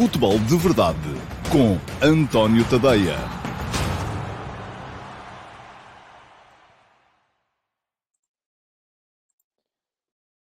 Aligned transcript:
Futebol 0.00 0.38
de 0.38 0.56
Verdade 0.56 0.98
com 1.52 1.76
António 2.02 2.64
Tadeia. 2.70 3.16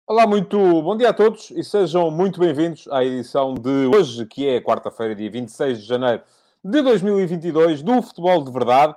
Olá, 0.06 0.26
muito 0.26 0.58
bom 0.82 0.94
dia 0.94 1.08
a 1.08 1.14
todos 1.14 1.50
e 1.52 1.64
sejam 1.64 2.10
muito 2.10 2.38
bem-vindos 2.38 2.86
à 2.88 3.02
edição 3.02 3.54
de 3.54 3.86
hoje, 3.86 4.26
que 4.26 4.46
é 4.46 4.60
quarta-feira, 4.60 5.14
dia 5.14 5.30
26 5.30 5.80
de 5.80 5.86
janeiro 5.86 6.22
de 6.62 6.82
2022, 6.82 7.82
do 7.82 8.02
Futebol 8.02 8.44
de 8.44 8.52
Verdade. 8.52 8.94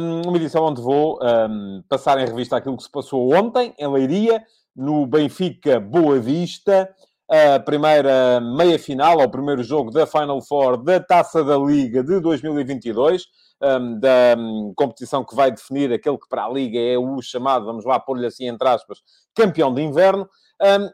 Um, 0.00 0.22
uma 0.28 0.38
edição 0.38 0.64
onde 0.64 0.80
vou 0.80 1.20
um, 1.22 1.82
passar 1.86 2.18
em 2.18 2.24
revista 2.24 2.56
aquilo 2.56 2.78
que 2.78 2.82
se 2.82 2.90
passou 2.90 3.34
ontem, 3.34 3.74
em 3.78 3.92
Leiria, 3.92 4.42
no 4.74 5.06
Benfica 5.06 5.78
Boa 5.78 6.18
Vista, 6.18 6.88
a 7.28 7.58
primeira 7.58 8.40
meia-final, 8.40 9.20
ao 9.20 9.28
primeiro 9.28 9.62
jogo 9.62 9.90
da 9.90 10.06
Final 10.06 10.40
Four 10.42 10.82
da 10.82 11.00
Taça 11.00 11.42
da 11.42 11.56
Liga 11.56 12.02
de 12.02 12.20
2022, 12.20 13.24
um, 13.62 13.98
da 13.98 14.36
competição 14.76 15.24
que 15.24 15.34
vai 15.34 15.50
definir 15.50 15.92
aquele 15.92 16.18
que 16.18 16.28
para 16.28 16.44
a 16.44 16.48
Liga 16.48 16.78
é 16.78 16.96
o 16.96 17.20
chamado, 17.20 17.64
vamos 17.64 17.84
lá 17.84 17.98
pôr-lhe 17.98 18.26
assim 18.26 18.46
entre 18.46 18.68
aspas, 18.68 19.00
campeão 19.34 19.74
de 19.74 19.82
inverno. 19.82 20.28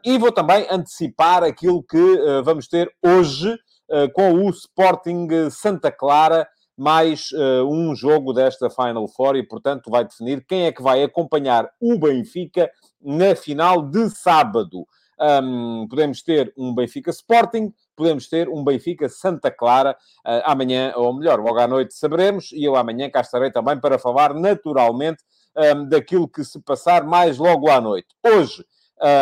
E 0.03 0.17
vou 0.17 0.31
também 0.31 0.67
antecipar 0.69 1.43
aquilo 1.43 1.83
que 1.83 1.97
uh, 1.97 2.43
vamos 2.43 2.67
ter 2.67 2.91
hoje 3.01 3.53
uh, 3.53 4.11
com 4.13 4.33
o 4.33 4.49
Sporting 4.49 5.27
Santa 5.51 5.91
Clara, 5.91 6.47
mais 6.77 7.31
uh, 7.31 7.65
um 7.69 7.95
jogo 7.95 8.33
desta 8.33 8.69
Final 8.69 9.07
Four 9.07 9.35
e, 9.35 9.47
portanto, 9.47 9.89
vai 9.89 10.03
definir 10.03 10.43
quem 10.45 10.65
é 10.65 10.71
que 10.71 10.81
vai 10.81 11.03
acompanhar 11.03 11.69
o 11.79 11.97
Benfica 11.97 12.69
na 13.01 13.35
final 13.35 13.83
de 13.83 14.09
sábado. 14.09 14.85
Um, 15.19 15.87
podemos 15.87 16.21
ter 16.21 16.53
um 16.57 16.73
Benfica 16.73 17.11
Sporting, 17.11 17.73
podemos 17.95 18.27
ter 18.27 18.49
um 18.49 18.63
Benfica 18.63 19.07
Santa 19.07 19.51
Clara 19.51 19.91
uh, 20.25 20.41
amanhã, 20.43 20.93
ou 20.95 21.13
melhor, 21.13 21.39
logo 21.39 21.59
à 21.59 21.67
noite 21.67 21.93
saberemos, 21.93 22.51
e 22.51 22.63
eu 22.63 22.75
amanhã 22.75 23.09
cá 23.09 23.21
estarei 23.21 23.51
também 23.51 23.79
para 23.79 23.99
falar 23.99 24.33
naturalmente 24.33 25.23
um, 25.55 25.87
daquilo 25.87 26.27
que 26.27 26.43
se 26.43 26.59
passar 26.59 27.03
mais 27.03 27.37
logo 27.37 27.69
à 27.69 27.79
noite. 27.79 28.07
Hoje 28.23 28.65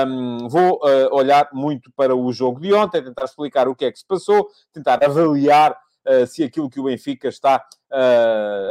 um, 0.07 0.47
vou 0.47 0.75
uh, 0.75 1.13
olhar 1.13 1.49
muito 1.53 1.91
para 1.95 2.15
o 2.15 2.31
jogo 2.31 2.59
de 2.59 2.73
ontem, 2.73 3.03
tentar 3.03 3.25
explicar 3.25 3.67
o 3.67 3.75
que 3.75 3.85
é 3.85 3.91
que 3.91 3.99
se 3.99 4.05
passou, 4.05 4.47
tentar 4.71 5.03
avaliar 5.03 5.71
uh, 6.07 6.25
se 6.25 6.43
aquilo 6.43 6.69
que 6.69 6.79
o 6.79 6.83
Benfica 6.83 7.27
está 7.27 7.63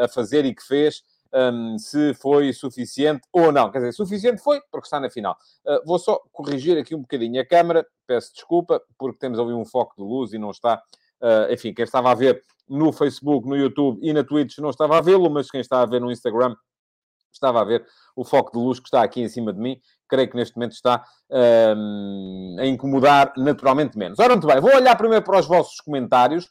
a 0.03 0.09
fazer 0.09 0.47
e 0.47 0.55
que 0.55 0.66
fez 0.66 1.03
um, 1.33 1.78
se 1.78 2.14
foi 2.14 2.53
suficiente 2.53 3.23
ou 3.33 3.53
não. 3.53 3.70
Quer 3.70 3.78
dizer, 3.78 3.92
suficiente 3.92 4.42
foi, 4.42 4.61
porque 4.70 4.86
está 4.86 5.00
na 5.00 5.11
final. 5.11 5.37
Uh, 5.67 5.84
vou 5.87 5.98
só 5.98 6.20
corrigir 6.33 6.78
aqui 6.78 6.95
um 6.95 7.00
bocadinho 7.00 7.41
a 7.41 7.47
câmera, 7.47 7.87
peço 8.06 8.33
desculpa, 8.34 8.83
porque 8.98 9.19
temos 9.19 9.39
ali 9.39 9.53
um 9.53 9.64
foco 9.64 9.95
de 9.97 10.03
luz 10.03 10.33
e 10.33 10.39
não 10.39 10.50
está. 10.50 10.83
Uh, 11.20 11.53
enfim, 11.53 11.72
quem 11.75 11.84
estava 11.84 12.11
a 12.11 12.14
ver 12.14 12.42
no 12.69 12.92
Facebook, 12.92 13.48
no 13.48 13.56
YouTube 13.56 13.98
e 14.03 14.12
na 14.12 14.25
Twitch 14.25 14.59
não 14.59 14.70
estava 14.70 14.98
a 14.98 15.00
vê-lo, 15.00 15.28
mas 15.28 15.50
quem 15.50 15.61
está 15.61 15.83
a 15.83 15.87
ver 15.87 16.00
no 16.00 16.11
Instagram 16.11 16.55
estava 17.33 17.61
a 17.61 17.65
ver 17.65 17.87
o 18.17 18.25
foco 18.25 18.53
de 18.53 18.59
luz 18.59 18.78
que 18.81 18.87
está 18.87 19.03
aqui 19.03 19.20
em 19.20 19.28
cima 19.28 19.53
de 19.53 19.61
mim. 19.61 19.81
Creio 20.09 20.28
que 20.28 20.37
neste 20.37 20.56
momento 20.56 20.72
está 20.72 21.05
um, 21.77 22.56
a 22.59 22.67
incomodar 22.67 23.33
naturalmente 23.37 23.97
menos. 23.97 24.19
Ora, 24.19 24.31
muito 24.31 24.47
bem, 24.47 24.61
vou 24.61 24.75
olhar 24.75 24.97
primeiro 24.97 25.25
para 25.25 25.39
os 25.39 25.47
vossos 25.47 25.81
comentários. 25.81 26.48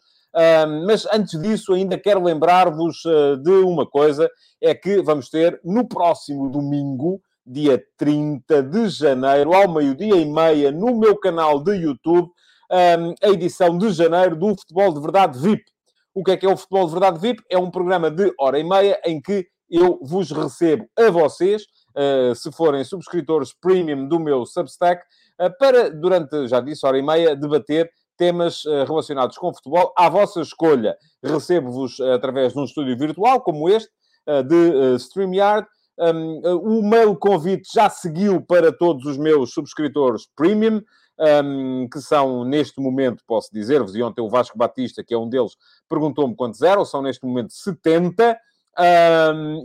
Mas 0.86 1.08
antes 1.12 1.40
disso, 1.42 1.74
ainda 1.74 1.98
quero 1.98 2.24
lembrar-vos 2.24 3.04
uh, 3.06 3.38
de 3.38 3.52
uma 3.52 3.86
coisa: 3.86 4.30
é 4.62 4.74
que 4.76 5.02
vamos 5.02 5.30
ter 5.30 5.60
no 5.64 5.88
próximo 5.88 6.50
domingo, 6.50 7.22
dia 7.46 7.84
30 7.98 8.64
de 8.64 8.90
janeiro, 8.90 9.54
ao 9.54 9.72
meio-dia 9.72 10.16
e 10.16 10.26
meia, 10.26 10.72
no 10.72 10.98
meu 10.98 11.18
canal 11.18 11.64
de 11.64 11.74
YouTube, 11.76 12.30
a 12.72 13.30
edição 13.30 13.76
de 13.78 13.90
janeiro 13.90 14.36
do 14.36 14.50
Futebol 14.50 14.94
de 14.94 15.02
Verdade 15.02 15.40
VIP. 15.40 15.64
O 16.14 16.24
que 16.24 16.32
é 16.32 16.38
que 16.38 16.46
é 16.46 16.50
o 16.50 16.58
Futebol 16.58 16.86
de 16.86 16.92
Verdade 16.92 17.20
VIP? 17.20 17.44
É 17.50 17.58
um 17.58 17.72
programa 17.72 18.12
de 18.12 18.32
hora 18.40 18.60
e 18.60 18.64
meia 18.64 19.02
em 19.04 19.20
que 19.20 19.48
eu 19.68 20.00
vos 20.04 20.32
recebo 20.32 20.88
a 20.96 21.10
vocês, 21.10 21.64
uh, 21.96 22.36
se 22.36 22.52
forem 22.52 22.84
subscritores 22.84 23.52
premium 23.54 24.08
do 24.08 24.20
meu 24.20 24.46
Substack, 24.46 25.04
para, 25.58 25.90
durante, 25.90 26.48
já 26.50 26.60
disse, 26.60 26.86
hora 26.86 26.98
e 26.98 27.02
meia, 27.02 27.34
debater 27.34 27.90
temas 28.20 28.66
eh, 28.66 28.84
relacionados 28.84 29.38
com 29.38 29.54
futebol 29.54 29.94
à 29.98 30.10
vossa 30.10 30.42
escolha. 30.42 30.98
Recebo-vos 31.24 32.00
eh, 32.02 32.14
através 32.14 32.52
de 32.54 32.60
um 32.60 32.66
estúdio 32.66 32.96
virtual 32.98 33.42
como 33.42 33.70
este, 33.70 33.90
eh, 34.28 34.44
de 34.44 35.00
StreamYard. 35.00 35.66
o 36.64 36.82
mail 36.82 37.16
convite 37.16 37.70
já 37.74 37.90
seguiu 37.90 38.42
para 38.42 38.72
todos 38.72 39.06
os 39.06 39.18
meus 39.18 39.54
subscritores 39.54 40.28
premium, 40.36 40.82
que 41.92 42.00
são 42.00 42.46
neste 42.46 42.80
momento, 42.80 43.22
posso 43.28 43.50
dizer-vos, 43.52 43.94
e 43.94 44.02
ontem 44.02 44.22
o 44.22 44.30
Vasco 44.30 44.58
Batista, 44.58 45.04
que 45.04 45.14
é 45.14 45.18
um 45.18 45.28
deles, 45.28 45.58
perguntou-me 45.90 46.34
quantos 46.34 46.62
eram, 46.62 46.86
são 46.86 47.02
neste 47.02 47.26
momento 47.26 47.52
70. 47.52 48.40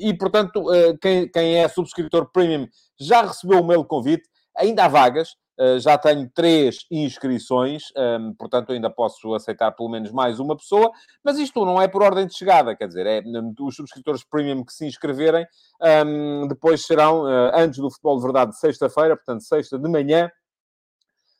e, 0.01 0.13
portanto, 0.15 0.67
quem, 1.01 1.59
é 1.59 1.69
subscritor 1.69 2.29
premium 2.33 2.67
já 2.99 3.23
recebeu 3.23 3.61
o 3.61 3.65
mail 3.65 3.85
convite. 3.85 4.29
Ainda 4.57 4.87
há 4.87 4.89
vagas, 4.89 5.37
já 5.79 5.97
tenho 5.97 6.29
três 6.35 6.85
inscrições, 6.91 7.85
ehm, 7.97 8.33
portanto 8.33 8.73
ainda 8.73 8.91
posso 8.91 9.35
aceitar 9.35 9.71
pelo 9.73 9.89
menos 9.89 10.11
mais 10.11 10.41
uma 10.41 10.57
pessoa, 10.57 10.91
mas 11.23 11.39
isto 11.39 11.65
não 11.65 11.81
é 11.81 11.87
por 11.87 12.03
ordem 12.03 12.27
de 12.27 12.35
chegada, 12.35 12.75
quer 12.75 12.89
dizer, 12.89 13.07
é, 13.07 13.23
os 13.61 13.77
subscritores 13.77 14.25
premium 14.25 14.65
que 14.65 14.73
se 14.73 14.85
inscreverem 14.87 15.47
ehm, 15.83 16.49
depois 16.49 16.85
serão, 16.85 17.23
uh, 17.23 17.53
antes 17.55 17.79
do 17.79 17.91
futebol 17.91 18.17
de 18.17 18.23
verdade, 18.23 18.59
sexta-feira, 18.59 19.17
portanto 19.17 19.43
sexta 19.43 19.79
de 19.79 19.89
manhã, 19.89 20.31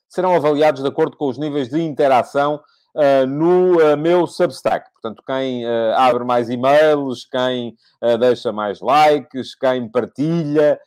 serão 0.07 0.33
avaliados 0.33 0.81
de 0.81 0.87
acordo 0.87 1.17
com 1.17 1.27
os 1.27 1.37
níveis 1.37 1.69
de 1.69 1.81
interação 1.81 2.61
Uh, 2.95 3.27
no 3.27 3.75
uh, 3.75 3.97
meu 3.97 4.25
Substack. 4.25 4.89
Portanto, 4.93 5.21
quem 5.27 5.65
uh, 5.65 5.95
abre 5.97 6.23
mais 6.23 6.49
e-mails, 6.49 7.25
quem 7.29 7.75
deixa 8.21 8.53
mais 8.53 8.79
likes, 8.79 9.53
quem 9.53 9.91
partilha, 9.91 10.79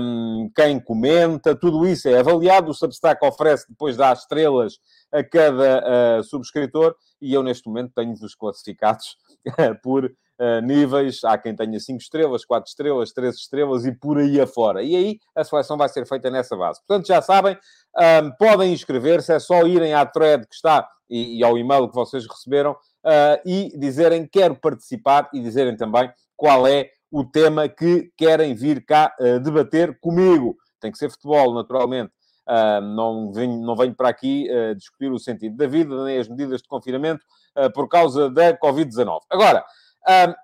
um, 0.00 0.50
quem 0.54 0.78
comenta, 0.78 1.54
tudo 1.54 1.86
isso 1.86 2.08
é 2.08 2.18
avaliado. 2.18 2.70
O 2.70 2.74
Substack 2.74 3.24
oferece, 3.24 3.66
depois 3.68 3.96
dá 3.96 4.12
estrelas 4.12 4.74
a 5.12 5.22
cada 5.24 6.22
subscritor 6.22 6.94
e 7.20 7.32
eu, 7.32 7.42
neste 7.42 7.66
momento, 7.68 7.92
tenho-vos 7.94 8.34
classificados 8.34 9.16
por 9.82 10.12
Uh, 10.36 10.60
níveis. 10.60 11.22
Há 11.22 11.38
quem 11.38 11.54
tenha 11.54 11.78
5 11.78 12.02
estrelas, 12.02 12.44
4 12.44 12.68
estrelas, 12.68 13.12
3 13.12 13.36
estrelas 13.36 13.86
e 13.86 13.92
por 13.92 14.18
aí 14.18 14.40
afora. 14.40 14.82
E 14.82 14.96
aí 14.96 15.18
a 15.32 15.44
seleção 15.44 15.76
vai 15.76 15.88
ser 15.88 16.04
feita 16.08 16.28
nessa 16.28 16.56
base. 16.56 16.80
Portanto, 16.84 17.06
já 17.06 17.22
sabem, 17.22 17.56
um, 17.96 18.32
podem 18.32 18.72
inscrever-se, 18.72 19.32
é 19.32 19.38
só 19.38 19.64
irem 19.64 19.94
à 19.94 20.04
thread 20.04 20.44
que 20.48 20.56
está 20.56 20.88
e, 21.08 21.38
e 21.38 21.44
ao 21.44 21.56
e-mail 21.56 21.88
que 21.88 21.94
vocês 21.94 22.26
receberam 22.26 22.72
uh, 22.72 23.40
e 23.46 23.78
dizerem 23.78 24.26
quero 24.26 24.56
participar 24.56 25.30
e 25.32 25.40
dizerem 25.40 25.76
também 25.76 26.12
qual 26.36 26.66
é 26.66 26.90
o 27.14 27.24
tema 27.24 27.68
que 27.68 28.10
querem 28.16 28.56
vir 28.56 28.84
cá 28.84 29.14
uh, 29.20 29.38
debater 29.38 29.96
comigo. 30.00 30.56
Tem 30.80 30.90
que 30.90 30.98
ser 30.98 31.08
futebol, 31.08 31.54
naturalmente. 31.54 32.10
Uh, 32.44 32.80
não, 32.80 33.32
venho, 33.32 33.62
não 33.62 33.76
venho 33.76 33.94
para 33.94 34.08
aqui 34.08 34.48
uh, 34.50 34.74
discutir 34.74 35.12
o 35.12 35.18
sentido 35.18 35.56
da 35.56 35.68
vida, 35.68 36.04
nem 36.04 36.18
as 36.18 36.28
medidas 36.28 36.60
de 36.60 36.66
confinamento 36.66 37.24
uh, 37.56 37.72
por 37.72 37.88
causa 37.88 38.28
da 38.28 38.58
Covid-19. 38.58 39.20
Agora, 39.30 39.64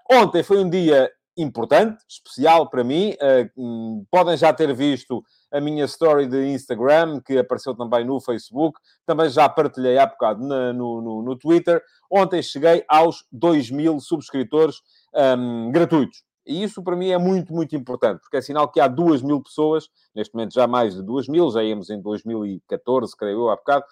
ontem 0.08 0.44
foi 0.44 0.58
um 0.58 0.70
dia 0.70 1.10
importante, 1.36 1.98
especial 2.08 2.70
para 2.70 2.84
mim. 2.84 3.16
Hum, 3.56 4.04
podem 4.10 4.36
já 4.36 4.52
ter 4.52 4.72
visto 4.72 5.22
a 5.52 5.60
minha 5.60 5.84
story 5.86 6.26
de 6.26 6.52
Instagram, 6.52 7.20
que 7.20 7.36
apareceu 7.36 7.74
também 7.74 8.04
no 8.04 8.20
Facebook, 8.20 8.78
também 9.04 9.28
já 9.28 9.48
partilhei 9.48 9.98
há 9.98 10.06
bocado 10.06 10.46
na, 10.46 10.72
no, 10.72 11.02
no, 11.02 11.22
no, 11.22 11.36
Twitter. 11.36 11.82
Ontem 12.10 12.42
cheguei 12.42 12.84
aos 12.88 13.24
2 13.32 13.70
mil 13.70 14.00
subscritores 14.00 14.76
um, 15.14 15.70
gratuitos. 15.72 16.29
E 16.50 16.62
isso 16.64 16.82
para 16.82 16.96
mim 16.96 17.10
é 17.10 17.18
muito, 17.18 17.54
muito 17.54 17.76
importante, 17.76 18.20
porque 18.20 18.36
é 18.36 18.42
sinal 18.42 18.68
que 18.68 18.80
há 18.80 18.88
2 18.88 19.22
mil 19.22 19.40
pessoas, 19.40 19.88
neste 20.14 20.34
momento 20.34 20.52
já 20.52 20.66
mais 20.66 20.94
de 20.96 21.02
2 21.02 21.28
mil, 21.28 21.48
já 21.50 21.62
íamos 21.62 21.90
em 21.90 22.00
2014, 22.00 23.16
creio 23.16 23.38
eu, 23.38 23.50
há 23.50 23.56
bocado, 23.56 23.84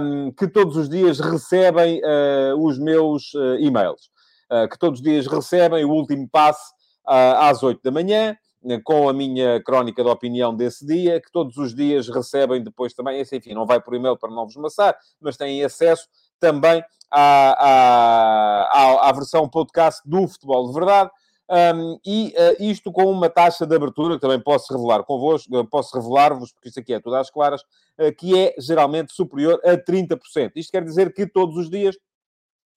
um, 0.00 0.32
que 0.32 0.46
todos 0.46 0.76
os 0.76 0.88
dias 0.88 1.18
recebem 1.18 2.00
uh, 2.00 2.64
os 2.64 2.78
meus 2.78 3.34
uh, 3.34 3.56
e-mails, 3.58 4.10
uh, 4.50 4.68
que 4.68 4.78
todos 4.78 5.00
os 5.00 5.04
dias 5.04 5.26
recebem 5.26 5.84
o 5.84 5.90
último 5.90 6.28
passe 6.30 6.72
às 7.04 7.60
8 7.62 7.80
da 7.82 7.90
manhã, 7.90 8.36
com 8.84 9.08
a 9.08 9.12
minha 9.12 9.60
crónica 9.64 10.04
de 10.04 10.08
opinião 10.08 10.54
desse 10.54 10.86
dia, 10.86 11.20
que 11.20 11.32
todos 11.32 11.56
os 11.56 11.74
dias 11.74 12.08
recebem 12.08 12.62
depois 12.62 12.94
também, 12.94 13.18
esse, 13.18 13.36
enfim, 13.36 13.52
não 13.52 13.66
vai 13.66 13.80
por 13.80 13.94
e-mail 13.94 14.16
para 14.16 14.30
não 14.30 14.44
vos 14.44 14.54
maçar, 14.56 14.96
mas 15.20 15.36
têm 15.36 15.64
acesso 15.64 16.06
também 16.38 16.84
à, 17.10 17.50
à, 17.58 18.62
à, 18.64 19.08
à 19.08 19.12
versão 19.12 19.48
podcast 19.48 20.00
do 20.08 20.28
Futebol 20.28 20.68
de 20.68 20.74
Verdade. 20.74 21.10
Um, 21.50 21.98
e 22.06 22.32
uh, 22.38 22.62
isto 22.62 22.92
com 22.92 23.10
uma 23.10 23.28
taxa 23.28 23.66
de 23.66 23.74
abertura, 23.74 24.14
que 24.14 24.20
também 24.20 24.38
posso 24.38 24.72
revelar 24.72 25.02
convosco, 25.02 25.50
posso 25.66 25.98
revelar-vos, 25.98 26.52
porque 26.52 26.68
isto 26.68 26.78
aqui 26.78 26.94
é 26.94 27.00
tudo 27.00 27.16
às 27.16 27.28
claras, 27.28 27.62
uh, 27.98 28.14
que 28.16 28.38
é 28.38 28.54
geralmente 28.56 29.12
superior 29.12 29.60
a 29.64 29.76
30%. 29.76 30.52
Isto 30.54 30.70
quer 30.70 30.84
dizer 30.84 31.12
que 31.12 31.26
todos 31.26 31.56
os 31.56 31.68
dias 31.68 31.96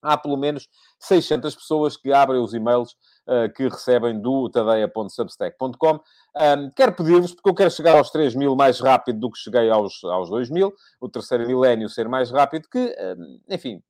há 0.04 0.18
pelo 0.18 0.36
menos 0.36 0.68
600 0.98 1.54
pessoas 1.54 1.96
que 1.96 2.12
abrem 2.12 2.40
os 2.40 2.52
e-mails 2.52 2.92
uh, 3.26 3.52
que 3.54 3.68
recebem 3.68 4.20
do 4.20 4.50
tadeia.substack.com. 4.50 5.94
Um, 5.94 6.70
quero 6.76 6.92
pedir-vos, 6.92 7.32
porque 7.32 7.48
eu 7.48 7.54
quero 7.54 7.70
chegar 7.70 7.96
aos 7.96 8.10
3 8.10 8.34
mil 8.34 8.54
mais 8.54 8.80
rápido 8.80 9.20
do 9.20 9.30
que 9.30 9.38
cheguei 9.38 9.70
aos, 9.70 10.02
aos 10.04 10.28
2 10.28 10.50
mil, 10.50 10.74
o 11.00 11.08
terceiro 11.08 11.46
milénio 11.46 11.88
ser 11.88 12.08
mais 12.08 12.30
rápido 12.30 12.68
que, 12.68 12.94
um, 13.18 13.40
enfim, 13.48 13.82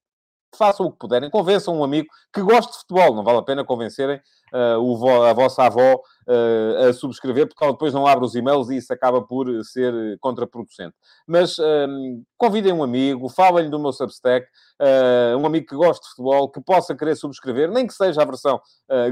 façam 0.56 0.87
o 0.87 0.93
que 0.93 0.99
puderem, 0.99 1.31
convençam 1.31 1.77
um 1.79 1.85
amigo 1.85 2.09
que 2.33 2.43
gosta 2.43 2.73
de 2.73 2.79
futebol, 2.79 3.15
não 3.15 3.25
vale 3.25 3.39
a 3.39 3.43
pena 3.43 3.65
convencerem 3.65 4.21
uh, 4.53 4.79
o, 4.79 5.23
a 5.25 5.33
vossa 5.33 5.65
avó 5.65 6.01
a 6.26 6.93
subscrever, 6.93 7.47
porque 7.49 7.67
depois 7.67 7.93
não 7.93 8.06
abre 8.06 8.25
os 8.25 8.35
e-mails 8.35 8.71
e 8.71 8.76
isso 8.76 8.93
acaba 8.93 9.23
por 9.23 9.47
ser 9.65 10.19
contraproducente. 10.21 10.94
Mas 11.26 11.59
um, 11.59 12.23
convidem 12.37 12.73
um 12.73 12.82
amigo, 12.82 13.29
falem-lhe 13.29 13.71
do 13.71 13.79
meu 13.79 13.93
Substack, 13.93 14.47
uh, 14.81 15.37
um 15.37 15.47
amigo 15.47 15.67
que 15.67 15.76
gosta 15.76 16.03
de 16.03 16.11
futebol, 16.11 16.50
que 16.50 16.61
possa 16.61 16.94
querer 16.94 17.17
subscrever, 17.17 17.71
nem 17.71 17.87
que 17.87 17.94
seja 17.94 18.23
a 18.23 18.25
versão 18.25 18.61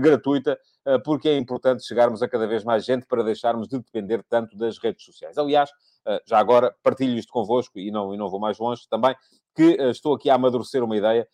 gratuita, 0.00 0.58
porque 1.04 1.28
é 1.28 1.36
importante 1.36 1.86
chegarmos 1.86 2.22
a 2.22 2.28
cada 2.28 2.46
vez 2.46 2.64
mais 2.64 2.84
gente 2.84 3.06
para 3.06 3.22
deixarmos 3.22 3.68
de 3.68 3.78
depender 3.78 4.22
tanto 4.28 4.56
das 4.56 4.78
redes 4.78 5.04
sociais. 5.04 5.38
Aliás, 5.38 5.70
já 6.26 6.38
agora 6.38 6.74
partilho 6.82 7.16
isto 7.16 7.32
convosco 7.32 7.78
e 7.78 7.90
não, 7.90 8.14
e 8.14 8.16
não 8.16 8.28
vou 8.28 8.40
mais 8.40 8.58
longe 8.58 8.82
também, 8.88 9.14
que 9.54 9.76
estou 9.90 10.14
aqui 10.14 10.30
a 10.30 10.34
amadurecer 10.34 10.82
uma 10.82 10.96
ideia 10.96 11.20
eh, 11.22 11.26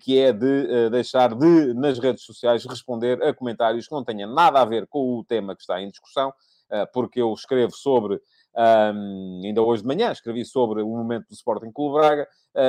que 0.00 0.18
é 0.18 0.32
de 0.32 0.46
eh, 0.70 0.90
deixar 0.90 1.34
de, 1.34 1.74
nas 1.74 1.98
redes 1.98 2.24
sociais, 2.24 2.64
responder 2.64 3.22
a 3.22 3.34
comentários 3.34 3.86
que 3.86 3.94
não 3.94 4.02
tenham 4.02 4.32
nada 4.32 4.60
a 4.60 4.64
ver 4.64 4.86
com 4.86 5.18
o 5.18 5.24
tema 5.24 5.54
que 5.54 5.62
está 5.62 5.80
em 5.80 5.90
discussão, 5.90 6.32
eh, 6.70 6.86
porque 6.86 7.20
eu 7.20 7.32
escrevo 7.32 7.72
sobre, 7.72 8.20
ainda 8.54 9.60
hoje 9.60 9.82
de 9.82 9.88
manhã, 9.88 10.10
escrevi 10.10 10.44
sobre 10.44 10.80
o 10.80 10.88
momento 10.88 11.28
do 11.28 11.34
Sporting 11.34 11.70
Clube 11.70 11.98
Braga, 11.98 12.26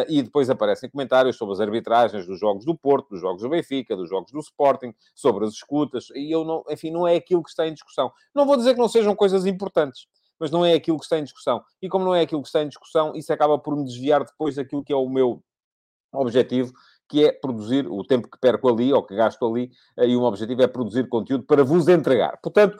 e 0.09 0.21
depois 0.21 0.49
aparecem 0.49 0.89
comentários 0.89 1.37
sobre 1.37 1.53
as 1.53 1.61
arbitragens 1.61 2.27
dos 2.27 2.37
jogos 2.37 2.65
do 2.65 2.75
Porto, 2.75 3.11
dos 3.11 3.21
jogos 3.21 3.41
do 3.41 3.47
Benfica, 3.47 3.95
dos 3.95 4.09
jogos 4.09 4.33
do 4.33 4.39
Sporting, 4.39 4.93
sobre 5.15 5.45
as 5.45 5.53
escutas, 5.53 6.09
e 6.13 6.29
eu 6.29 6.43
não, 6.43 6.61
enfim, 6.69 6.91
não 6.91 7.07
é 7.07 7.15
aquilo 7.15 7.41
que 7.41 7.49
está 7.49 7.65
em 7.65 7.73
discussão. 7.73 8.11
Não 8.35 8.45
vou 8.45 8.57
dizer 8.57 8.73
que 8.73 8.81
não 8.81 8.89
sejam 8.89 9.15
coisas 9.15 9.45
importantes, 9.45 10.05
mas 10.37 10.51
não 10.51 10.65
é 10.65 10.73
aquilo 10.73 10.97
que 10.97 11.05
está 11.05 11.17
em 11.17 11.23
discussão. 11.23 11.63
E 11.81 11.87
como 11.87 12.03
não 12.03 12.13
é 12.13 12.19
aquilo 12.19 12.41
que 12.41 12.49
está 12.49 12.61
em 12.61 12.67
discussão, 12.67 13.15
isso 13.15 13.31
acaba 13.31 13.57
por 13.57 13.77
me 13.77 13.85
desviar 13.85 14.25
depois 14.25 14.55
daquilo 14.55 14.83
que 14.83 14.91
é 14.91 14.95
o 14.95 15.07
meu 15.07 15.41
objetivo, 16.13 16.73
que 17.07 17.25
é 17.25 17.31
produzir 17.31 17.87
o 17.87 18.03
tempo 18.03 18.29
que 18.29 18.37
perco 18.39 18.69
ali, 18.69 18.91
ou 18.91 19.03
que 19.03 19.15
gasto 19.15 19.45
ali, 19.45 19.71
e 19.97 20.15
um 20.15 20.23
objetivo 20.23 20.61
é 20.61 20.67
produzir 20.67 21.07
conteúdo 21.07 21.43
para 21.43 21.63
vos 21.63 21.87
entregar. 21.87 22.37
Portanto, 22.41 22.77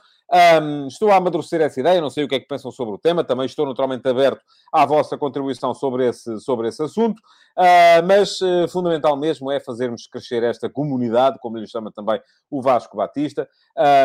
um, 0.62 0.88
estou 0.88 1.09
a 1.09 1.15
amadurecer 1.15 1.62
essa 1.62 1.79
ideia, 1.79 2.01
não 2.01 2.09
sei 2.09 2.25
o 2.25 2.27
que 2.27 2.35
é 2.35 2.39
que 2.39 2.47
pensam 2.47 2.69
sobre 2.69 2.95
o 2.95 2.97
tema, 2.97 3.24
também 3.24 3.45
estou 3.45 3.65
naturalmente 3.65 4.07
aberto 4.07 4.41
à 4.74 4.85
vossa 4.85 5.18
contribuição 5.18 5.74
sobre 5.74 6.07
esse, 6.07 6.39
sobre 6.41 6.68
esse 6.68 6.83
assunto, 6.83 7.19
uh, 7.57 8.06
mas 8.06 8.41
uh, 8.41 8.68
fundamental 8.68 9.15
mesmo 9.15 9.50
é 9.51 9.59
fazermos 9.59 10.06
crescer 10.07 10.44
esta 10.44 10.69
comunidade, 10.69 11.39
como 11.39 11.57
lhe 11.57 11.68
chama 11.68 11.91
também 11.91 12.19
o 12.50 12.62
Vasco 12.62 12.97
Batista, 12.97 13.47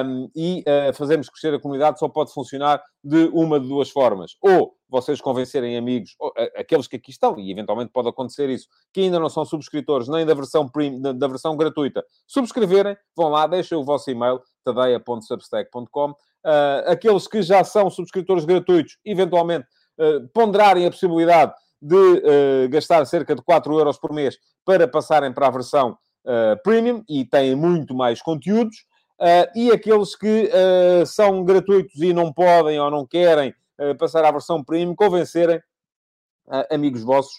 um, 0.04 0.30
e 0.34 0.62
uh, 0.62 0.94
fazermos 0.94 1.28
crescer 1.28 1.54
a 1.54 1.60
comunidade 1.60 1.98
só 1.98 2.08
pode 2.08 2.32
funcionar 2.32 2.82
de 3.02 3.28
uma 3.32 3.58
de 3.58 3.66
duas 3.66 3.90
formas. 3.90 4.36
Ou 4.40 4.76
vocês 4.88 5.20
convencerem 5.20 5.76
amigos, 5.76 6.14
ou, 6.20 6.32
aqueles 6.56 6.86
que 6.86 6.96
aqui 6.96 7.10
estão, 7.10 7.38
e 7.38 7.50
eventualmente 7.50 7.90
pode 7.90 8.08
acontecer 8.08 8.48
isso, 8.50 8.68
que 8.92 9.00
ainda 9.00 9.18
não 9.18 9.30
são 9.30 9.44
subscritores 9.44 10.06
nem 10.06 10.24
da 10.24 10.34
versão, 10.34 10.68
prim, 10.68 11.00
da, 11.00 11.12
da 11.12 11.26
versão 11.26 11.56
gratuita, 11.56 12.04
subscreverem, 12.26 12.96
vão 13.16 13.30
lá, 13.30 13.46
deixem 13.46 13.76
o 13.76 13.84
vosso 13.84 14.10
e-mail, 14.10 14.40
tadeia.substack.com. 14.64 16.10
Uh, 16.10 16.90
aqueles 16.90 17.28
que 17.28 17.40
já 17.40 17.62
são 17.62 17.88
subscritores 17.88 18.44
gratuitos, 18.44 18.98
eventualmente 19.04 19.66
uh, 19.98 20.26
ponderarem 20.34 20.86
a 20.86 20.90
possibilidade 20.90 21.52
de 21.80 21.94
uh, 21.94 22.68
gastar 22.68 23.04
cerca 23.06 23.34
de 23.34 23.42
4 23.42 23.78
euros 23.78 23.96
por 23.96 24.12
mês 24.12 24.36
para 24.64 24.88
passarem 24.88 25.32
para 25.32 25.46
a 25.46 25.50
versão 25.50 25.96
premium 26.62 27.02
e 27.08 27.24
têm 27.24 27.56
muito 27.56 27.92
mais 27.96 28.22
conteúdos. 28.22 28.76
e 29.56 29.72
aqueles 29.72 30.14
que 30.14 30.48
são 31.04 31.42
gratuitos 31.42 32.00
e 32.00 32.12
não 32.12 32.32
podem 32.32 32.78
ou 32.78 32.88
não 32.92 33.04
querem 33.04 33.52
passar 33.98 34.24
à 34.24 34.30
versão 34.30 34.62
premium, 34.62 34.94
convencerem 34.94 35.60
amigos 36.70 37.02
vossos 37.02 37.34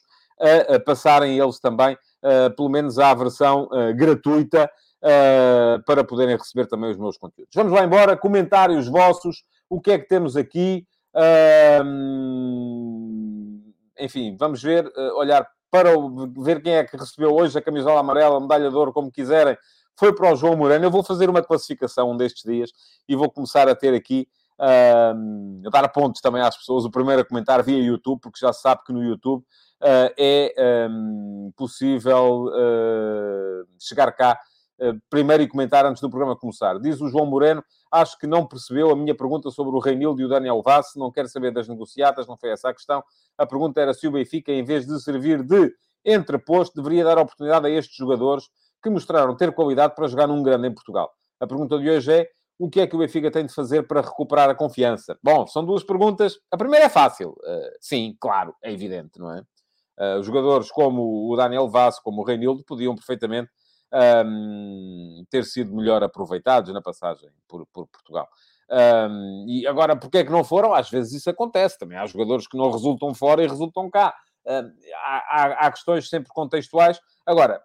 a, 0.67 0.77
passarem 0.81 1.39
eles 1.39 1.61
também, 1.61 1.97
pelo 2.57 2.67
menos 2.67 2.99
à 2.99 3.13
versão 3.13 3.69
gratuita 3.95 4.69
uh, 5.03 5.83
para 5.85 6.03
poderem 6.03 6.37
receber 6.37 6.67
também 6.67 6.89
os 6.91 6.97
meus 6.97 7.17
conteúdos. 7.17 7.53
Vamos 7.53 7.73
lá 7.73 7.83
embora, 7.83 8.17
comentários 8.17 8.87
vossos, 8.87 9.43
o 9.69 9.81
que 9.81 9.91
é 9.91 9.99
que 9.99 10.07
temos 10.07 10.37
aqui? 10.37 10.87
Uh, 11.13 11.83
enfim, 13.99 14.35
vamos 14.39 14.63
ver, 14.63 14.87
uh, 14.87 15.17
olhar 15.17 15.45
para 15.69 15.97
o, 15.97 16.27
ver 16.41 16.61
quem 16.61 16.75
é 16.75 16.83
que 16.83 16.95
recebeu 16.95 17.33
hoje 17.35 17.57
a 17.57 17.61
camisola 17.61 17.99
amarela, 17.99 18.37
a 18.37 18.39
medalha 18.39 18.69
de 18.69 18.75
ouro, 18.75 18.93
como 18.93 19.11
quiserem. 19.11 19.57
Foi 19.95 20.13
para 20.13 20.31
o 20.31 20.35
João 20.35 20.55
Moreno. 20.55 20.85
Eu 20.85 20.91
vou 20.91 21.03
fazer 21.03 21.29
uma 21.29 21.43
classificação 21.43 22.11
um 22.11 22.17
destes 22.17 22.43
dias 22.43 22.71
e 23.07 23.15
vou 23.15 23.29
começar 23.29 23.67
a 23.67 23.75
ter 23.75 23.93
aqui 23.93 24.27
uh, 24.59 25.67
a 25.67 25.69
dar 25.69 25.87
pontos 25.89 26.21
também 26.21 26.41
às 26.41 26.57
pessoas. 26.57 26.85
O 26.85 26.91
primeiro 26.91 27.21
a 27.21 27.25
comentar 27.25 27.61
via 27.63 27.77
YouTube, 27.77 28.19
porque 28.21 28.39
já 28.39 28.51
se 28.51 28.61
sabe 28.61 28.81
que 28.85 28.93
no 28.93 29.03
YouTube 29.03 29.41
uh, 29.41 30.13
é 30.17 30.87
um, 30.89 31.51
possível 31.55 32.45
uh, 32.45 33.67
chegar 33.79 34.11
cá 34.13 34.39
primeiro 35.09 35.43
e 35.43 35.47
comentar 35.47 35.85
antes 35.85 36.01
do 36.01 36.09
programa 36.09 36.35
começar. 36.35 36.79
Diz 36.79 36.99
o 36.99 37.07
João 37.07 37.25
Moreno, 37.25 37.63
acho 37.91 38.17
que 38.17 38.27
não 38.27 38.45
percebeu 38.45 38.89
a 38.91 38.95
minha 38.95 39.15
pergunta 39.15 39.49
sobre 39.51 39.75
o 39.75 39.79
Reinildo 39.79 40.21
e 40.21 40.25
o 40.25 40.27
Daniel 40.27 40.61
Vaz, 40.61 40.93
não 40.95 41.11
quer 41.11 41.27
saber 41.27 41.51
das 41.51 41.67
negociatas, 41.67 42.27
não 42.27 42.37
foi 42.37 42.49
essa 42.49 42.69
a 42.69 42.73
questão. 42.73 43.03
A 43.37 43.45
pergunta 43.45 43.79
era 43.79 43.93
se 43.93 44.07
o 44.07 44.11
Benfica, 44.11 44.51
em 44.51 44.63
vez 44.63 44.85
de 44.85 45.01
servir 45.01 45.43
de 45.43 45.73
entreposto, 46.05 46.75
deveria 46.81 47.03
dar 47.03 47.17
oportunidade 47.17 47.67
a 47.67 47.69
estes 47.69 47.95
jogadores 47.95 48.49
que 48.81 48.89
mostraram 48.89 49.35
ter 49.35 49.53
qualidade 49.53 49.95
para 49.95 50.07
jogar 50.07 50.27
num 50.27 50.43
grande 50.43 50.67
em 50.67 50.73
Portugal. 50.73 51.11
A 51.39 51.47
pergunta 51.47 51.79
de 51.79 51.89
hoje 51.89 52.11
é, 52.11 52.29
o 52.59 52.69
que 52.69 52.81
é 52.81 52.87
que 52.87 52.95
o 52.95 52.99
Benfica 52.99 53.31
tem 53.31 53.45
de 53.45 53.53
fazer 53.53 53.83
para 53.83 54.01
recuperar 54.01 54.49
a 54.49 54.55
confiança? 54.55 55.17
Bom, 55.23 55.47
são 55.47 55.65
duas 55.65 55.83
perguntas. 55.83 56.37
A 56.51 56.57
primeira 56.57 56.85
é 56.85 56.89
fácil. 56.89 57.29
Uh, 57.29 57.71
sim, 57.79 58.15
claro, 58.19 58.53
é 58.61 58.71
evidente, 58.71 59.19
não 59.19 59.31
é? 59.31 59.43
Uh, 59.97 60.23
jogadores 60.23 60.71
como 60.71 61.31
o 61.31 61.35
Daniel 61.35 61.69
Vaz, 61.69 61.99
como 61.99 62.21
o 62.21 62.25
Reinildo, 62.25 62.63
podiam 62.63 62.95
perfeitamente 62.95 63.49
um, 63.93 65.25
ter 65.29 65.45
sido 65.45 65.73
melhor 65.75 66.03
aproveitados 66.03 66.73
na 66.73 66.81
passagem 66.81 67.29
por, 67.47 67.65
por 67.67 67.87
Portugal. 67.87 68.27
Um, 68.69 69.45
e 69.47 69.67
agora, 69.67 69.95
porque 69.95 70.19
é 70.19 70.23
que 70.23 70.31
não 70.31 70.43
foram? 70.43 70.73
Às 70.73 70.89
vezes 70.89 71.13
isso 71.13 71.29
acontece 71.29 71.77
também. 71.77 71.97
Há 71.97 72.05
jogadores 72.05 72.47
que 72.47 72.57
não 72.57 72.71
resultam 72.71 73.13
fora 73.13 73.43
e 73.43 73.47
resultam 73.47 73.89
cá. 73.89 74.15
Um, 74.45 74.71
há, 74.95 75.65
há, 75.65 75.71
questões 75.71 76.09
sempre 76.09 76.29
contextuais. 76.33 76.99
Agora, 77.25 77.61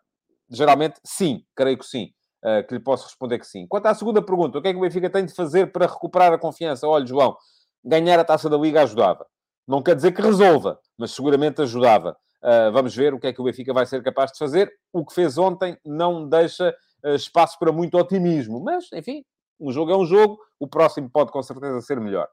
geralmente, 0.50 1.00
sim, 1.04 1.44
creio 1.56 1.78
que 1.78 1.86
sim. 1.86 2.12
Uh, 2.44 2.64
que 2.68 2.74
lhe 2.74 2.80
posso 2.80 3.04
responder 3.04 3.38
que 3.40 3.46
sim. 3.46 3.66
Quanto 3.66 3.86
à 3.86 3.94
segunda 3.94 4.22
pergunta, 4.22 4.58
o 4.58 4.62
que 4.62 4.68
é 4.68 4.72
que 4.72 4.78
o 4.78 4.82
Benfica 4.82 5.10
tem 5.10 5.24
de 5.24 5.34
fazer 5.34 5.72
para 5.72 5.86
recuperar 5.86 6.32
a 6.32 6.38
confiança? 6.38 6.86
Olha, 6.86 7.04
João, 7.04 7.36
ganhar 7.84 8.16
a 8.16 8.24
taça 8.24 8.48
da 8.48 8.56
Liga 8.56 8.82
ajudava. 8.82 9.26
Não 9.66 9.82
quer 9.82 9.96
dizer 9.96 10.12
que 10.12 10.22
resolva, 10.22 10.78
mas 10.96 11.10
seguramente 11.10 11.60
ajudava. 11.62 12.16
Uh, 12.42 12.70
vamos 12.72 12.94
ver 12.94 13.12
o 13.12 13.18
que 13.18 13.26
é 13.26 13.32
que 13.32 13.40
o 13.40 13.44
Benfica 13.44 13.72
vai 13.72 13.84
ser 13.84 14.02
capaz 14.02 14.30
de 14.30 14.38
fazer. 14.38 14.72
O 14.92 15.04
que 15.04 15.12
fez 15.12 15.36
ontem 15.38 15.76
não 15.84 16.28
deixa 16.28 16.74
uh, 17.04 17.14
espaço 17.14 17.58
para 17.58 17.72
muito 17.72 17.98
otimismo, 17.98 18.60
mas, 18.60 18.86
enfim, 18.92 19.24
um 19.58 19.72
jogo 19.72 19.90
é 19.90 19.96
um 19.96 20.06
jogo, 20.06 20.38
o 20.58 20.68
próximo 20.68 21.10
pode 21.10 21.32
com 21.32 21.42
certeza 21.42 21.80
ser 21.80 22.00
melhor. 22.00 22.28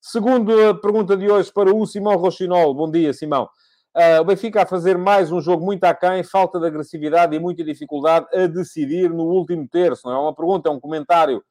Segundo 0.00 0.52
a 0.68 0.74
pergunta 0.74 1.16
de 1.16 1.30
hoje 1.30 1.50
para 1.52 1.74
o 1.74 1.86
Simão 1.86 2.16
Rochinol. 2.16 2.74
Bom 2.74 2.90
dia, 2.90 3.12
Simão. 3.14 3.48
Uh, 3.96 4.20
o 4.20 4.24
Benfica 4.24 4.62
a 4.62 4.66
fazer 4.66 4.98
mais 4.98 5.32
um 5.32 5.40
jogo 5.40 5.64
muito 5.64 5.84
aquém, 5.84 6.22
falta 6.22 6.60
de 6.60 6.66
agressividade 6.66 7.34
e 7.34 7.38
muita 7.38 7.64
dificuldade 7.64 8.26
a 8.34 8.46
decidir 8.46 9.08
no 9.08 9.24
último 9.24 9.66
terço. 9.66 10.06
Não 10.06 10.14
é 10.14 10.18
uma 10.18 10.34
pergunta, 10.34 10.68
é 10.68 10.72
um 10.72 10.80
comentário 10.80 11.42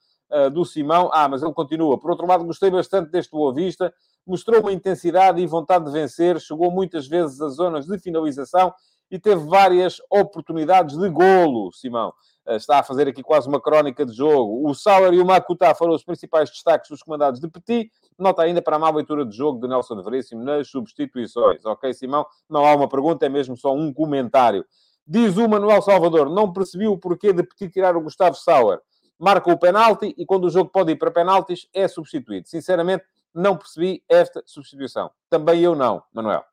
do 0.52 0.66
Simão. 0.66 1.10
Ah, 1.14 1.30
mas 1.30 1.44
ele 1.44 1.54
continua. 1.54 2.00
Por 2.00 2.10
outro 2.10 2.26
lado, 2.26 2.44
gostei 2.44 2.70
bastante 2.70 3.12
deste 3.12 3.32
Boa 3.32 3.54
Vista 3.54 3.94
mostrou 4.26 4.62
uma 4.62 4.72
intensidade 4.72 5.42
e 5.42 5.48
vontade 5.48 5.86
de 5.86 5.92
vencer, 5.92 6.40
chegou 6.40 6.72
muitas 6.72 7.08
vezes 7.08 7.40
às 7.42 7.56
zonas 7.56 7.86
de 7.86 7.98
finalização 8.00 8.74
e 9.10 9.20
teve 9.20 9.46
várias 9.46 9.98
oportunidades 10.10 10.98
de 10.98 11.10
golo, 11.10 11.72
Simão. 11.72 12.14
Eh, 12.48 12.56
está 12.56 12.80
a 12.80 12.84
fazer 12.84 13.08
aqui 13.08 13.24
quase 13.24 13.48
uma 13.48 13.60
crónica 13.60 14.06
de 14.06 14.14
jogo. 14.14 14.68
O 14.68 14.74
Sauer 14.74 15.14
e 15.14 15.20
o 15.20 15.26
Makuta 15.26 15.74
foram 15.76 15.94
os 15.94 16.04
principais 16.04 16.50
destaques 16.50 16.90
dos 16.90 17.02
comandados 17.02 17.40
de 17.40 17.48
Petit. 17.48 17.92
Nota 18.18 18.44
ainda 18.44 18.62
para 18.62 18.76
a 18.76 18.80
má 18.80 18.90
leitura 18.90 19.26
de 19.26 19.36
jogo 19.36 19.60
de 19.60 19.68
Nelson 19.68 19.98
de 19.98 20.04
Veríssimo 20.04 20.44
nas 20.44 20.68
substituições. 20.70 21.66
Ok, 21.66 21.94
Simão? 21.94 22.26
Não 22.50 22.66
há 22.66 22.76
uma 22.76 22.88
pergunta, 22.88 23.26
é 23.26 23.30
mesmo 23.30 23.58
só 23.58 23.74
um 23.74 23.94
comentário. 23.94 24.66
Diz 25.08 25.38
o 25.38 25.48
Manuel 25.48 25.82
Salvador, 25.82 26.30
não 26.30 26.52
percebi 26.52 26.88
o 26.88 26.98
porquê 26.98 27.32
de 27.32 27.44
Petit 27.44 27.70
tirar 27.70 27.96
o 27.96 28.02
Gustavo 28.02 28.36
Sauer. 28.36 28.80
Marca 29.18 29.52
o 29.52 29.58
penalti 29.58 30.14
e 30.18 30.26
quando 30.26 30.46
o 30.46 30.50
jogo 30.50 30.70
pode 30.70 30.92
ir 30.92 30.98
para 30.98 31.12
penaltis 31.12 31.68
é 31.74 31.88
substituído. 31.88 32.48
Sinceramente, 32.48 33.06
não 33.36 33.58
percebi 33.58 34.04
esta 34.10 34.42
substituição. 34.46 35.12
Também 35.30 35.62
eu 35.62 35.76
não, 35.76 36.02
Manuel. 36.14 36.44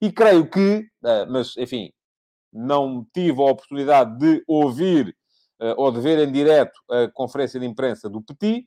E 0.00 0.10
creio 0.10 0.50
que, 0.50 0.84
eh, 1.04 1.26
mas 1.26 1.56
enfim, 1.56 1.92
não 2.52 3.06
tive 3.14 3.40
a 3.40 3.46
oportunidade 3.46 4.18
de 4.18 4.42
ouvir 4.46 5.16
eh, 5.60 5.74
ou 5.76 5.92
de 5.92 6.00
ver 6.00 6.18
em 6.18 6.32
direto 6.32 6.78
a 6.90 7.08
conferência 7.12 7.60
de 7.60 7.66
imprensa 7.66 8.10
do 8.10 8.20
Petit, 8.20 8.66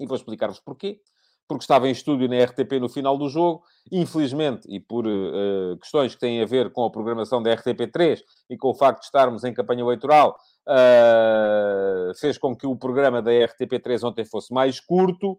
e 0.00 0.06
vou 0.06 0.16
explicar-vos 0.16 0.60
porquê. 0.60 1.00
Porque 1.48 1.62
estava 1.62 1.86
em 1.86 1.92
estúdio 1.92 2.28
na 2.28 2.42
RTP 2.42 2.80
no 2.80 2.88
final 2.88 3.16
do 3.16 3.28
jogo, 3.28 3.62
infelizmente, 3.92 4.66
e 4.68 4.80
por 4.80 5.06
uh, 5.06 5.78
questões 5.80 6.12
que 6.12 6.20
têm 6.20 6.42
a 6.42 6.44
ver 6.44 6.72
com 6.72 6.84
a 6.84 6.90
programação 6.90 7.40
da 7.40 7.54
RTP3 7.54 8.20
e 8.50 8.56
com 8.56 8.70
o 8.70 8.74
facto 8.74 8.98
de 8.98 9.04
estarmos 9.04 9.44
em 9.44 9.54
campanha 9.54 9.82
eleitoral, 9.82 10.36
uh, 10.66 12.12
fez 12.18 12.36
com 12.36 12.54
que 12.56 12.66
o 12.66 12.74
programa 12.74 13.22
da 13.22 13.30
RTP3 13.30 14.02
ontem 14.02 14.24
fosse 14.24 14.52
mais 14.52 14.80
curto 14.80 15.38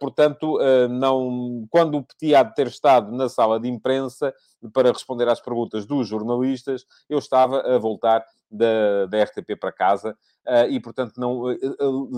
portanto, 0.00 0.58
uh, 0.58 0.88
não, 0.88 1.66
quando 1.70 1.96
o 1.96 2.02
Petit 2.02 2.34
há 2.34 2.42
de 2.42 2.54
ter 2.54 2.66
estado 2.66 3.12
na 3.12 3.28
sala 3.28 3.60
de 3.60 3.68
imprensa 3.68 4.34
para 4.72 4.92
responder 4.92 5.28
às 5.28 5.40
perguntas 5.40 5.86
dos 5.86 6.08
jornalistas, 6.08 6.84
eu 7.08 7.18
estava 7.18 7.60
a 7.60 7.78
voltar 7.78 8.24
da, 8.50 9.06
da 9.06 9.22
RTP 9.22 9.58
para 9.58 9.72
casa 9.72 10.16
uh, 10.46 10.68
e, 10.68 10.80
portanto, 10.80 11.14
não 11.16 11.44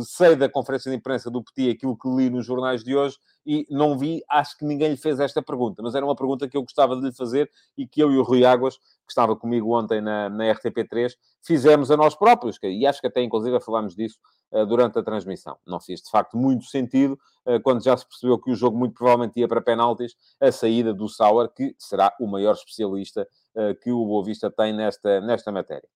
sei 0.04 0.34
da 0.34 0.48
conferência 0.48 0.90
de 0.90 0.96
imprensa 0.96 1.30
do 1.30 1.42
Petit 1.42 1.70
aquilo 1.70 1.96
que 1.96 2.08
li 2.08 2.30
nos 2.30 2.46
jornais 2.46 2.82
de 2.82 2.96
hoje 2.96 3.18
e 3.46 3.66
não 3.70 3.96
vi, 3.98 4.22
acho 4.28 4.56
que 4.58 4.64
ninguém 4.64 4.90
lhe 4.90 4.96
fez 4.96 5.20
esta 5.20 5.42
pergunta, 5.42 5.82
mas 5.82 5.94
era 5.94 6.04
uma 6.04 6.16
pergunta 6.16 6.48
que 6.48 6.56
eu 6.56 6.62
gostava 6.62 6.96
de 6.96 7.02
lhe 7.02 7.12
fazer 7.12 7.50
e 7.76 7.86
que 7.86 8.02
eu 8.02 8.10
e 8.10 8.16
o 8.16 8.22
Rui 8.22 8.44
Águas, 8.44 8.78
que 8.78 9.10
estava 9.10 9.36
comigo 9.36 9.78
ontem 9.78 10.00
na, 10.00 10.30
na 10.30 10.44
RTP3, 10.44 11.12
fizemos 11.42 11.90
a 11.90 11.96
nós 11.96 12.14
próprios, 12.14 12.58
e 12.62 12.86
acho 12.86 13.02
que 13.02 13.06
até 13.06 13.22
inclusive 13.22 13.60
falámos 13.60 13.94
disso 13.94 14.18
durante 14.66 14.98
a 14.98 15.02
transmissão. 15.02 15.58
Não 15.66 15.78
fez 15.78 16.00
de 16.00 16.10
facto 16.10 16.38
muito 16.38 16.64
sentido 16.64 17.18
quando 17.62 17.82
já 17.82 17.96
se 17.96 18.06
percebeu 18.06 18.38
que 18.38 18.50
o 18.50 18.54
jogo 18.54 18.76
muito 18.76 18.94
provavelmente 18.94 19.38
ia 19.38 19.46
para 19.46 19.60
penaltis, 19.60 20.14
a 20.40 20.50
saída 20.50 20.94
do 20.94 21.08
Sauer, 21.08 21.48
que 21.48 21.74
será 21.78 22.14
o 22.20 22.26
maior 22.26 22.54
especialista 22.54 23.28
uh, 23.54 23.74
que 23.82 23.90
o 23.90 24.04
Boa 24.04 24.24
Vista 24.24 24.50
tem 24.50 24.72
nesta, 24.72 25.20
nesta 25.20 25.52
matéria. 25.52 25.88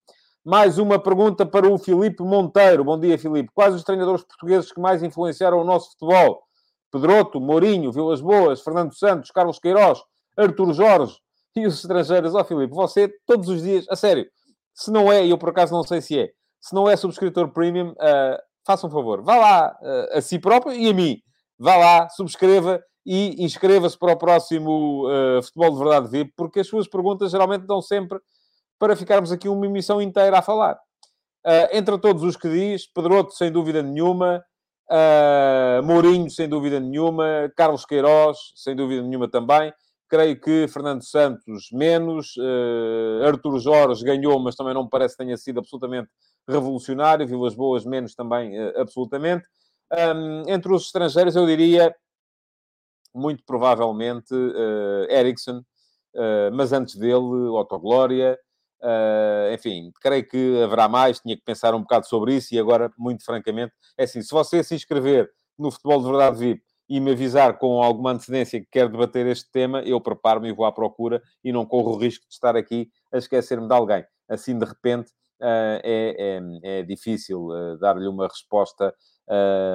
Mais 0.45 0.79
uma 0.79 0.99
pergunta 0.99 1.45
para 1.45 1.69
o 1.69 1.77
Filipe 1.79 2.23
Monteiro. 2.23 2.85
Bom 2.85 2.99
dia, 2.99 3.19
Filipe. 3.19 3.51
Quais 3.55 3.75
os 3.75 3.85
treinadores 3.85 4.23
portugueses 4.23 4.73
que 4.73 4.81
mais 4.81 5.03
influenciaram 5.03 5.61
o 5.61 5.65
nosso 5.65 5.91
futebol? 5.93 6.43
Pedroto, 6.91 7.41
Mourinho, 7.41 7.93
Vilas 7.93 8.21
Boas, 8.21 8.63
Fernando 8.63 8.95
Santos, 8.95 9.31
Carlos 9.31 9.59
Queiroz, 9.59 10.03
Artur 10.37 10.73
Jorge 10.73 11.19
e 11.55 11.67
os 11.67 11.75
estrangeiros. 11.75 12.35
Ó, 12.35 12.41
oh, 12.41 12.45
Filipe, 12.45 12.75
você 12.75 13.13
todos 13.27 13.49
os 13.49 13.63
dias, 13.63 13.87
a 13.91 13.97
sério, 13.97 14.27
se 14.73 14.91
não 14.91 15.13
é, 15.13 15.25
e 15.27 15.31
eu 15.31 15.37
por 15.37 15.51
acaso 15.51 15.75
não 15.75 15.83
sei 15.83 16.01
se 16.01 16.19
é, 16.19 16.31
se 16.61 16.75
não 16.75 16.89
é 16.89 16.97
subscritor 16.97 17.49
premium, 17.53 17.91
uh, 17.91 18.39
faça 18.65 18.87
um 18.87 18.91
favor, 18.91 19.23
vá 19.23 19.37
lá 19.37 19.79
uh, 19.83 20.19
a 20.19 20.21
si 20.21 20.39
próprio 20.39 20.73
e 20.73 20.89
a 20.89 20.95
mim. 20.95 21.21
Vá 21.59 21.77
lá, 21.77 22.09
subscreva 22.11 22.81
e 23.05 23.43
inscreva-se 23.43 23.99
para 23.99 24.13
o 24.13 24.17
próximo 24.17 25.09
uh, 25.09 25.43
Futebol 25.43 25.73
de 25.73 25.79
Verdade 25.79 26.11
VIP, 26.11 26.33
porque 26.37 26.61
as 26.61 26.67
suas 26.67 26.87
perguntas 26.87 27.31
geralmente 27.31 27.67
dão 27.67 27.81
sempre 27.81 28.19
para 28.79 28.95
ficarmos 28.95 29.33
aqui 29.33 29.49
uma 29.49 29.67
emissão 29.67 30.01
inteira 30.01 30.39
a 30.39 30.43
falar. 30.43 30.79
Uh, 31.47 31.69
entre 31.73 31.99
todos 31.99 32.23
os 32.23 32.37
que 32.37 32.49
diz, 32.49 32.87
Pedroto, 32.93 33.33
sem 33.33 33.51
dúvida 33.51 33.83
nenhuma, 33.83 34.45
uh, 34.91 35.83
Mourinho, 35.83 36.31
sem 36.31 36.49
dúvida 36.49 36.79
nenhuma, 36.79 37.51
Carlos 37.57 37.85
Queiroz, 37.85 38.37
sem 38.55 38.77
dúvida 38.77 39.03
nenhuma 39.03 39.29
também. 39.29 39.73
Creio 40.09 40.41
que 40.41 40.67
Fernando 40.69 41.03
Santos, 41.03 41.69
menos. 41.73 42.35
Uh, 42.37 43.27
Artur 43.27 43.59
Jorge 43.59 44.05
ganhou, 44.05 44.39
mas 44.39 44.55
também 44.55 44.73
não 44.73 44.85
me 44.85 44.91
parece 44.91 45.17
que 45.17 45.25
tenha 45.25 45.37
sido 45.37 45.59
absolutamente 45.59 46.09
revolucionário. 46.49 47.27
Vilas 47.27 47.55
Boas, 47.55 47.85
menos 47.85 48.15
também, 48.15 48.59
uh, 48.59 48.81
absolutamente. 48.81 49.47
Um, 49.93 50.49
entre 50.49 50.73
os 50.73 50.87
estrangeiros, 50.87 51.35
eu 51.35 51.47
diria, 51.47 51.95
muito 53.15 53.43
provavelmente, 53.45 54.35
uh, 54.35 55.11
Ericsson, 55.11 55.59
uh, 56.15 56.53
mas 56.53 56.73
antes 56.73 56.95
dele, 56.97 57.49
Otto 57.51 57.79
Glória. 57.79 58.39
Uh, 58.81 59.53
enfim, 59.53 59.91
creio 60.01 60.29
que 60.29 60.63
haverá 60.63 60.89
mais, 60.89 61.19
tinha 61.19 61.37
que 61.37 61.43
pensar 61.43 61.75
um 61.75 61.81
bocado 61.81 62.07
sobre 62.07 62.37
isso 62.37 62.55
e 62.55 62.59
agora, 62.59 62.93
muito 62.97 63.25
francamente, 63.25 63.73
é 63.97 64.05
assim, 64.05 64.23
se 64.23 64.31
você 64.31 64.63
se 64.63 64.75
inscrever 64.75 65.29
no 65.59 65.71
Futebol 65.73 65.99
de 66.01 66.07
Verdade 66.07 66.39
VIP 66.39 66.63
e 66.89 67.01
me 67.01 67.11
avisar 67.11 67.59
com 67.59 67.83
alguma 67.83 68.13
antecedência 68.13 68.61
que 68.61 68.69
quer 68.71 68.89
debater 68.89 69.27
este 69.27 69.51
tema, 69.51 69.83
eu 69.83 70.01
preparo-me 70.01 70.49
e 70.49 70.53
vou 70.53 70.65
à 70.65 70.71
procura 70.71 71.21
e 71.43 71.53
não 71.53 71.67
corro 71.67 71.95
o 71.95 71.99
risco 71.99 72.25
de 72.29 72.33
estar 72.33 72.57
aqui 72.57 72.89
a 73.13 73.19
esquecer-me 73.19 73.67
de 73.67 73.75
alguém. 73.75 74.05
Assim, 74.29 74.57
de 74.57 74.65
repente, 74.65 75.11
é, 75.41 75.81
é, 76.63 76.79
é, 76.79 76.83
difícil 76.83 77.49
dar-lhe 77.81 78.09
uma 78.09 78.27
resposta 78.27 78.95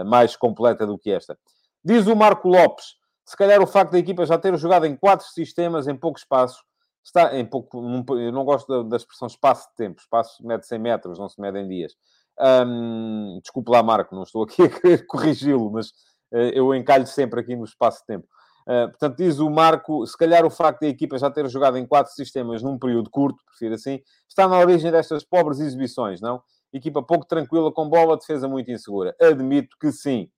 mais 0.05 0.35
completa 0.35 0.85
do 0.85 0.97
que 0.97 1.11
esta. 1.11 1.37
Diz 1.83 2.07
o 2.07 2.15
Marco 2.15 2.47
Lopes, 2.47 2.95
se 3.25 3.37
calhar 3.37 3.61
o 3.61 3.67
facto 3.67 3.91
da 3.91 3.99
equipa 3.99 4.25
já 4.25 4.37
ter 4.37 4.57
jogado 4.57 4.85
em 4.85 4.95
quatro 4.95 5.25
sistemas 5.27 5.87
em 5.87 5.95
pouco 5.95 6.17
espaço 6.17 6.63
está 7.03 7.37
em 7.37 7.45
pouco. 7.45 7.77
eu 8.17 8.31
não 8.31 8.45
gosto 8.45 8.67
da, 8.67 8.89
da 8.89 8.97
expressão 8.97 9.27
espaço 9.27 9.69
de 9.69 9.75
tempo. 9.75 9.99
Espaço 9.99 10.45
mede 10.45 10.65
100 10.65 10.79
metros, 10.79 11.19
não 11.19 11.27
se 11.27 11.39
mede 11.39 11.59
em 11.59 11.67
dias. 11.67 11.93
Um, 12.39 13.39
desculpe 13.41 13.71
lá, 13.71 13.83
Marco, 13.83 14.15
não 14.15 14.23
estou 14.23 14.43
aqui 14.43 14.63
a 14.63 14.69
querer 14.69 15.05
corrigi-lo, 15.07 15.69
mas 15.71 15.89
uh, 16.31 16.51
eu 16.53 16.73
encalho 16.73 17.05
sempre 17.05 17.41
aqui 17.41 17.55
no 17.55 17.65
espaço 17.65 17.99
de 17.99 18.05
tempo. 18.05 18.27
Uh, 18.63 18.89
portanto, 18.89 19.17
diz 19.17 19.39
o 19.39 19.49
Marco, 19.49 20.07
se 20.07 20.17
calhar 20.17 20.45
o 20.45 20.49
facto 20.49 20.81
da 20.81 20.87
equipa 20.87 21.17
já 21.17 21.29
ter 21.29 21.47
jogado 21.49 21.77
em 21.77 21.85
quatro 21.85 22.13
sistemas 22.13 22.63
num 22.63 22.79
período 22.79 23.09
curto, 23.09 23.43
prefiro 23.45 23.75
assim, 23.75 23.99
está 24.27 24.47
na 24.47 24.57
origem 24.57 24.89
destas 24.89 25.23
pobres 25.23 25.59
exibições, 25.59 26.21
não? 26.21 26.41
Equipa 26.73 27.03
pouco 27.03 27.25
tranquila 27.25 27.71
com 27.71 27.87
bola, 27.87 28.17
defesa 28.17 28.47
muito 28.47 28.71
insegura. 28.71 29.15
Admito 29.21 29.77
que 29.79 29.91
sim. 29.91 30.29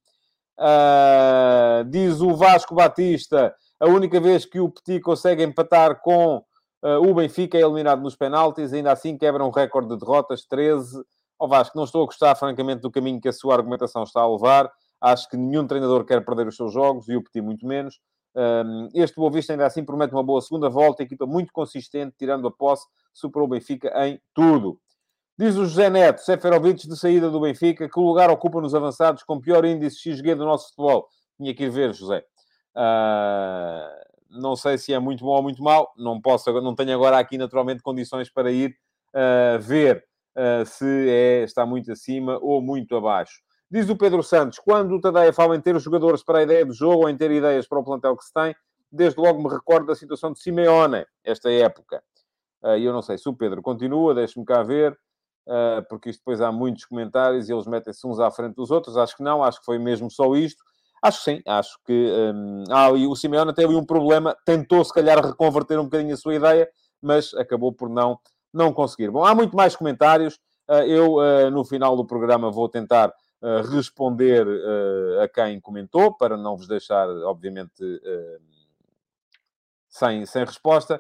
Uh, 0.60 1.84
diz 1.90 2.22
o 2.22 2.36
Vasco 2.36 2.76
Batista, 2.76 3.56
a 3.80 3.88
única 3.88 4.20
vez 4.20 4.46
que 4.46 4.60
o 4.60 4.70
Petit 4.70 5.00
consegue 5.02 5.44
empatar 5.44 6.02
com 6.02 6.44
Uh, 6.86 7.02
o 7.10 7.16
Benfica 7.16 7.58
é 7.58 7.62
eliminado 7.62 8.04
nos 8.04 8.16
penaltis, 8.16 8.72
ainda 8.72 8.92
assim 8.92 9.18
quebra 9.18 9.44
um 9.44 9.50
recorde 9.50 9.90
de 9.90 9.98
derrotas, 9.98 10.46
13. 10.46 11.04
Ao 11.40 11.48
Vasco, 11.48 11.76
não 11.76 11.84
estou 11.84 12.04
a 12.04 12.06
gostar, 12.06 12.36
francamente, 12.36 12.82
do 12.82 12.92
caminho 12.92 13.20
que 13.20 13.28
a 13.28 13.34
sua 13.34 13.56
argumentação 13.56 14.04
está 14.04 14.22
a 14.22 14.32
levar. 14.32 14.72
Acho 15.02 15.28
que 15.28 15.36
nenhum 15.36 15.66
treinador 15.66 16.06
quer 16.06 16.24
perder 16.24 16.48
os 16.48 16.56
seus 16.56 16.72
jogos, 16.72 17.10
e 17.10 17.16
o 17.16 17.24
Petit 17.24 17.42
muito 17.42 17.66
menos. 17.66 18.00
Um, 18.36 18.90
este 18.94 19.16
Boa 19.16 19.32
Vista 19.32 19.52
ainda 19.52 19.66
assim 19.66 19.84
promete 19.84 20.14
uma 20.14 20.22
boa 20.22 20.40
segunda 20.42 20.70
volta, 20.70 21.02
equipa 21.02 21.26
muito 21.26 21.52
consistente, 21.52 22.16
tirando 22.20 22.48
a 22.48 22.52
posse, 22.52 22.86
superou 23.12 23.48
o 23.48 23.50
Benfica 23.50 23.92
em 24.06 24.22
tudo. 24.32 24.80
Diz 25.38 25.58
o 25.58 25.66
José 25.66 25.90
Neto, 25.90 26.22
Seferovic 26.22 26.88
de 26.88 26.96
saída 26.96 27.30
do 27.30 27.42
Benfica, 27.42 27.90
que 27.90 28.00
lugar 28.00 28.30
ocupa 28.30 28.62
nos 28.62 28.74
avançados 28.74 29.22
com 29.22 29.38
pior 29.38 29.66
índice 29.66 29.98
XG 29.98 30.34
do 30.34 30.46
nosso 30.46 30.70
futebol? 30.70 31.10
Tinha 31.36 31.54
que 31.54 31.66
ir 31.66 31.70
ver, 31.70 31.94
José. 31.94 32.24
Uh, 32.74 34.40
não 34.40 34.56
sei 34.56 34.78
se 34.78 34.94
é 34.94 35.00
muito 35.00 35.26
bom 35.26 35.36
ou 35.36 35.44
muito 35.44 35.62
mau, 35.62 35.92
não 35.98 36.22
posso, 36.22 36.50
não 36.62 36.74
tenho 36.74 36.94
agora 36.94 37.20
aqui 37.20 37.38
naturalmente 37.38 37.84
condições 37.84 38.30
para 38.30 38.50
ir 38.50 38.78
uh, 39.14 39.60
ver 39.60 40.06
uh, 40.38 40.66
se 40.66 41.10
é, 41.10 41.44
está 41.44 41.66
muito 41.66 41.92
acima 41.92 42.40
ou 42.42 42.62
muito 42.62 42.96
abaixo. 42.96 43.42
Diz 43.70 43.90
o 43.90 43.98
Pedro 43.98 44.24
Santos, 44.24 44.58
quando 44.58 44.96
o 44.96 45.02
Tadeia 45.02 45.34
fala 45.34 45.54
em 45.58 45.60
ter 45.60 45.76
os 45.76 45.84
jogadores 45.84 46.24
para 46.24 46.40
a 46.40 46.44
ideia 46.44 46.66
do 46.66 46.74
jogo 46.74 47.04
ou 47.04 47.10
em 47.10 47.18
ter 47.18 47.30
ideias 47.32 47.68
para 47.68 47.80
o 47.80 47.84
plantel 47.84 48.16
que 48.16 48.24
se 48.24 48.32
tem, 48.32 48.56
desde 48.90 49.20
logo 49.20 49.44
me 49.44 49.54
recordo 49.54 49.88
da 49.88 49.96
situação 49.96 50.32
de 50.32 50.40
Simeone, 50.40 51.06
esta 51.26 51.52
época. 51.52 52.02
E 52.78 52.84
eu 52.84 52.94
não 52.94 53.02
sei 53.02 53.18
se 53.18 53.28
o 53.30 53.34
Pedro 53.34 53.62
continua, 53.62 54.16
deixe-me 54.16 54.44
cá 54.44 54.64
ver, 54.64 54.98
porque 55.90 56.10
isto 56.10 56.20
depois 56.20 56.42
há 56.42 56.52
muitos 56.52 56.86
comentários 56.86 57.48
e 57.48 57.54
eles 57.54 57.68
metem-se 57.68 58.06
uns 58.08 58.20
à 58.20 58.32
frente 58.32 58.56
dos 58.56 58.72
outros. 58.72 58.98
Acho 58.98 59.16
que 59.16 59.24
não, 59.24 59.44
acho 59.44 59.60
que 59.60 59.66
foi 59.66 59.78
mesmo 59.78 60.10
só 60.10 60.36
isto. 60.36 60.64
Acho 61.06 61.20
que 61.20 61.24
sim, 61.24 61.42
acho 61.46 61.78
que. 61.86 61.94
Um, 62.34 62.64
ah, 62.70 62.90
o 62.90 63.16
Simeone 63.16 63.54
teve 63.54 63.76
um 63.76 63.86
problema, 63.86 64.36
tentou 64.44 64.84
se 64.84 64.92
calhar 64.92 65.24
reconverter 65.24 65.80
um 65.80 65.84
bocadinho 65.84 66.16
a 66.16 66.18
sua 66.18 66.34
ideia, 66.34 66.68
mas 67.00 67.32
acabou 67.36 67.72
por 67.72 67.90
não, 67.90 68.20
não 68.52 68.74
conseguir. 68.74 69.12
Bom, 69.12 69.24
há 69.24 69.36
muito 69.36 69.56
mais 69.56 69.76
comentários. 69.76 70.40
Uh, 70.68 70.82
eu, 70.88 71.16
uh, 71.18 71.52
no 71.52 71.64
final 71.64 71.96
do 71.96 72.06
programa, 72.06 72.50
vou 72.50 72.68
tentar 72.68 73.10
uh, 73.10 73.62
responder 73.70 74.48
a 75.22 75.28
quem 75.28 75.60
comentou, 75.62 76.12
para 76.18 76.36
não 76.36 76.58
vos 76.58 76.68
deixar, 76.68 77.08
obviamente, 77.08 77.84
sem, 79.88 80.26
sem 80.26 80.44
resposta. 80.44 81.00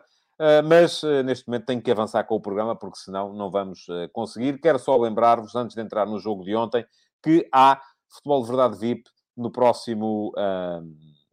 Mas 0.65 1.01
neste 1.23 1.47
momento 1.47 1.65
tenho 1.65 1.81
que 1.81 1.91
avançar 1.91 2.23
com 2.25 2.35
o 2.35 2.41
programa, 2.41 2.75
porque 2.75 2.97
senão 2.97 3.33
não 3.33 3.49
vamos 3.49 3.85
conseguir. 4.11 4.59
Quero 4.59 4.77
só 4.77 4.97
lembrar-vos, 4.97 5.55
antes 5.55 5.75
de 5.75 5.81
entrar 5.81 6.05
no 6.05 6.19
jogo 6.19 6.43
de 6.43 6.55
ontem, 6.55 6.85
que 7.23 7.47
há 7.51 7.79
Futebol 8.09 8.41
de 8.41 8.47
Verdade 8.49 8.77
VIP 8.77 9.09
no 9.35 9.51
próximo 9.51 10.33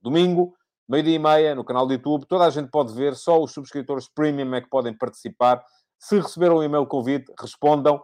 domingo, 0.01 0.55
meio-dia 0.89 1.17
e 1.17 1.19
meia, 1.19 1.55
no 1.55 1.65
canal 1.65 1.87
do 1.87 1.93
YouTube. 1.93 2.27
Toda 2.27 2.45
a 2.45 2.51
gente 2.51 2.71
pode 2.71 2.95
ver, 2.95 3.15
só 3.15 3.43
os 3.43 3.53
subscritores 3.53 4.09
premium 4.09 4.55
é 4.55 4.61
que 4.61 4.69
podem 4.69 4.97
participar. 4.97 5.65
Se 5.99 6.19
receberam 6.19 6.59
um 6.59 6.63
e-mail 6.63 6.87
convite, 6.87 7.33
respondam. 7.41 8.03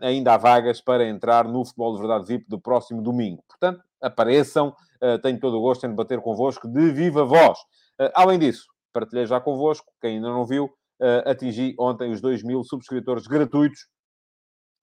Ainda 0.00 0.34
há 0.34 0.36
vagas 0.36 0.80
para 0.80 1.08
entrar 1.08 1.46
no 1.46 1.64
Futebol 1.64 1.94
de 1.94 2.00
Verdade 2.00 2.24
VIP 2.26 2.48
do 2.48 2.60
próximo 2.60 3.02
domingo. 3.02 3.42
Portanto, 3.48 3.82
apareçam. 4.00 4.74
Uh, 5.02 5.18
tenho 5.18 5.38
todo 5.38 5.58
o 5.58 5.60
gosto 5.60 5.84
em 5.84 5.90
debater 5.90 6.20
convosco 6.20 6.66
de 6.66 6.90
viva 6.90 7.24
voz. 7.24 7.58
Uh, 8.00 8.10
além 8.14 8.38
disso, 8.38 8.66
partilhei 8.96 9.26
já 9.26 9.38
convosco, 9.38 9.92
quem 10.00 10.16
ainda 10.16 10.28
não 10.28 10.46
viu, 10.46 10.70
atingi 11.26 11.74
ontem 11.78 12.10
os 12.10 12.22
2 12.22 12.42
mil 12.42 12.64
subscritores 12.64 13.26
gratuitos 13.26 13.80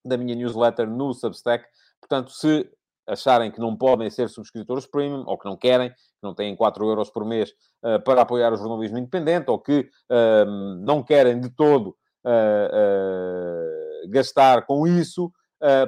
da 0.05 0.17
minha 0.17 0.35
newsletter 0.35 0.87
no 0.87 1.11
Substack. 1.13 1.65
Portanto, 1.99 2.31
se 2.31 2.69
acharem 3.07 3.51
que 3.51 3.59
não 3.59 3.75
podem 3.75 4.09
ser 4.09 4.29
subscritores 4.29 4.85
premium, 4.85 5.23
ou 5.25 5.37
que 5.37 5.45
não 5.45 5.57
querem, 5.57 5.89
que 5.89 5.95
não 6.21 6.33
têm 6.33 6.55
4 6.55 6.85
euros 6.85 7.09
por 7.09 7.25
mês 7.25 7.51
uh, 7.83 8.01
para 8.03 8.21
apoiar 8.21 8.53
o 8.53 8.57
jornalismo 8.57 8.97
independente, 8.97 9.49
ou 9.49 9.59
que 9.59 9.89
uh, 10.11 10.45
não 10.81 11.03
querem 11.03 11.39
de 11.39 11.49
todo 11.49 11.95
uh, 12.25 14.09
gastar 14.09 14.65
com 14.65 14.87
isso, 14.87 15.31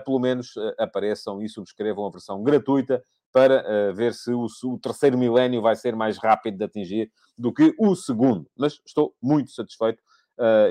pelo 0.05 0.20
menos 0.20 0.53
apareçam 0.79 1.41
e 1.41 1.50
subscrevam 1.50 2.05
a 2.05 2.10
versão 2.10 2.41
gratuita 2.41 3.03
para 3.36 3.92
ver 3.92 4.13
se 4.13 4.32
o, 4.32 4.46
o, 4.63 4.80
terceiro 4.80 5.18
milénio 5.18 5.62
vai 5.62 5.75
ser 5.75 5.94
mais 5.94 6.18
rápido 6.18 6.58
de 6.58 6.63
atingir 6.63 7.12
do 7.38 7.51
que 7.51 7.75
o 7.77 7.94
segundo. 7.94 8.50
Mas 8.58 8.80
estou 8.86 9.13
muito 9.22 9.51
satisfeito 9.51 10.01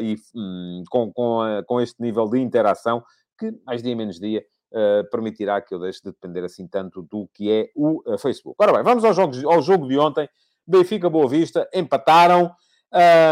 e 0.00 0.16
um, 0.34 0.82
com, 0.88 1.12
com, 1.12 1.42
com 1.66 1.78
este 1.78 2.00
nível 2.00 2.26
de 2.26 2.40
interação 2.40 3.04
que, 3.38 3.52
mais 3.66 3.82
dia 3.82 3.94
menos 3.94 4.18
dia, 4.18 4.42
uh, 4.72 5.08
permitirá 5.10 5.60
que 5.60 5.74
eu 5.74 5.78
deixe 5.78 6.00
de 6.02 6.10
depender 6.10 6.42
assim 6.42 6.66
tanto 6.66 7.02
do 7.02 7.28
que 7.34 7.50
é 7.50 7.70
o 7.74 8.02
uh, 8.10 8.16
Facebook. 8.18 8.56
Ora 8.58 8.72
bem, 8.72 8.82
vamos 8.82 9.04
ao 9.04 9.12
jogo, 9.12 9.34
ao 9.46 9.60
jogo 9.60 9.86
de 9.86 9.98
ontem. 9.98 10.28
Benfica 10.66 11.10
Boa 11.10 11.28
Vista, 11.28 11.68
empataram. 11.74 12.50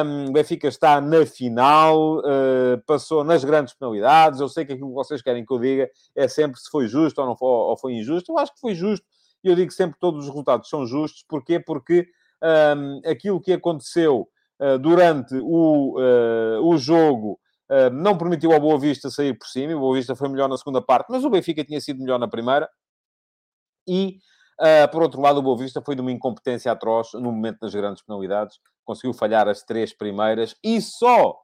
Um, 0.05 0.33
Benfica 0.33 0.67
está 0.67 1.01
na 1.01 1.25
final, 1.25 2.19
uh, 2.19 2.83
passou 2.85 3.23
nas 3.23 3.45
grandes 3.45 3.75
penalidades. 3.75 4.41
Eu 4.41 4.49
sei 4.49 4.65
que 4.65 4.73
aquilo 4.73 4.89
que 4.89 4.95
vocês 4.95 5.23
querem 5.23 5.45
que 5.45 5.53
eu 5.53 5.59
diga 5.59 5.89
é 6.17 6.27
sempre 6.27 6.61
se 6.61 6.69
foi 6.69 6.89
justo 6.89 7.21
ou 7.21 7.27
não 7.27 7.37
foi, 7.37 7.49
ou 7.49 7.77
foi 7.77 7.93
injusto. 7.95 8.33
Eu 8.33 8.39
acho 8.39 8.53
que 8.53 8.61
foi 8.61 8.75
justo 8.75 9.07
e 9.43 9.49
eu 9.49 9.55
digo 9.55 9.73
sempre 9.73 9.95
que 9.95 10.01
todos 10.01 10.21
os 10.21 10.29
resultados 10.29 10.69
são 10.69 10.87
justos. 10.87 11.25
Porquê? 11.29 11.61
Porque 11.61 12.07
um, 12.77 13.01
aquilo 13.09 13.41
que 13.41 13.53
aconteceu 13.53 14.29
uh, 14.61 14.79
durante 14.79 15.35
o, 15.43 15.99
uh, 15.99 16.67
o 16.67 16.77
jogo 16.77 17.39
não 17.91 18.19
permitiu 18.19 18.53
ao 18.53 18.61
Boa 18.61 18.79
Vista 18.79 19.09
sair 19.09 19.33
por 19.33 19.47
cima. 19.47 19.75
O 19.75 19.81
Boa 19.81 19.97
Vista 19.97 20.15
foi 20.15 20.29
melhor 20.29 20.47
na 20.47 20.59
segunda 20.59 20.83
parte, 20.83 21.07
mas 21.09 21.25
o 21.25 21.31
Benfica 21.31 21.65
tinha 21.65 21.81
sido 21.81 22.01
melhor 22.01 22.19
na 22.19 22.29
primeira. 22.29 22.69
E 23.89 24.19
Uh, 24.61 24.89
por 24.93 25.03
outro 25.03 25.21
lado, 25.21 25.39
o 25.39 25.43
Boa 25.43 25.57
Vista 25.57 25.83
foi 25.83 25.97
de 25.97 26.01
uma 26.01 26.13
incompetência 26.13 26.71
atroz 26.71 27.15
no 27.15 27.33
momento 27.33 27.59
das 27.61 27.75
grandes 27.75 28.01
penalidades. 28.03 28.59
Conseguiu 28.85 29.13
falhar 29.13 29.49
as 29.49 29.65
três 29.65 29.93
primeiras 29.93 30.55
e 30.63 30.81
só 30.81 31.31
uh, 31.31 31.35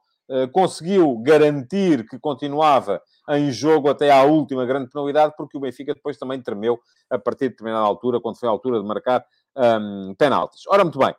conseguiu 0.51 1.17
garantir 1.19 2.07
que 2.07 2.19
continuava 2.19 3.01
em 3.29 3.51
jogo 3.51 3.89
até 3.89 4.11
à 4.11 4.23
última 4.23 4.65
grande 4.65 4.89
penalidade, 4.89 5.33
porque 5.37 5.57
o 5.57 5.61
Benfica 5.61 5.93
depois 5.93 6.17
também 6.17 6.41
tremeu 6.41 6.79
a 7.09 7.17
partir 7.17 7.45
de 7.45 7.49
determinada 7.49 7.85
altura, 7.85 8.19
quando 8.19 8.39
foi 8.39 8.47
a 8.47 8.51
altura 8.51 8.79
de 8.79 8.87
marcar 8.87 9.25
um, 9.55 10.15
penaltis. 10.17 10.61
Ora, 10.67 10.83
muito 10.83 10.99
bem. 10.99 11.13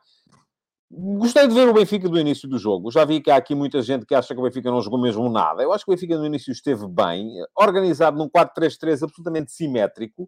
Gostei 0.93 1.47
de 1.47 1.53
ver 1.53 1.69
o 1.69 1.73
Benfica 1.73 2.09
do 2.09 2.19
início 2.19 2.49
do 2.49 2.57
jogo. 2.57 2.91
Já 2.91 3.05
vi 3.05 3.21
que 3.21 3.31
há 3.31 3.37
aqui 3.37 3.55
muita 3.55 3.81
gente 3.81 4.05
que 4.05 4.13
acha 4.13 4.33
que 4.33 4.39
o 4.39 4.43
Benfica 4.43 4.69
não 4.69 4.81
jogou 4.81 4.99
mesmo 4.99 5.29
nada. 5.29 5.63
Eu 5.63 5.71
acho 5.71 5.85
que 5.85 5.91
o 5.91 5.93
Benfica 5.93 6.17
no 6.17 6.25
início 6.25 6.51
esteve 6.51 6.85
bem, 6.85 7.29
organizado 7.55 8.17
num 8.17 8.29
4-3-3 8.29 9.03
absolutamente 9.03 9.53
simétrico, 9.53 10.23
eh, 10.23 10.27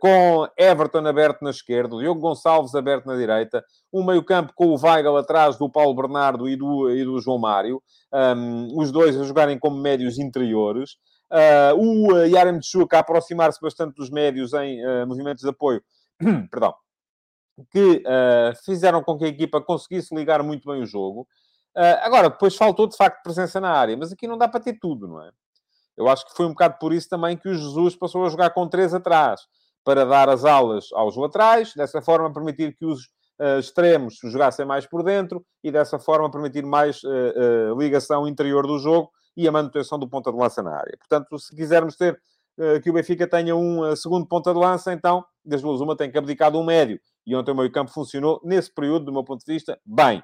com 0.00 0.46
Everton 0.56 1.06
aberto 1.06 1.42
na 1.42 1.50
esquerda, 1.50 1.96
Diogo 1.96 2.20
Gonçalves 2.20 2.74
aberto 2.74 3.06
na 3.06 3.16
direita, 3.16 3.64
um 3.92 4.04
meio-campo 4.04 4.52
com 4.54 4.68
o 4.68 4.76
Weigl 4.80 5.16
atrás 5.16 5.58
do 5.58 5.70
Paulo 5.70 5.94
Bernardo 5.94 6.48
e 6.48 6.56
do, 6.56 6.90
e 6.90 7.04
do 7.04 7.20
João 7.20 7.38
Mário, 7.38 7.82
um, 8.12 8.78
os 8.78 8.90
dois 8.90 9.20
a 9.20 9.24
jogarem 9.24 9.58
como 9.58 9.76
médios 9.76 10.18
interiores, 10.18 10.92
uh, 11.30 11.76
o 11.76 12.12
uh, 12.12 12.26
Yarem 12.26 12.58
Tchuk 12.60 12.94
a 12.94 13.00
aproximar-se 13.00 13.60
bastante 13.60 13.94
dos 13.94 14.10
médios 14.10 14.52
em 14.54 14.84
uh, 14.84 15.06
movimentos 15.06 15.42
de 15.42 15.50
apoio, 15.50 15.82
perdão, 16.50 16.74
que 17.70 18.02
uh, 18.06 18.64
fizeram 18.64 19.02
com 19.02 19.18
que 19.18 19.24
a 19.24 19.28
equipa 19.28 19.60
conseguisse 19.60 20.14
ligar 20.14 20.42
muito 20.42 20.68
bem 20.70 20.82
o 20.82 20.86
jogo. 20.86 21.26
agora, 22.02 22.28
depois 22.30 22.56
faltou 22.56 22.86
de 22.86 22.96
facto 22.96 23.22
presença 23.22 23.60
na 23.60 23.70
área, 23.70 23.96
mas 23.96 24.12
aqui 24.12 24.26
não 24.26 24.38
dá 24.38 24.48
para 24.48 24.60
ter 24.60 24.78
tudo, 24.78 25.06
não 25.06 25.22
é? 25.22 25.30
Eu 25.96 26.08
acho 26.08 26.26
que 26.26 26.34
foi 26.34 26.46
um 26.46 26.50
bocado 26.50 26.78
por 26.78 26.92
isso 26.92 27.08
também 27.08 27.36
que 27.36 27.48
o 27.48 27.54
Jesus 27.54 27.94
passou 27.94 28.24
a 28.24 28.30
jogar 28.30 28.50
com 28.50 28.66
três 28.66 28.94
atrás 28.94 29.42
para 29.84 30.04
dar 30.04 30.28
as 30.28 30.44
aulas 30.44 30.86
aos 30.92 31.16
laterais, 31.16 31.72
dessa 31.74 32.00
forma 32.00 32.32
permitir 32.32 32.74
que 32.76 32.84
os 32.84 33.04
uh, 33.40 33.58
extremos 33.58 34.18
jogassem 34.22 34.64
mais 34.64 34.86
por 34.86 35.02
dentro 35.02 35.44
e 35.62 35.70
dessa 35.70 35.98
forma 35.98 36.30
permitir 36.30 36.64
mais 36.64 37.02
uh, 37.02 37.08
uh, 37.72 37.80
ligação 37.80 38.26
interior 38.26 38.66
do 38.66 38.78
jogo 38.78 39.10
e 39.36 39.48
a 39.48 39.52
manutenção 39.52 39.98
do 39.98 40.08
ponta 40.08 40.30
de 40.30 40.38
lança 40.38 40.62
na 40.62 40.76
área. 40.76 40.96
Portanto, 40.98 41.38
se 41.38 41.54
quisermos 41.54 41.96
ter 41.96 42.20
que 42.82 42.90
o 42.90 42.92
Benfica 42.92 43.26
tenha 43.26 43.56
um 43.56 43.96
segundo 43.96 44.26
ponta 44.26 44.52
de 44.52 44.58
lança, 44.58 44.92
então, 44.92 45.24
das 45.42 45.62
duas, 45.62 45.80
uma 45.80 45.96
tem 45.96 46.12
que 46.12 46.18
abdicar 46.18 46.50
do 46.50 46.62
médio. 46.62 47.00
E 47.26 47.34
ontem 47.34 47.50
o 47.50 47.54
meio-campo 47.54 47.90
funcionou, 47.90 48.42
nesse 48.44 48.70
período, 48.70 49.06
do 49.06 49.12
meu 49.12 49.24
ponto 49.24 49.42
de 49.42 49.50
vista, 49.50 49.80
bem. 49.86 50.22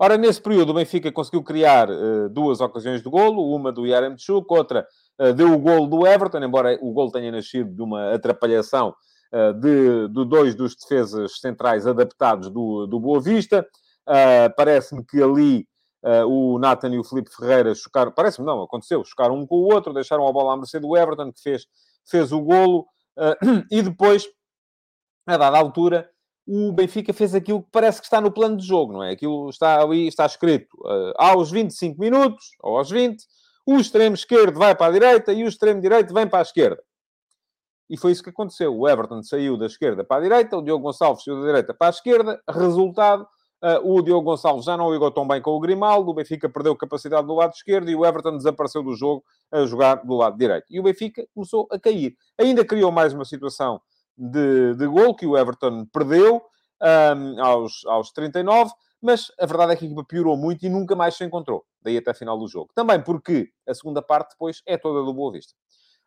Ora, 0.00 0.18
nesse 0.18 0.42
período, 0.42 0.70
o 0.70 0.74
Benfica 0.74 1.12
conseguiu 1.12 1.44
criar 1.44 1.86
duas 2.28 2.60
ocasiões 2.60 3.04
de 3.04 3.08
golo, 3.08 3.54
uma 3.54 3.70
do 3.70 3.86
Yaremchuk, 3.86 4.52
outra 4.52 4.84
deu 5.36 5.52
o 5.52 5.58
gol 5.58 5.86
do 5.86 6.06
Everton, 6.06 6.42
embora 6.42 6.78
o 6.80 6.92
gol 6.92 7.10
tenha 7.10 7.30
nascido 7.30 7.70
de 7.72 7.82
uma 7.82 8.12
atrapalhação 8.12 8.94
eh, 9.32 9.52
de, 9.52 10.08
de 10.08 10.24
dois 10.24 10.54
dos 10.54 10.76
defesas 10.76 11.40
centrais 11.40 11.86
adaptados 11.86 12.48
do, 12.50 12.86
do 12.86 13.00
Boa 13.00 13.20
Vista. 13.20 13.66
Eh, 14.08 14.48
parece-me 14.50 15.04
que 15.04 15.22
ali 15.22 15.66
o 16.28 16.58
Nathan 16.58 16.90
e 16.90 16.98
o 16.98 17.04
Felipe 17.04 17.34
Ferreira 17.34 17.74
chocaram, 17.74 18.12
parece-me 18.12 18.46
não, 18.46 18.62
aconteceu, 18.62 19.02
chocaram 19.02 19.38
um 19.38 19.46
com 19.46 19.54
o 19.54 19.72
outro, 19.72 19.90
deixaram 19.94 20.28
a 20.28 20.32
bola 20.32 20.52
à 20.52 20.56
mercê 20.56 20.78
do 20.78 20.94
Everton, 20.94 21.32
que 21.32 21.40
fez, 21.40 21.66
fez 22.06 22.30
o 22.30 22.42
golo, 22.42 22.86
e 23.72 23.80
depois, 23.80 24.28
a 25.26 25.38
dada 25.38 25.56
altura, 25.56 26.06
o 26.46 26.72
Benfica 26.72 27.12
fez 27.12 27.34
aquilo 27.34 27.62
que 27.62 27.70
parece 27.72 28.00
que 28.00 28.06
está 28.06 28.20
no 28.20 28.30
plano 28.30 28.56
de 28.56 28.66
jogo, 28.66 28.92
não 28.92 29.02
é? 29.02 29.12
Aquilo 29.12 29.48
está 29.48 29.80
ali, 29.80 30.06
está 30.06 30.26
escrito 30.26 30.76
uh, 30.82 31.14
aos 31.16 31.50
25 31.50 31.98
minutos, 31.98 32.50
ou 32.60 32.76
aos 32.76 32.90
20, 32.90 33.24
o 33.66 33.78
extremo 33.78 34.14
esquerdo 34.14 34.58
vai 34.58 34.74
para 34.74 34.86
a 34.86 34.92
direita 34.92 35.32
e 35.32 35.44
o 35.44 35.48
extremo 35.48 35.80
direito 35.80 36.12
vem 36.12 36.26
para 36.26 36.40
a 36.40 36.42
esquerda. 36.42 36.82
E 37.88 37.96
foi 37.96 38.12
isso 38.12 38.22
que 38.22 38.30
aconteceu. 38.30 38.76
O 38.76 38.88
Everton 38.88 39.22
saiu 39.22 39.56
da 39.56 39.66
esquerda 39.66 40.02
para 40.02 40.18
a 40.18 40.22
direita, 40.22 40.56
o 40.56 40.62
Diogo 40.62 40.84
Gonçalves 40.84 41.24
saiu 41.24 41.40
da 41.40 41.46
direita 41.46 41.74
para 41.74 41.88
a 41.88 41.90
esquerda. 41.90 42.40
Resultado, 42.48 43.26
uh, 43.62 43.92
o 43.92 44.02
Diogo 44.02 44.30
Gonçalves 44.30 44.64
já 44.64 44.76
não 44.76 44.92
ligou 44.92 45.10
tão 45.10 45.26
bem 45.26 45.40
com 45.40 45.50
o 45.50 45.60
Grimaldo, 45.60 46.10
o 46.10 46.14
Benfica 46.14 46.48
perdeu 46.48 46.74
capacidade 46.76 47.26
do 47.26 47.34
lado 47.34 47.52
esquerdo 47.52 47.90
e 47.90 47.94
o 47.94 48.04
Everton 48.04 48.36
desapareceu 48.36 48.82
do 48.82 48.94
jogo 48.94 49.22
a 49.52 49.64
jogar 49.66 49.96
do 49.96 50.14
lado 50.14 50.36
direito. 50.36 50.66
E 50.70 50.80
o 50.80 50.82
Benfica 50.82 51.26
começou 51.34 51.68
a 51.70 51.78
cair. 51.78 52.16
Ainda 52.38 52.64
criou 52.64 52.90
mais 52.90 53.12
uma 53.12 53.24
situação 53.24 53.80
de, 54.16 54.74
de 54.74 54.86
gol 54.86 55.14
que 55.14 55.26
o 55.26 55.36
Everton 55.36 55.86
perdeu 55.86 56.42
um, 56.82 57.42
aos, 57.42 57.84
aos 57.86 58.10
39, 58.12 58.72
mas 59.00 59.30
a 59.38 59.46
verdade 59.46 59.72
é 59.72 59.76
que 59.76 59.84
a 59.84 59.86
equipa 59.86 60.04
piorou 60.04 60.36
muito 60.36 60.64
e 60.64 60.68
nunca 60.70 60.96
mais 60.96 61.14
se 61.16 61.24
encontrou, 61.24 61.64
daí 61.84 61.96
até 61.96 62.10
a 62.10 62.14
final 62.14 62.38
do 62.38 62.48
jogo. 62.48 62.70
Também 62.74 63.02
porque 63.02 63.50
a 63.68 63.74
segunda 63.74 64.02
parte 64.02 64.30
depois 64.30 64.62
é 64.66 64.76
toda 64.76 65.04
do 65.04 65.12
Boa 65.12 65.32
Vista. 65.32 65.54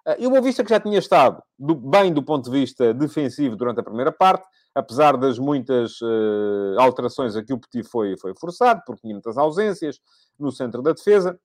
Ah, 0.06 0.16
e 0.18 0.26
o 0.26 0.30
Boa 0.30 0.42
Vista 0.42 0.64
que 0.64 0.70
já 0.70 0.80
tinha 0.80 1.00
estado 1.00 1.42
do, 1.58 1.76
bem 1.76 2.14
do 2.14 2.24
ponto 2.24 2.46
de 2.46 2.60
vista 2.60 2.94
defensivo 2.94 3.56
durante 3.56 3.80
a 3.80 3.84
primeira 3.84 4.12
parte, 4.12 4.48
apesar 4.74 5.18
das 5.18 5.40
muitas 5.40 6.02
uh, 6.02 6.80
alterações 6.80 7.36
a 7.36 7.44
que 7.44 7.54
o 7.54 7.60
Petit 7.60 7.84
foi, 7.84 8.18
foi 8.18 8.34
forçado, 8.40 8.82
porque 8.86 9.02
tinha 9.02 9.14
muitas 9.14 9.38
ausências 9.38 10.00
no 10.40 10.52
centro 10.52 10.82
da 10.82 10.92
defesa. 10.92 11.40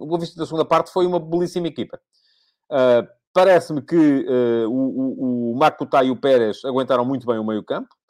o 0.00 0.06
Boa 0.06 0.20
Vista 0.20 0.38
da 0.38 0.46
segunda 0.46 0.64
parte 0.64 0.92
foi 0.92 1.06
uma 1.06 1.20
belíssima 1.20 1.68
equipa. 1.68 2.00
Uh, 2.70 3.16
Parece-me 3.36 3.82
que 3.82 3.94
uh, 3.94 4.66
o, 4.66 5.52
o, 5.52 5.58
o 5.58 6.02
e 6.02 6.10
o 6.10 6.16
Pérez 6.16 6.64
aguentaram 6.64 7.04
muito 7.04 7.26
bem 7.26 7.38
o 7.38 7.44
meio 7.44 7.62
campo. 7.62 7.94
Eh, 7.94 8.05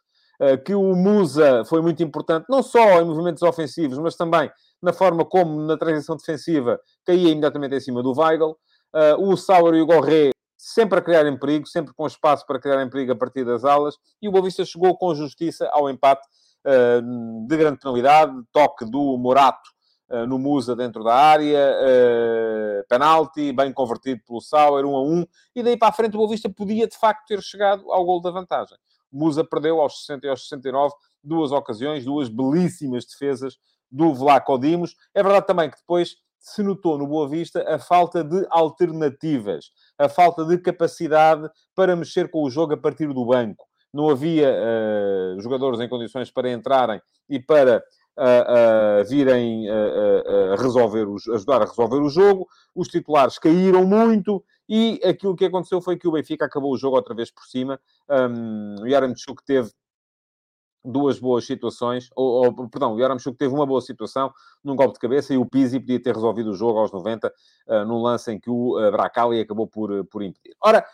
que 0.64 0.74
o 0.74 0.94
Musa 0.94 1.64
foi 1.64 1.80
muito 1.80 2.02
importante, 2.02 2.46
não 2.48 2.62
só 2.62 3.00
em 3.00 3.04
movimentos 3.04 3.42
ofensivos, 3.42 3.98
mas 3.98 4.16
também 4.16 4.50
na 4.82 4.92
forma 4.92 5.24
como, 5.24 5.62
na 5.62 5.76
transição 5.76 6.16
defensiva, 6.16 6.80
caía 7.04 7.30
imediatamente 7.30 7.74
em 7.74 7.80
cima 7.80 8.02
do 8.02 8.12
Weigl. 8.16 8.56
Eh, 8.94 9.16
o 9.18 9.36
Sauer 9.36 9.74
e 9.74 9.82
o 9.82 9.86
Gorré 9.86 10.30
sempre 10.56 10.98
a 10.98 11.02
criarem 11.02 11.38
perigo, 11.38 11.66
sempre 11.66 11.92
com 11.94 12.06
espaço 12.06 12.46
para 12.46 12.60
criarem 12.60 12.88
perigo 12.88 13.12
a 13.12 13.16
partir 13.16 13.44
das 13.44 13.64
alas. 13.64 13.96
E 14.20 14.28
o 14.28 14.32
Boavista 14.32 14.64
chegou 14.64 14.96
com 14.96 15.14
justiça 15.14 15.68
ao 15.72 15.88
empate 15.90 16.26
eh, 16.64 17.00
de 17.46 17.56
grande 17.56 17.78
penalidade, 17.78 18.32
toque 18.52 18.84
do 18.84 19.16
Morato 19.18 19.74
no 20.28 20.38
Musa 20.38 20.76
dentro 20.76 21.02
da 21.02 21.12
área, 21.12 21.74
penalti, 22.88 23.52
bem 23.52 23.72
convertido 23.72 24.22
pelo 24.24 24.40
Sauer, 24.40 24.84
1 24.84 24.88
um 24.88 24.94
a 24.94 25.02
1, 25.02 25.12
um, 25.12 25.26
e 25.52 25.64
daí 25.64 25.76
para 25.76 25.88
a 25.88 25.92
frente 25.92 26.14
o 26.14 26.18
Boavista 26.18 26.48
podia 26.48 26.86
de 26.86 26.96
facto 26.96 27.26
ter 27.26 27.42
chegado 27.42 27.90
ao 27.90 28.04
gol 28.04 28.22
da 28.22 28.30
vantagem. 28.30 28.78
Musa 29.12 29.44
perdeu 29.44 29.80
aos 29.80 30.00
60 30.00 30.26
e 30.26 30.30
aos 30.30 30.42
69 30.48 30.94
duas 31.22 31.52
ocasiões, 31.52 32.04
duas 32.04 32.28
belíssimas 32.28 33.04
defesas 33.04 33.56
do 33.90 34.14
Vlaco 34.14 34.58
Dimos. 34.58 34.94
É 35.14 35.22
verdade 35.22 35.46
também 35.46 35.70
que 35.70 35.76
depois 35.76 36.16
se 36.38 36.62
notou 36.62 36.96
no 36.96 37.06
Boa 37.06 37.28
Vista 37.28 37.64
a 37.68 37.78
falta 37.78 38.22
de 38.22 38.46
alternativas, 38.50 39.72
a 39.98 40.08
falta 40.08 40.44
de 40.44 40.58
capacidade 40.58 41.48
para 41.74 41.96
mexer 41.96 42.30
com 42.30 42.42
o 42.42 42.50
jogo 42.50 42.74
a 42.74 42.76
partir 42.76 43.12
do 43.12 43.26
banco. 43.26 43.66
Não 43.92 44.08
havia 44.08 44.50
uh, 44.50 45.40
jogadores 45.40 45.80
em 45.80 45.88
condições 45.88 46.30
para 46.30 46.50
entrarem 46.50 47.00
e 47.28 47.40
para 47.40 47.78
uh, 48.16 49.02
uh, 49.02 49.04
virem 49.08 49.66
resolver 50.58 51.08
os, 51.08 51.26
ajudar 51.28 51.62
a 51.62 51.66
resolver 51.66 52.00
o 52.00 52.08
jogo. 52.08 52.46
Os 52.74 52.88
titulares 52.88 53.38
caíram 53.38 53.84
muito 53.84 54.44
e 54.68 55.00
aquilo 55.04 55.36
que 55.36 55.44
aconteceu 55.44 55.80
foi 55.80 55.96
que 55.96 56.08
o 56.08 56.12
Benfica 56.12 56.44
acabou 56.44 56.72
o 56.72 56.76
jogo 56.76 56.96
outra 56.96 57.14
vez 57.14 57.30
por 57.30 57.44
cima. 57.44 57.80
Um, 58.08 58.82
o 58.82 58.86
Yaramchuk 58.86 59.44
teve 59.44 59.70
duas 60.84 61.18
boas 61.18 61.44
situações, 61.44 62.08
ou, 62.14 62.46
ou 62.46 62.68
perdão, 62.68 62.94
o 62.94 63.00
Yaramchuk 63.00 63.36
teve 63.36 63.52
uma 63.52 63.66
boa 63.66 63.80
situação 63.80 64.32
num 64.62 64.76
golpe 64.76 64.94
de 64.94 65.00
cabeça 65.00 65.34
e 65.34 65.36
o 65.36 65.44
Pizzi 65.44 65.80
podia 65.80 66.00
ter 66.00 66.14
resolvido 66.14 66.50
o 66.50 66.54
jogo 66.54 66.78
aos 66.78 66.92
90, 66.92 67.28
uh, 67.28 67.84
num 67.84 68.00
lance 68.00 68.32
em 68.32 68.38
que 68.38 68.48
o 68.48 68.78
uh, 68.78 68.90
Bracali 68.92 69.40
acabou 69.40 69.66
por, 69.66 69.90
uh, 69.90 70.04
por 70.04 70.22
impedir. 70.22 70.54
Ora, 70.60 70.84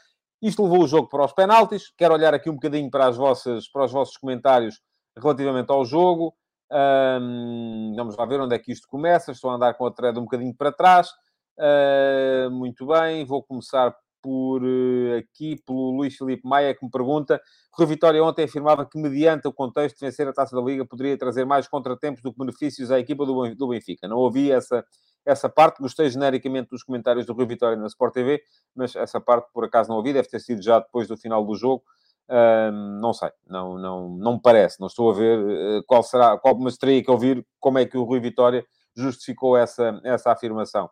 isto 0.41 0.63
levou 0.63 0.83
o 0.83 0.89
jogo 0.89 1.09
para 1.09 1.25
os 1.25 1.33
penaltis. 1.33 1.93
Quero 1.97 2.15
olhar 2.15 2.35
aqui 2.35 2.51
um 2.51 2.55
bocadinho 2.55 2.91
para, 2.91 3.07
as 3.07 3.17
vossas, 3.17 3.69
para 3.69 3.85
os 3.85 3.93
vossos 3.93 4.17
comentários 4.17 4.81
relativamente 5.17 5.71
ao 5.71 5.85
jogo. 5.85 6.35
Um, 6.71 7.93
vamos 7.95 8.17
lá 8.17 8.25
ver 8.25 8.41
onde 8.41 8.55
é 8.55 8.59
que 8.59 8.73
isto 8.73 8.89
começa. 8.89 9.31
Estou 9.31 9.51
a 9.51 9.55
andar 9.55 9.75
com 9.75 9.87
a 9.87 9.91
thread 9.93 10.19
um 10.19 10.23
bocadinho 10.23 10.55
para 10.55 10.73
trás. 10.73 11.11
Uh, 11.59 12.51
muito 12.51 12.87
bem, 12.87 13.25
vou 13.25 13.43
começar 13.43 13.95
por 14.23 14.63
uh, 14.63 15.19
aqui, 15.19 15.61
pelo 15.67 15.91
Luís 15.91 16.17
Filipe 16.17 16.47
Maia, 16.47 16.75
que 16.75 16.85
me 16.85 16.91
pergunta: 16.91 17.41
Rui 17.73 17.87
Vitória 17.87 18.23
ontem 18.23 18.45
afirmava 18.45 18.87
que, 18.87 18.99
mediante 18.99 19.49
o 19.49 19.53
contexto 19.53 19.99
de 19.99 20.07
vencer 20.07 20.27
a 20.29 20.33
taça 20.33 20.55
da 20.55 20.63
Liga, 20.63 20.87
poderia 20.87 21.19
trazer 21.19 21.45
mais 21.45 21.67
contratempos 21.67 22.23
do 22.23 22.33
que 22.33 22.39
benefícios 22.39 22.91
à 22.91 22.99
equipa 22.99 23.27
do, 23.27 23.55
do 23.55 23.69
Benfica. 23.69 24.07
Não 24.07 24.17
ouvi 24.17 24.51
essa, 24.51 24.85
essa 25.27 25.49
parte. 25.49 25.83
Gostei 25.83 26.09
genericamente 26.09 26.71
dos 26.71 26.85
comentários 26.85 27.27
do 27.27 27.33
Rui 27.33 27.47
Vitória 27.47 27.77
na 27.77 27.87
Sport 27.89 28.15
TV, 28.15 28.41
mas 28.75 28.95
essa 28.95 29.21
parte 29.21 29.51
por 29.53 29.65
acaso 29.65 29.91
não 29.91 29.97
ouvi, 29.97 30.13
deve 30.13 30.29
ter 30.29 30.41
sido 30.41 30.63
já 30.63 30.79
depois 30.79 31.09
do 31.09 31.17
final 31.17 31.45
do 31.45 31.55
jogo. 31.57 31.83
Um, 32.31 33.01
não 33.01 33.13
sei, 33.13 33.31
não, 33.47 33.77
não, 33.77 34.09
não 34.09 34.35
me 34.35 34.41
parece, 34.41 34.81
não 34.81 34.87
estou 34.87 35.11
a 35.11 35.13
ver 35.13 35.39
uh, 35.39 35.83
qual 35.87 36.03
será, 36.03 36.39
qual, 36.39 36.57
mas 36.57 36.79
teria 36.79 37.03
que 37.03 37.11
ouvir 37.11 37.45
como 37.61 37.79
é 37.79 37.85
que 37.85 37.99
o 37.99 38.05
Rui 38.05 38.21
Vitória 38.21 38.65
justificou 38.97 39.57
essa, 39.57 40.01
essa 40.05 40.31
afirmação. 40.31 40.89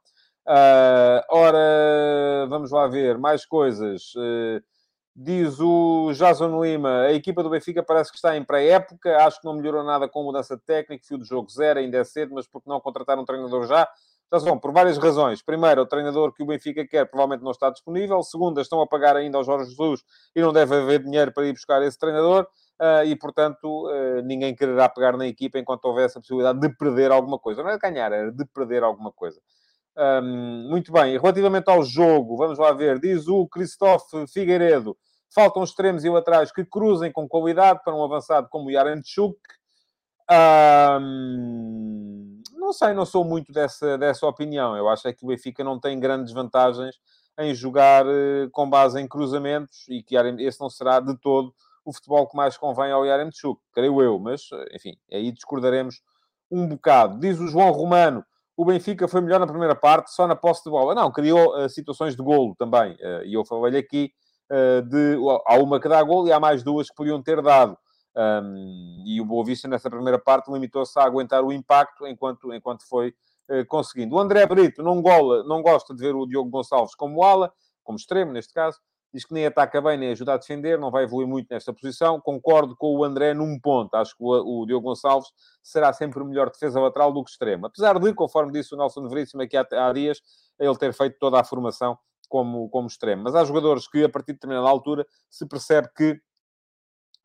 Uh, 0.47 1.23
ora, 1.31 2.47
vamos 2.49 2.71
lá 2.71 2.87
ver, 2.87 3.19
mais 3.19 3.45
coisas. 3.45 4.15
Uh, 4.17 4.63
diz 5.15 5.61
o 5.61 6.13
Jason 6.15 6.63
Lima, 6.63 7.03
a 7.03 7.13
equipa 7.13 7.43
do 7.43 7.51
Benfica 7.51 7.83
parece 7.83 8.11
que 8.11 8.17
está 8.17 8.37
em 8.37 8.45
pré-época, 8.45 9.17
acho 9.19 9.41
que 9.41 9.47
não 9.47 9.55
melhorou 9.55 9.85
nada 9.85 10.09
com 10.09 10.23
mudança 10.23 10.57
de 10.57 10.63
técnico, 10.63 11.07
fio 11.07 11.19
do 11.19 11.25
jogo 11.25 11.51
zero, 11.51 11.79
ainda 11.79 11.99
é 11.99 12.05
cedo, 12.05 12.35
mas 12.35 12.47
porque 12.47 12.69
não 12.69 12.81
contratar 12.81 13.19
um 13.19 13.25
treinador 13.25 13.67
já? 13.67 13.89
Bom, 14.45 14.57
por 14.59 14.73
várias 14.73 14.97
razões. 14.97 15.43
Primeiro, 15.43 15.83
o 15.83 15.87
treinador 15.87 16.33
que 16.33 16.43
o 16.43 16.47
Benfica 16.47 16.87
quer 16.87 17.05
provavelmente 17.05 17.43
não 17.43 17.51
está 17.51 17.69
disponível. 17.69 18.23
Segundo, 18.23 18.61
estão 18.61 18.81
a 18.81 18.87
pagar 18.87 19.17
ainda 19.17 19.37
ao 19.37 19.43
Jorge 19.43 19.71
Jesus 19.71 20.05
e 20.37 20.41
não 20.41 20.53
deve 20.53 20.77
haver 20.77 21.03
dinheiro 21.03 21.33
para 21.33 21.47
ir 21.47 21.53
buscar 21.53 21.83
esse 21.83 21.99
treinador. 21.99 22.47
Uh, 22.81 23.05
e, 23.05 23.17
portanto, 23.17 23.89
uh, 23.89 24.23
ninguém 24.23 24.55
quererá 24.55 24.89
pegar 24.89 25.17
na 25.17 25.27
equipa 25.27 25.59
enquanto 25.59 25.85
houvesse 25.85 26.17
a 26.17 26.21
possibilidade 26.21 26.61
de 26.61 26.69
perder 26.77 27.11
alguma 27.11 27.41
coisa. 27.41 27.63
Não 27.63 27.71
é 27.71 27.75
de 27.75 27.81
ganhar, 27.81 28.13
era 28.13 28.31
de 28.31 28.45
perder 28.47 28.85
alguma 28.85 29.11
coisa. 29.11 29.41
Um, 29.97 30.69
muito 30.69 30.93
bem, 30.93 31.19
relativamente 31.19 31.69
ao 31.69 31.83
jogo, 31.83 32.37
vamos 32.37 32.59
lá 32.59 32.73
ver. 32.73 32.99
Diz 32.99 33.29
o 33.29 33.47
Christophe 33.49 34.27
Figueiredo: 34.33 34.97
faltam 35.35 35.63
extremos 35.63 36.05
e 36.05 36.11
laterais 36.11 36.53
que 36.53 36.65
cruzem 36.65 37.13
com 37.13 37.29
qualidade 37.29 37.81
para 37.85 37.95
um 37.95 38.05
avançado 38.05 38.49
como 38.49 38.67
o 38.67 38.71
Yarenchuk. 38.71 39.39
Um, 41.01 42.41
não 42.55 42.73
sei, 42.73 42.93
não 42.93 43.05
sou 43.05 43.25
muito 43.25 43.53
dessa, 43.53 43.99
dessa 43.99 44.27
opinião. 44.27 44.77
Eu 44.77 44.89
acho 44.89 45.09
é 45.09 45.13
que 45.13 45.25
o 45.25 45.29
Benfica 45.29 45.65
não 45.65 45.81
tem 45.81 45.99
grandes 45.99 46.33
vantagens 46.33 46.97
em 47.39 47.55
jogar 47.55 48.07
uh, 48.07 48.51
com 48.53 48.69
base 48.69 49.01
em 49.01 49.09
cruzamentos 49.09 49.87
e 49.89 50.03
que 50.03 50.17
esse 50.17 50.61
não 50.61 50.71
será 50.71 51.01
de 51.01 51.17
todo 51.19 51.55
o 51.85 51.93
futebol 51.93 52.29
que 52.29 52.37
mais 52.37 52.57
convém 52.57 52.93
ao 52.93 53.05
Yaremchuk, 53.05 53.61
creio 53.73 54.03
eu, 54.03 54.19
mas, 54.19 54.49
eh, 54.53 54.77
enfim, 54.77 54.97
aí 55.11 55.33
discordaremos 55.33 56.03
um 56.51 56.67
bocado. 56.67 57.19
Diz 57.19 57.39
o 57.41 57.49
João 57.49 57.71
Romano, 57.71 58.25
o 58.57 58.65
Benfica 58.65 59.09
foi 59.09 59.21
melhor 59.21 59.41
na 59.41 59.47
primeira 59.47 59.75
parte, 59.75 60.13
só 60.13 60.27
na 60.27 60.37
posse 60.37 60.65
de 60.65 60.71
bola. 60.71 60.95
Não, 60.95 61.11
criou 61.11 61.57
uh, 61.57 61.69
situações 61.69 62.17
de 62.17 62.23
golo 62.23 62.55
também, 62.57 62.93
uh, 62.95 63.25
e 63.25 63.35
eu 63.35 63.45
falei 63.45 63.79
aqui 63.79 64.13
de... 64.89 65.17
Há 65.47 65.55
uma 65.59 65.79
que 65.79 65.89
dá 65.89 66.03
golo 66.03 66.27
e 66.27 66.33
há 66.33 66.41
mais 66.41 66.65
duas 66.65 66.89
que 66.91 66.97
podiam 66.97 67.23
ter 67.23 67.41
dado. 67.41 67.79
Um, 68.17 69.05
e 69.07 69.21
o 69.21 69.25
Boa 69.25 69.45
Vista, 69.45 69.69
nessa 69.69 69.89
primeira 69.89 70.19
parte, 70.19 70.51
limitou-se 70.51 70.99
a 70.99 71.05
aguentar 71.05 71.45
o 71.45 71.53
impacto 71.53 72.05
enquanto, 72.05 72.53
enquanto 72.53 72.85
foi 72.89 73.15
uh, 73.49 73.65
conseguindo. 73.69 74.17
O 74.17 74.19
André 74.19 74.45
Brito 74.47 74.83
não, 74.83 75.01
gola, 75.01 75.45
não 75.45 75.63
gosta 75.63 75.95
de 75.95 76.01
ver 76.01 76.17
o 76.17 76.27
Diogo 76.27 76.51
Gonçalves 76.51 76.97
como 76.97 77.23
ala, 77.23 77.53
como 77.85 77.97
extremo 77.97 78.33
neste 78.33 78.53
caso, 78.53 78.79
diz 79.13 79.25
que 79.25 79.35
nem 79.35 79.47
ataca 79.47 79.81
bem, 79.81 79.99
nem 79.99 80.13
ajuda 80.13 80.35
a 80.35 80.37
defender, 80.37 80.79
não 80.79 80.91
vai 80.91 81.05
evoluir 81.05 81.27
muito 81.27 81.49
nesta 81.51 81.73
posição. 81.73 82.21
Concordo 82.21 82.77
com 82.77 82.97
o 82.97 83.05
André 83.05 83.35
num 83.35 83.59
ponto. 83.59 83.95
Acho 83.95 84.17
que 84.17 84.23
o, 84.23 84.63
o 84.63 84.67
Diogo 84.67 84.89
Gonçalves 84.89 85.29
será 85.63 85.93
sempre 85.93 86.23
o 86.23 86.27
melhor 86.27 86.51
defesa 86.51 86.81
lateral 86.81 87.13
do 87.13 87.25
que 87.25 87.31
extremo. 87.31 87.67
Apesar 87.67 87.99
de, 87.99 88.15
conforme 88.15 88.53
disse 88.53 88.75
o 88.75 88.79
Nelson 88.79 89.09
Veríssimo 89.09 89.43
aqui 89.43 89.57
há, 89.57 89.67
há 89.73 89.93
dias, 89.93 90.21
ele 90.59 90.77
ter 90.77 90.93
feito 90.93 91.19
toda 91.19 91.41
a 91.41 91.45
formação 91.45 91.99
como, 92.29 92.69
como 92.71 92.87
extremo. 92.87 93.25
Mas 93.25 93.35
há 93.35 93.45
jogadores 93.45 93.89
que, 93.89 94.05
a 94.05 94.09
partir 94.09 94.33
de 94.33 94.35
determinada 94.35 94.69
altura, 94.69 95.05
se 95.29 95.47
percebe 95.47 95.89
que 95.95 96.21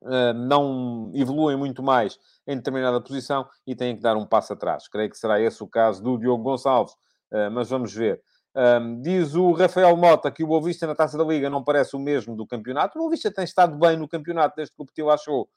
uh, 0.01 0.33
não 0.33 1.11
evoluem 1.13 1.55
muito 1.55 1.83
mais 1.83 2.17
em 2.47 2.57
determinada 2.57 2.99
posição 2.99 3.47
e 3.65 3.75
têm 3.75 3.95
que 3.95 4.01
dar 4.01 4.17
um 4.17 4.25
passo 4.25 4.53
atrás. 4.53 4.87
Creio 4.87 5.09
que 5.09 5.17
será 5.17 5.39
esse 5.39 5.63
o 5.63 5.67
caso 5.67 6.01
do 6.01 6.17
Diogo 6.17 6.43
Gonçalves, 6.43 6.93
uh, 7.31 7.51
mas 7.51 7.69
vamos 7.69 7.93
ver. 7.93 8.21
Um, 8.55 9.01
diz 9.01 9.35
o 9.35 9.51
Rafael 9.51 9.97
Mota 9.97 10.31
que 10.31 10.41
o 10.41 10.47
Boavista 10.47 10.87
na 10.87 10.95
Taça 10.95 11.17
da 11.17 11.25
Liga 11.25 11.49
não 11.49 11.61
parece 11.61 11.93
o 11.95 11.99
mesmo 11.99 12.35
do 12.37 12.47
campeonato. 12.47 12.97
O 12.97 13.01
Boavista 13.01 13.29
tem 13.29 13.43
estado 13.43 13.77
bem 13.77 13.97
no 13.97 14.07
campeonato 14.07 14.55
desde 14.55 14.73
que 14.73 14.81
o 14.81 14.85
Petit 14.85 15.03
lá 15.03 15.17
chegou. 15.17 15.49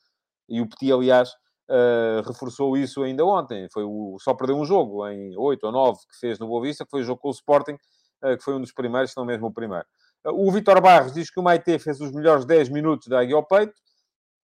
E 0.49 0.61
o 0.61 0.69
Petit, 0.69 0.93
aliás, 0.93 1.31
uh, 1.71 2.27
reforçou 2.27 2.77
isso 2.77 3.05
ainda 3.05 3.25
ontem. 3.25 3.69
Foi 3.73 3.85
o, 3.85 4.17
só 4.19 4.35
perdeu 4.35 4.57
um 4.57 4.65
jogo 4.65 5.07
em 5.07 5.37
8 5.37 5.65
ou 5.65 5.73
9 5.73 5.99
que 6.11 6.19
fez 6.19 6.41
no 6.41 6.49
Boavista, 6.49 6.85
que 6.85 6.91
foi 6.91 7.03
o 7.03 7.05
jogo 7.05 7.21
com 7.21 7.29
o 7.29 7.33
Sporting, 7.33 7.75
uh, 8.25 8.37
que 8.37 8.43
foi 8.43 8.55
um 8.55 8.61
dos 8.61 8.73
primeiros, 8.73 9.13
se 9.13 9.17
não 9.17 9.25
mesmo 9.25 9.47
o 9.47 9.53
primeiro. 9.53 9.87
Uh, 10.27 10.49
o 10.49 10.51
Vitor 10.51 10.81
Barros 10.81 11.13
diz 11.13 11.31
que 11.31 11.39
o 11.39 11.43
Maite 11.43 11.79
fez 11.79 12.01
os 12.01 12.11
melhores 12.11 12.45
10 12.45 12.69
minutos 12.69 13.07
da 13.07 13.21
Águia 13.21 13.37
ao 13.37 13.47
peito 13.47 13.75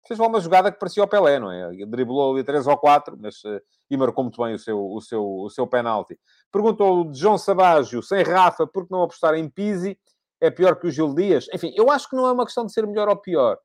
fez 0.06 0.20
uma 0.20 0.40
jogada 0.40 0.70
que 0.70 0.78
parecia 0.78 1.02
o 1.02 1.08
Pelé, 1.08 1.38
não 1.38 1.50
é? 1.50 1.70
Driblou 1.86 2.32
ali 2.34 2.44
três 2.44 2.66
ou 2.66 2.76
quatro, 2.76 3.16
mas, 3.18 3.42
uh, 3.44 3.60
e 3.90 3.96
marcou 3.96 4.24
muito 4.24 4.42
bem 4.42 4.54
o 4.54 4.58
seu, 4.58 4.78
o 4.78 5.00
seu, 5.00 5.24
o 5.24 5.50
seu 5.50 5.66
penalti. 5.66 6.18
Perguntou 6.52 7.06
o 7.06 7.14
João 7.14 7.38
Sabágio, 7.38 8.02
sem 8.02 8.22
Rafa, 8.22 8.66
por 8.66 8.86
que 8.86 8.92
não 8.92 9.02
apostar 9.02 9.34
em 9.34 9.48
Pizzi? 9.48 9.98
É 10.40 10.50
pior 10.50 10.76
que 10.76 10.86
o 10.86 10.90
Gil 10.90 11.14
Dias? 11.14 11.46
Enfim, 11.54 11.72
eu 11.74 11.90
acho 11.90 12.08
que 12.08 12.16
não 12.16 12.26
é 12.26 12.32
uma 12.32 12.44
questão 12.44 12.66
de 12.66 12.72
ser 12.72 12.86
melhor 12.86 13.08
ou 13.08 13.16
pior. 13.16 13.58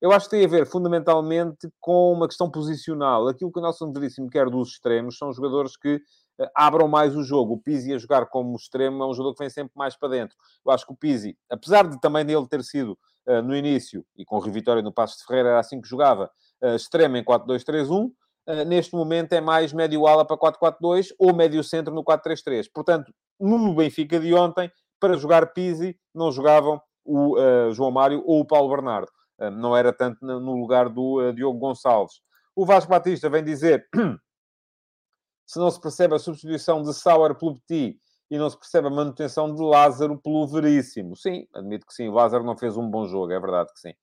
Eu 0.00 0.12
acho 0.12 0.26
que 0.26 0.36
tem 0.36 0.44
a 0.44 0.48
ver, 0.48 0.66
fundamentalmente, 0.66 1.70
com 1.80 2.12
uma 2.12 2.28
questão 2.28 2.50
posicional. 2.50 3.26
Aquilo 3.28 3.50
que 3.50 3.58
o 3.58 3.62
Nelson 3.62 3.90
Veríssimo 3.92 4.28
quer 4.28 4.50
dos 4.50 4.72
extremos 4.72 5.16
são 5.16 5.32
jogadores 5.32 5.76
que 5.76 5.96
uh, 5.96 6.46
abram 6.54 6.86
mais 6.86 7.16
o 7.16 7.22
jogo. 7.22 7.54
O 7.54 7.58
Pizzi 7.58 7.94
a 7.94 7.98
jogar 7.98 8.26
como 8.26 8.54
extremo 8.54 9.02
é 9.02 9.06
um 9.06 9.14
jogador 9.14 9.34
que 9.34 9.38
vem 9.38 9.50
sempre 9.50 9.72
mais 9.74 9.96
para 9.96 10.10
dentro. 10.10 10.36
Eu 10.64 10.72
acho 10.72 10.84
que 10.84 10.92
o 10.92 10.96
Pizzi, 10.96 11.38
apesar 11.50 11.88
de 11.88 11.98
também 12.00 12.26
dele 12.26 12.46
ter 12.46 12.62
sido 12.62 12.98
no 13.44 13.56
início, 13.56 14.04
e 14.16 14.24
com 14.24 14.38
o 14.38 14.82
no 14.82 14.92
Passo 14.92 15.18
de 15.18 15.24
Ferreira 15.24 15.50
era 15.50 15.58
assim 15.58 15.80
que 15.80 15.88
jogava, 15.88 16.30
uh, 16.62 16.76
extremo 16.76 17.16
em 17.16 17.24
4-2-3-1, 17.24 18.10
Uh, 18.48 18.64
neste 18.64 18.94
momento 18.94 19.32
é 19.32 19.40
mais 19.40 19.72
médio 19.72 20.06
ala 20.06 20.24
para 20.24 20.36
4-4-2 20.36 21.08
ou 21.18 21.34
médio 21.34 21.64
centro 21.64 21.92
no 21.92 22.04
4-3-3. 22.04 22.70
Portanto, 22.72 23.12
no 23.40 23.74
Benfica 23.74 24.20
de 24.20 24.32
ontem, 24.32 24.70
para 25.00 25.16
jogar 25.16 25.52
Pizzi, 25.52 25.98
não 26.14 26.30
jogavam 26.30 26.80
o 27.04 27.36
uh, 27.36 27.72
João 27.72 27.90
Mário 27.90 28.22
ou 28.24 28.40
o 28.40 28.44
Paulo 28.44 28.70
Bernardo. 28.70 29.08
Uh, 29.36 29.50
não 29.50 29.76
era 29.76 29.92
tanto 29.92 30.24
no 30.24 30.60
lugar 30.60 30.88
do 30.88 31.32
Diogo 31.32 31.58
Gonçalves. 31.58 32.20
O 32.54 32.64
Vasco 32.64 32.88
Batista 32.88 33.28
vem 33.28 33.42
dizer, 33.42 33.88
se 35.44 35.58
não 35.58 35.68
se 35.68 35.80
percebe 35.80 36.14
a 36.14 36.18
substituição 36.18 36.82
de 36.82 36.94
Sauer 36.94 37.34
pelo 37.34 37.56
Petit 37.56 37.98
e 38.30 38.38
não 38.38 38.50
se 38.50 38.58
percebe 38.58 38.88
a 38.88 38.90
manutenção 38.90 39.54
de 39.54 39.62
Lázaro 39.62 40.18
pelo 40.18 40.46
Veríssimo. 40.46 41.16
Sim, 41.16 41.46
admito 41.54 41.86
que 41.86 41.94
sim, 41.94 42.08
o 42.08 42.12
Lázaro 42.12 42.44
não 42.44 42.56
fez 42.56 42.76
um 42.76 42.88
bom 42.88 43.06
jogo, 43.06 43.32
é 43.32 43.38
verdade 43.38 43.72
que 43.72 43.80
sim. 43.80 43.94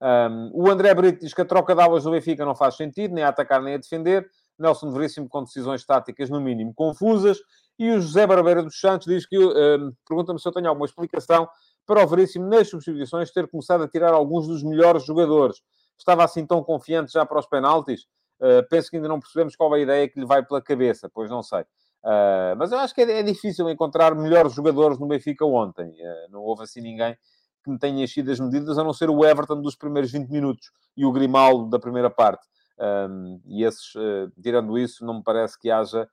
Um, 0.00 0.50
o 0.52 0.70
André 0.70 0.94
Brito 0.94 1.20
diz 1.20 1.32
que 1.32 1.40
a 1.40 1.44
troca 1.44 1.74
de 1.74 1.80
aulas 1.80 2.04
do 2.04 2.10
Benfica 2.10 2.44
não 2.44 2.54
faz 2.54 2.76
sentido, 2.76 3.14
nem 3.14 3.24
a 3.24 3.28
atacar 3.28 3.62
nem 3.62 3.74
a 3.74 3.78
defender. 3.78 4.28
Nelson 4.58 4.90
Veríssimo 4.90 5.28
com 5.28 5.44
decisões 5.44 5.84
táticas, 5.84 6.30
no 6.30 6.40
mínimo, 6.40 6.72
confusas. 6.74 7.38
E 7.78 7.90
o 7.90 8.00
José 8.00 8.26
Barbeira 8.26 8.62
dos 8.62 8.80
Santos 8.80 9.06
diz 9.06 9.26
que, 9.26 9.38
um, 9.38 9.92
pergunta-me 10.06 10.40
se 10.40 10.48
eu 10.48 10.52
tenho 10.52 10.68
alguma 10.68 10.86
explicação 10.86 11.48
para 11.86 12.02
o 12.02 12.06
Veríssimo, 12.06 12.48
nas 12.48 12.68
substituições, 12.68 13.30
ter 13.30 13.46
começado 13.48 13.84
a 13.84 13.88
tirar 13.88 14.12
alguns 14.12 14.46
dos 14.46 14.62
melhores 14.62 15.04
jogadores. 15.04 15.60
Estava 15.98 16.24
assim 16.24 16.46
tão 16.46 16.62
confiante 16.62 17.12
já 17.12 17.24
para 17.24 17.38
os 17.38 17.46
penaltis? 17.46 18.06
Uh, 18.40 18.66
penso 18.68 18.90
que 18.90 18.96
ainda 18.96 19.08
não 19.08 19.20
percebemos 19.20 19.56
qual 19.56 19.74
é 19.74 19.78
a 19.78 19.82
ideia 19.82 20.08
que 20.08 20.18
lhe 20.18 20.26
vai 20.26 20.44
pela 20.44 20.60
cabeça, 20.60 21.08
pois 21.12 21.30
não 21.30 21.42
sei. 21.42 21.64
Uh, 22.06 22.54
mas 22.56 22.70
eu 22.70 22.78
acho 22.78 22.94
que 22.94 23.00
é, 23.00 23.18
é, 23.18 23.22
difícil 23.24 23.68
encontrar 23.68 24.14
melhores 24.14 24.52
jogadores 24.52 24.96
no 24.96 25.08
Benfica 25.08 25.44
ontem. 25.44 25.88
Uh, 25.88 26.30
não 26.30 26.40
houve 26.40 26.62
assim 26.62 26.80
ninguém 26.80 27.16
que 27.64 27.70
me 27.70 27.76
tenha 27.80 28.04
enchido 28.04 28.30
as 28.30 28.38
medidas, 28.38 28.78
a 28.78 28.84
não 28.84 28.92
ser 28.92 29.10
o 29.10 29.24
Everton 29.24 29.60
dos 29.60 29.74
primeiros 29.74 30.12
20 30.12 30.28
minutos 30.30 30.70
e 30.96 31.04
o 31.04 31.10
Grimaldo 31.10 31.68
da 31.68 31.80
primeira 31.80 32.08
parte. 32.08 32.46
Um, 32.78 33.40
e 33.46 33.64
esses, 33.64 33.92
uh, 33.96 34.30
tirando 34.40 34.78
isso, 34.78 35.04
não 35.04 35.14
me 35.14 35.22
parece 35.24 35.58
que 35.58 35.68
haja, 35.68 36.08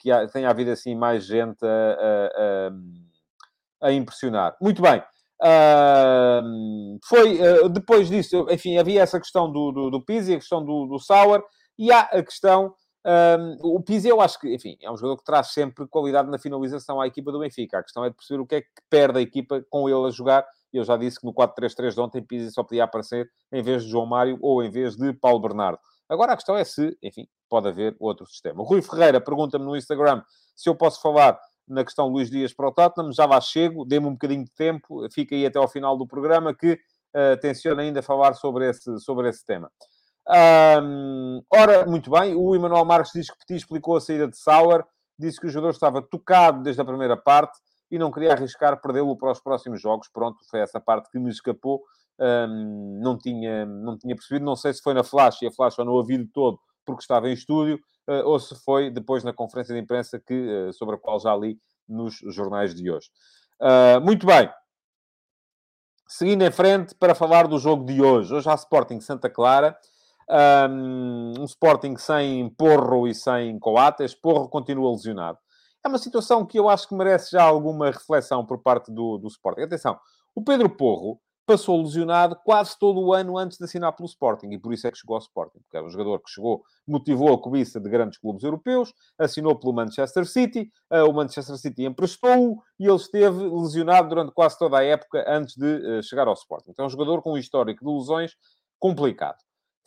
que 0.00 0.10
ha, 0.10 0.28
tenha 0.28 0.50
havido 0.50 0.70
assim 0.70 0.94
mais 0.94 1.24
gente 1.24 1.64
a, 1.64 2.68
a, 3.80 3.88
a 3.88 3.92
impressionar. 3.92 4.54
Muito 4.60 4.82
bem. 4.82 5.02
Foi 7.08 7.38
depois 7.70 8.08
disso, 8.08 8.46
enfim, 8.50 8.76
havia 8.76 9.00
essa 9.00 9.18
questão 9.18 9.50
do, 9.50 9.72
do, 9.72 9.90
do 9.92 10.04
Pizzi, 10.04 10.34
a 10.34 10.38
questão 10.38 10.62
do, 10.62 10.84
do 10.84 10.98
Sauer, 10.98 11.42
e 11.78 11.90
há 11.90 12.00
a 12.00 12.22
questão 12.22 12.74
um, 13.06 13.76
o 13.76 13.82
Pizzi, 13.82 14.08
eu 14.08 14.20
acho 14.20 14.38
que, 14.40 14.54
enfim, 14.54 14.78
é 14.80 14.90
um 14.90 14.96
jogador 14.96 15.18
que 15.18 15.24
traz 15.24 15.48
sempre 15.48 15.86
qualidade 15.86 16.30
na 16.30 16.38
finalização 16.38 17.00
à 17.00 17.06
equipa 17.06 17.30
do 17.30 17.38
Benfica. 17.38 17.78
A 17.78 17.82
questão 17.82 18.04
é 18.04 18.08
de 18.08 18.16
perceber 18.16 18.40
o 18.40 18.46
que 18.46 18.54
é 18.54 18.60
que 18.62 18.68
perde 18.88 19.18
a 19.18 19.22
equipa 19.22 19.64
com 19.68 19.88
ele 19.88 20.06
a 20.06 20.10
jogar. 20.10 20.46
Eu 20.72 20.84
já 20.84 20.96
disse 20.96 21.20
que 21.20 21.26
no 21.26 21.34
4-3-3 21.34 21.92
de 21.92 22.00
ontem, 22.00 22.22
Pizzi 22.22 22.50
só 22.50 22.62
podia 22.62 22.84
aparecer 22.84 23.30
em 23.52 23.62
vez 23.62 23.84
de 23.84 23.90
João 23.90 24.06
Mário 24.06 24.38
ou 24.40 24.62
em 24.62 24.70
vez 24.70 24.96
de 24.96 25.12
Paulo 25.12 25.38
Bernardo. 25.38 25.78
Agora 26.08 26.32
a 26.32 26.36
questão 26.36 26.56
é 26.56 26.64
se, 26.64 26.96
enfim, 27.02 27.26
pode 27.48 27.68
haver 27.68 27.94
outro 28.00 28.26
sistema. 28.26 28.62
O 28.62 28.64
Rui 28.64 28.82
Ferreira 28.82 29.20
pergunta-me 29.20 29.64
no 29.64 29.76
Instagram 29.76 30.22
se 30.54 30.68
eu 30.68 30.74
posso 30.74 31.00
falar 31.00 31.38
na 31.66 31.84
questão 31.84 32.08
Luís 32.08 32.30
Dias 32.30 32.52
para 32.52 32.68
o 32.68 32.72
Tottenham. 32.72 33.12
Já 33.12 33.26
lá 33.26 33.40
chego, 33.40 33.84
dê-me 33.84 34.06
um 34.06 34.12
bocadinho 34.12 34.44
de 34.44 34.52
tempo, 34.52 35.06
fica 35.12 35.34
aí 35.34 35.46
até 35.46 35.58
ao 35.58 35.68
final 35.68 35.96
do 35.96 36.06
programa 36.06 36.54
que 36.54 36.72
uh, 36.72 37.40
tenciono 37.40 37.80
ainda 37.80 38.02
falar 38.02 38.34
sobre 38.34 38.68
esse, 38.68 38.98
sobre 39.00 39.28
esse 39.28 39.44
tema. 39.44 39.70
Um, 40.26 41.42
ora, 41.52 41.86
muito 41.86 42.10
bem, 42.10 42.34
o 42.34 42.54
Emanuel 42.54 42.84
Marques 42.84 43.12
diz 43.14 43.30
que 43.30 43.38
Petit 43.38 43.56
explicou 43.56 43.96
a 43.96 44.00
saída 44.00 44.26
de 44.26 44.36
Sauer, 44.36 44.84
disse 45.18 45.38
que 45.38 45.46
o 45.46 45.50
jogador 45.50 45.70
estava 45.70 46.02
tocado 46.02 46.62
desde 46.62 46.80
a 46.80 46.84
primeira 46.84 47.16
parte 47.16 47.58
e 47.90 47.98
não 47.98 48.10
queria 48.10 48.32
arriscar 48.32 48.80
perdê-lo 48.80 49.16
para 49.16 49.32
os 49.32 49.40
próximos 49.40 49.80
jogos. 49.80 50.08
Pronto, 50.08 50.38
foi 50.50 50.60
essa 50.60 50.80
parte 50.80 51.10
que 51.10 51.18
me 51.18 51.30
escapou. 51.30 51.82
Um, 52.18 53.00
não, 53.02 53.18
tinha, 53.18 53.66
não 53.66 53.98
tinha 53.98 54.14
percebido, 54.14 54.44
não 54.44 54.56
sei 54.56 54.72
se 54.72 54.82
foi 54.82 54.94
na 54.94 55.04
flash 55.04 55.42
e 55.42 55.46
a 55.46 55.50
flash 55.50 55.78
ou 55.78 55.84
no 55.84 55.92
ouvido 55.92 56.28
todo 56.32 56.58
porque 56.84 57.02
estava 57.02 57.28
em 57.28 57.32
estúdio, 57.32 57.80
ou 58.24 58.38
se 58.38 58.54
foi 58.62 58.90
depois 58.90 59.24
na 59.24 59.32
conferência 59.32 59.74
de 59.74 59.80
imprensa 59.80 60.20
que, 60.20 60.70
sobre 60.74 60.96
a 60.96 60.98
qual 60.98 61.18
já 61.18 61.34
li 61.34 61.58
nos 61.88 62.18
jornais 62.26 62.74
de 62.74 62.90
hoje. 62.90 63.08
muito 64.02 64.26
bem. 64.26 64.50
Seguindo 66.06 66.42
em 66.42 66.50
frente 66.50 66.94
para 66.94 67.14
falar 67.14 67.48
do 67.48 67.58
jogo 67.58 67.86
de 67.86 68.02
hoje. 68.02 68.34
Hoje 68.34 68.48
há 68.48 68.54
Sporting 68.54 69.00
Santa 69.00 69.30
Clara. 69.30 69.76
Um, 70.28 71.44
Sporting 71.44 71.96
sem 71.96 72.48
Porro 72.50 73.06
e 73.06 73.14
sem 73.14 73.58
Coates. 73.58 74.14
Porro 74.14 74.48
continua 74.48 74.90
lesionado. 74.90 75.38
É 75.84 75.88
uma 75.88 75.98
situação 75.98 76.46
que 76.46 76.58
eu 76.58 76.68
acho 76.68 76.88
que 76.88 76.94
merece 76.94 77.32
já 77.32 77.42
alguma 77.42 77.90
reflexão 77.90 78.44
por 78.44 78.62
parte 78.62 78.90
do, 78.90 79.18
do 79.18 79.28
Sporting. 79.28 79.62
Atenção, 79.62 79.98
o 80.34 80.42
Pedro 80.42 80.70
Porro 80.70 81.20
passou 81.46 81.80
lesionado 81.82 82.36
quase 82.42 82.78
todo 82.78 83.00
o 83.00 83.12
ano 83.12 83.36
antes 83.36 83.58
de 83.58 83.64
assinar 83.64 83.92
pelo 83.92 84.08
Sporting, 84.08 84.48
e 84.50 84.58
por 84.58 84.72
isso 84.72 84.86
é 84.86 84.90
que 84.90 84.96
chegou 84.96 85.14
ao 85.14 85.20
Sporting, 85.20 85.58
porque 85.58 85.76
era 85.76 85.86
um 85.86 85.90
jogador 85.90 86.18
que 86.20 86.30
chegou, 86.30 86.62
motivou 86.86 87.34
a 87.34 87.38
cobiça 87.38 87.78
de 87.78 87.88
grandes 87.88 88.18
clubes 88.18 88.42
europeus, 88.42 88.94
assinou 89.18 89.54
pelo 89.58 89.74
Manchester 89.74 90.26
City, 90.26 90.70
eh, 90.90 91.02
o 91.02 91.12
Manchester 91.12 91.56
City 91.56 91.84
emprestou-o, 91.84 92.62
e 92.80 92.86
ele 92.86 92.96
esteve 92.96 93.46
lesionado 93.46 94.08
durante 94.08 94.32
quase 94.32 94.58
toda 94.58 94.78
a 94.78 94.84
época 94.84 95.24
antes 95.28 95.54
de 95.54 95.98
eh, 95.98 96.02
chegar 96.02 96.26
ao 96.26 96.34
Sporting. 96.34 96.70
Então 96.70 96.84
é 96.84 96.86
um 96.86 96.90
jogador 96.90 97.20
com 97.20 97.32
um 97.32 97.38
histórico 97.38 97.84
de 97.84 97.90
lesões 97.90 98.32
complicado. 98.78 99.38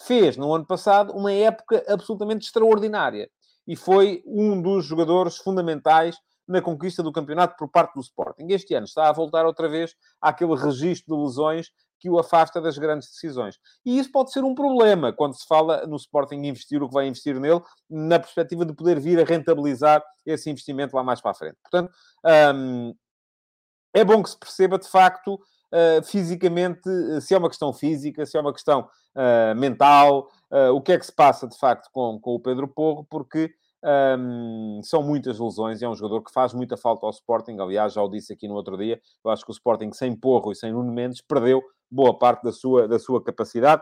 Fez, 0.01 0.37
no 0.37 0.53
ano 0.53 0.65
passado, 0.65 1.13
uma 1.13 1.31
época 1.31 1.83
absolutamente 1.87 2.45
extraordinária, 2.45 3.29
e 3.67 3.75
foi 3.75 4.23
um 4.25 4.61
dos 4.61 4.85
jogadores 4.85 5.37
fundamentais 5.37 6.17
na 6.47 6.61
conquista 6.61 7.03
do 7.03 7.11
campeonato 7.11 7.55
por 7.57 7.69
parte 7.69 7.95
do 7.95 8.01
Sporting. 8.01 8.47
Este 8.49 8.73
ano 8.73 8.85
está 8.85 9.09
a 9.09 9.11
voltar 9.11 9.45
outra 9.45 9.67
vez 9.67 9.95
àquele 10.21 10.55
registro 10.55 11.15
de 11.15 11.23
lesões 11.23 11.71
que 11.99 12.09
o 12.09 12.19
afasta 12.19 12.61
das 12.61 12.77
grandes 12.77 13.09
decisões. 13.09 13.59
E 13.85 13.97
isso 13.97 14.11
pode 14.11 14.31
ser 14.31 14.43
um 14.43 14.53
problema 14.55 15.11
quando 15.11 15.33
se 15.33 15.45
fala 15.47 15.85
no 15.87 15.95
Sporting 15.95 16.35
investir 16.35 16.81
o 16.81 16.87
que 16.87 16.93
vai 16.93 17.07
investir 17.07 17.39
nele, 17.39 17.61
na 17.89 18.19
perspectiva 18.19 18.65
de 18.65 18.73
poder 18.73 18.99
vir 18.99 19.19
a 19.19 19.25
rentabilizar 19.25 20.03
esse 20.25 20.49
investimento 20.49 20.95
lá 20.95 21.03
mais 21.03 21.19
para 21.19 21.31
a 21.31 21.33
frente. 21.33 21.57
Portanto, 21.61 21.91
hum, 22.55 22.95
é 23.93 24.05
bom 24.05 24.21
que 24.21 24.29
se 24.29 24.37
perceba 24.37 24.77
de 24.77 24.87
facto. 24.87 25.39
Uh, 25.73 26.01
fisicamente, 26.03 26.89
se 27.21 27.33
é 27.33 27.37
uma 27.37 27.49
questão 27.49 27.73
física, 27.73 28.25
se 28.25 28.37
é 28.37 28.41
uma 28.41 28.53
questão 28.53 28.87
uh, 29.15 29.55
mental, 29.55 30.29
uh, 30.51 30.73
o 30.73 30.81
que 30.81 30.93
é 30.93 30.97
que 30.97 31.05
se 31.05 31.11
passa 31.11 31.47
de 31.47 31.57
facto 31.57 31.89
com, 31.91 32.17
com 32.19 32.35
o 32.35 32.39
Pedro 32.39 32.67
Porro, 32.67 33.05
porque 33.09 33.53
um, 34.19 34.81
são 34.83 35.03
muitas 35.03 35.39
lesões 35.39 35.81
e 35.81 35.85
é 35.85 35.89
um 35.89 35.95
jogador 35.95 36.21
que 36.21 36.31
faz 36.31 36.53
muita 36.53 36.77
falta 36.77 37.05
ao 37.05 37.11
Sporting. 37.11 37.57
Aliás, 37.59 37.93
já 37.93 38.01
o 38.01 38.09
disse 38.09 38.33
aqui 38.33 38.47
no 38.47 38.55
outro 38.55 38.77
dia, 38.77 38.99
eu 39.23 39.31
acho 39.31 39.45
que 39.45 39.51
o 39.51 39.53
Sporting 39.53 39.91
sem 39.91 40.15
Porro 40.15 40.51
e 40.51 40.55
sem 40.55 40.71
Nuno 40.71 40.91
Mendes 40.91 41.21
perdeu 41.21 41.61
boa 41.89 42.17
parte 42.17 42.43
da 42.43 42.51
sua, 42.51 42.87
da 42.87 42.99
sua 42.99 43.23
capacidade. 43.23 43.81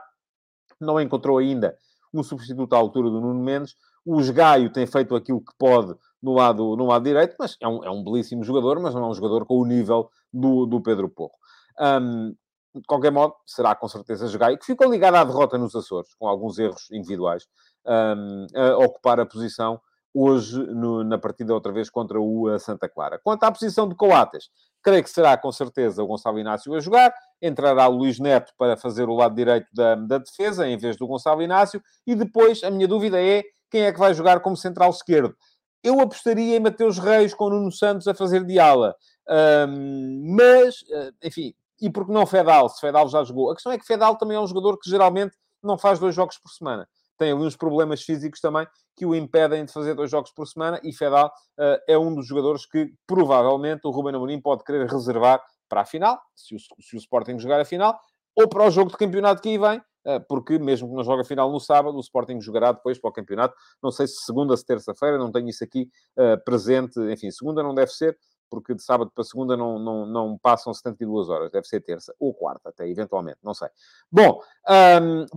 Não 0.80 1.00
encontrou 1.00 1.38
ainda 1.38 1.78
um 2.14 2.24
substituto 2.24 2.74
à 2.74 2.78
altura 2.78 3.10
do 3.10 3.22
Nuno 3.22 3.44
Mendes. 3.44 3.76
O 4.06 4.22
Gaio 4.32 4.72
tem 4.72 4.86
feito 4.86 5.16
aquilo 5.16 5.42
que 5.42 5.54
pode 5.58 5.96
no 6.22 6.34
lado, 6.34 6.76
no 6.76 6.86
lado 6.86 7.04
direito, 7.04 7.36
mas 7.40 7.58
é 7.62 7.68
um, 7.68 7.84
é 7.84 7.90
um 7.90 8.04
belíssimo 8.04 8.44
jogador, 8.44 8.80
mas 8.80 8.94
não 8.94 9.04
é 9.06 9.08
um 9.08 9.14
jogador 9.14 9.46
com 9.46 9.58
o 9.60 9.66
nível 9.66 10.10
do, 10.32 10.66
do 10.66 10.82
Pedro 10.82 11.10
Porro. 11.10 11.34
Um, 11.80 12.36
de 12.76 12.86
qualquer 12.88 13.12
modo, 13.12 13.34
será 13.46 13.74
com 13.74 13.88
certeza 13.88 14.38
Gaio, 14.38 14.58
que 14.58 14.66
ficou 14.66 14.92
ligado 14.92 15.16
à 15.16 15.24
derrota 15.24 15.58
nos 15.58 15.76
Açores, 15.76 16.14
com 16.16 16.28
alguns 16.28 16.60
erros 16.60 16.92
individuais 16.92 17.48
um, 17.86 18.48
a 18.54 18.78
ocupar 18.86 19.20
a 19.20 19.26
posição 19.26 19.80
hoje 20.14 20.58
no, 20.58 21.04
na 21.04 21.18
partida 21.18 21.54
outra 21.54 21.72
vez 21.74 21.90
contra 21.90 22.20
o 22.20 22.58
Santa 22.58 22.88
Clara. 22.88 23.20
Quanto 23.22 23.44
à 23.44 23.52
posição 23.52 23.88
de 23.88 23.96
Coates, 23.96 24.50
creio 24.82 25.04
que 25.04 25.10
será 25.10 25.38
com 25.38 25.52
certeza 25.52 26.02
o 26.02 26.08
Gonçalo 26.08 26.40
Inácio 26.40 26.74
a 26.74 26.80
jogar, 26.80 27.14
entrará 27.42 27.88
o 27.90 27.98
Luís 27.98 28.18
Neto 28.20 28.54
para 28.58 28.78
fazer 28.78 29.10
o 29.10 29.16
lado 29.16 29.36
direito 29.36 29.68
da, 29.74 29.96
da 29.96 30.18
defesa, 30.18 30.68
em 30.68 30.78
vez 30.78 30.96
do 30.96 31.08
Gonçalo 31.08 31.42
Inácio, 31.42 31.82
e 32.08 32.16
depois 32.16 32.64
a 32.64 32.72
minha 32.72 32.88
dúvida 32.88 33.22
é 33.22 33.44
quem 33.70 33.82
é 33.82 33.92
que 33.92 34.00
vai 34.00 34.14
jogar 34.14 34.40
como 34.40 34.56
central 34.56 34.90
esquerdo. 34.90 35.36
Eu 35.84 36.00
apostaria 36.00 36.56
em 36.56 36.60
Mateus 36.60 36.98
Reis 36.98 37.34
com 37.34 37.50
Nuno 37.50 37.72
Santos 37.72 38.08
a 38.08 38.14
fazer 38.16 38.44
de 38.46 38.58
ala. 38.58 38.96
Um, 39.30 40.36
mas, 40.36 40.84
eh, 40.90 41.12
enfim, 41.24 41.54
e 41.82 41.90
porque 41.90 42.12
não 42.12 42.26
Fedal? 42.26 42.70
Se 42.70 42.80
Fedal 42.80 43.08
já 43.10 43.24
jogou. 43.24 43.52
A 43.52 43.56
questão 43.56 43.72
é 43.72 43.78
que 43.78 43.86
Fedal 43.86 44.16
também 44.18 44.38
é 44.38 44.40
um 44.40 44.48
jogador 44.48 44.78
que 44.78 44.90
geralmente 44.90 45.36
não 45.62 45.78
faz 45.78 46.00
dois 46.00 46.14
jogos 46.14 46.38
por 46.38 46.50
semana 46.50 46.88
tem 47.18 47.32
ali 47.32 47.42
uns 47.42 47.56
problemas 47.56 48.04
físicos 48.04 48.40
também 48.40 48.68
que 48.96 49.06
o 49.06 49.16
impedem 49.16 49.66
de 49.66 49.72
fazer 49.72 49.94
dois 49.94 50.10
jogos 50.10 50.32
por 50.32 50.48
semana 50.48 50.80
e 50.84 50.94
Fedal 50.94 51.28
uh, 51.28 51.82
é 51.88 51.98
um 51.98 52.14
dos 52.14 52.28
jogadores 52.28 52.66
que 52.66 52.94
provavelmente 53.06 53.82
o 53.86 53.92
Ruben 53.92 54.16
Amorim 54.16 54.40
pode 54.40 54.64
querer 54.64 54.88
reservar 54.88 55.42
para 55.68 55.82
a 55.82 55.86
final, 55.86 56.20
se 56.36 56.56
o, 56.56 56.60
se 56.60 56.96
o 56.96 56.98
Sporting 56.98 57.40
jogar 57.40 57.60
a 57.60 57.66
final, 57.66 58.00
ou 58.36 58.48
para 58.48 58.66
o 58.66 58.70
jogo 58.70 58.92
de 58.92 58.98
campeonato 58.98 59.42
que 59.42 59.50
aí 59.50 59.58
vem, 59.58 59.80
uh, 59.80 60.22
porque 60.28 60.60
mesmo 60.60 60.88
que 60.88 60.96
não 60.96 61.04
jogue 61.04 61.22
a 61.22 61.26
final 61.26 61.52
no 61.52 61.60
sábado, 61.60 61.98
o 61.98 62.02
Sporting 62.02 62.40
jogará 62.40 62.72
depois 62.72 63.00
para 63.00 63.10
o 63.10 63.14
campeonato, 63.14 63.56
não 63.82 63.92
sei 63.92 64.08
se 64.08 64.24
segunda, 64.24 64.56
se 64.56 64.66
terça-feira, 64.66 65.18
não 65.18 65.32
tenho 65.32 65.50
isso 65.50 65.64
aqui 65.64 65.90
uh, 66.18 66.42
presente, 66.44 67.00
enfim, 67.12 67.32
segunda 67.32 67.64
não 67.64 67.74
deve 67.74 67.92
ser, 67.92 68.18
porque 68.50 68.74
de 68.74 68.84
sábado 68.84 69.12
para 69.14 69.24
segunda 69.24 69.56
não, 69.58 69.80
não, 69.80 70.06
não 70.06 70.38
passam 70.38 70.74
72 70.74 71.30
horas, 71.30 71.52
deve 71.52 71.68
ser 71.68 71.82
terça 71.82 72.14
ou 72.20 72.34
quarta, 72.34 72.70
até 72.70 72.88
eventualmente, 72.88 73.38
não 73.44 73.54
sei. 73.54 73.70
Bom, 74.12 74.40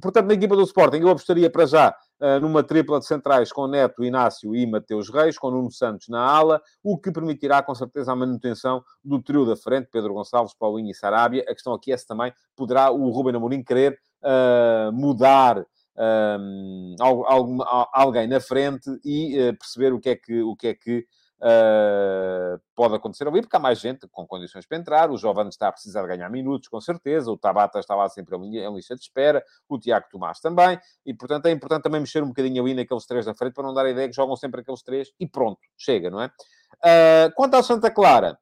portanto, 0.00 0.26
na 0.26 0.34
equipa 0.34 0.56
do 0.56 0.62
Sporting, 0.62 0.98
eu 0.98 1.08
apostaria 1.08 1.50
para 1.50 1.66
já 1.66 1.94
uh, 2.20 2.40
numa 2.40 2.62
tripla 2.62 2.98
de 2.98 3.06
centrais 3.06 3.52
com 3.52 3.66
Neto, 3.66 4.04
Inácio 4.04 4.54
e 4.54 4.66
Mateus 4.66 5.08
Reis, 5.08 5.38
com 5.38 5.50
Nuno 5.50 5.70
Santos 5.70 6.08
na 6.08 6.20
ala, 6.20 6.60
o 6.82 6.98
que 6.98 7.10
permitirá 7.10 7.62
com 7.62 7.74
certeza 7.74 8.12
a 8.12 8.16
manutenção 8.16 8.82
do 9.04 9.22
trio 9.22 9.44
da 9.44 9.56
frente, 9.56 9.88
Pedro 9.90 10.14
Gonçalves, 10.14 10.54
Paulinho 10.54 10.90
e 10.90 10.94
Sarabia. 10.94 11.44
A 11.48 11.54
questão 11.54 11.72
aqui 11.72 11.92
é 11.92 11.96
se 11.96 12.06
também 12.06 12.32
poderá 12.56 12.90
o 12.90 13.10
Ruben 13.10 13.36
Amorim 13.36 13.62
querer 13.62 13.98
uh, 14.22 14.92
mudar 14.92 15.64
um, 16.00 17.58
alguém 17.92 18.28
na 18.28 18.40
frente 18.40 18.88
e 19.04 19.36
uh, 19.40 19.56
perceber 19.56 19.92
o 19.92 20.00
que 20.00 20.10
é 20.10 20.16
que, 20.16 20.42
o 20.42 20.54
que, 20.54 20.68
é 20.68 20.74
que 20.74 21.04
Uh, 21.40 22.60
pode 22.74 22.96
acontecer 22.96 23.28
ali, 23.28 23.40
porque 23.40 23.56
há 23.56 23.60
mais 23.60 23.78
gente 23.78 24.08
com 24.08 24.26
condições 24.26 24.66
para 24.66 24.76
entrar. 24.76 25.10
O 25.10 25.16
Giovanni 25.16 25.50
está 25.50 25.68
a 25.68 25.72
precisar 25.72 26.04
ganhar 26.06 26.28
minutos, 26.28 26.68
com 26.68 26.80
certeza. 26.80 27.30
O 27.30 27.38
Tabata 27.38 27.78
está 27.78 27.94
lá 27.94 28.08
sempre 28.08 28.36
em 28.36 28.74
lista 28.74 28.94
de 28.96 29.02
espera. 29.02 29.44
O 29.68 29.78
Tiago 29.78 30.06
Tomás 30.10 30.40
também. 30.40 30.78
E, 31.06 31.14
portanto, 31.14 31.46
é 31.46 31.50
importante 31.52 31.82
também 31.84 32.00
mexer 32.00 32.22
um 32.22 32.28
bocadinho 32.28 32.62
ali 32.62 32.74
naqueles 32.74 33.06
três 33.06 33.24
da 33.24 33.34
frente, 33.34 33.54
para 33.54 33.64
não 33.64 33.72
dar 33.72 33.86
a 33.86 33.90
ideia 33.90 34.08
que 34.08 34.14
jogam 34.14 34.34
sempre 34.34 34.62
aqueles 34.62 34.82
três 34.82 35.12
e 35.20 35.28
pronto, 35.28 35.60
chega, 35.76 36.10
não 36.10 36.20
é? 36.20 36.26
Uh, 36.26 37.32
quanto 37.34 37.54
ao 37.54 37.62
Santa 37.62 37.90
Clara, 37.90 38.38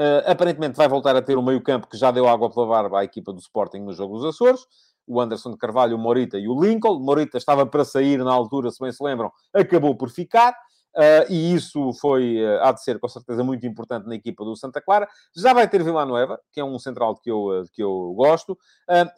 uh, 0.00 0.30
aparentemente 0.30 0.76
vai 0.76 0.88
voltar 0.88 1.14
a 1.14 1.22
ter 1.22 1.36
o 1.36 1.42
meio-campo 1.42 1.88
que 1.88 1.96
já 1.96 2.10
deu 2.10 2.26
água 2.26 2.50
pela 2.50 2.66
barba 2.66 3.00
à 3.00 3.04
equipa 3.04 3.32
do 3.32 3.38
Sporting 3.38 3.80
no 3.80 3.92
jogo 3.92 4.16
dos 4.16 4.24
Açores. 4.24 4.66
O 5.06 5.20
Anderson 5.20 5.50
de 5.50 5.58
Carvalho, 5.58 5.96
o 5.96 5.98
Morita 5.98 6.38
e 6.38 6.48
o 6.48 6.58
Lincoln. 6.58 7.00
Morita 7.00 7.36
estava 7.36 7.66
para 7.66 7.84
sair 7.84 8.18
na 8.24 8.32
altura, 8.32 8.70
se 8.70 8.78
bem 8.80 8.92
se 8.92 9.02
lembram, 9.02 9.30
acabou 9.52 9.94
por 9.94 10.08
ficar. 10.08 10.54
Uh, 10.96 11.22
e 11.30 11.54
isso 11.54 11.92
foi, 11.94 12.44
uh, 12.44 12.62
há 12.62 12.72
de 12.72 12.82
ser 12.82 12.98
com 12.98 13.08
certeza 13.08 13.44
muito 13.44 13.64
importante 13.64 14.08
na 14.08 14.14
equipa 14.16 14.44
do 14.44 14.56
Santa 14.56 14.80
Clara. 14.80 15.08
Já 15.34 15.52
vai 15.52 15.68
ter 15.68 15.82
Villanueva, 15.84 16.40
que 16.52 16.60
é 16.60 16.64
um 16.64 16.78
central 16.78 17.16
que 17.16 17.30
eu, 17.30 17.46
uh, 17.46 17.64
que 17.72 17.82
eu 17.82 18.12
gosto, 18.16 18.58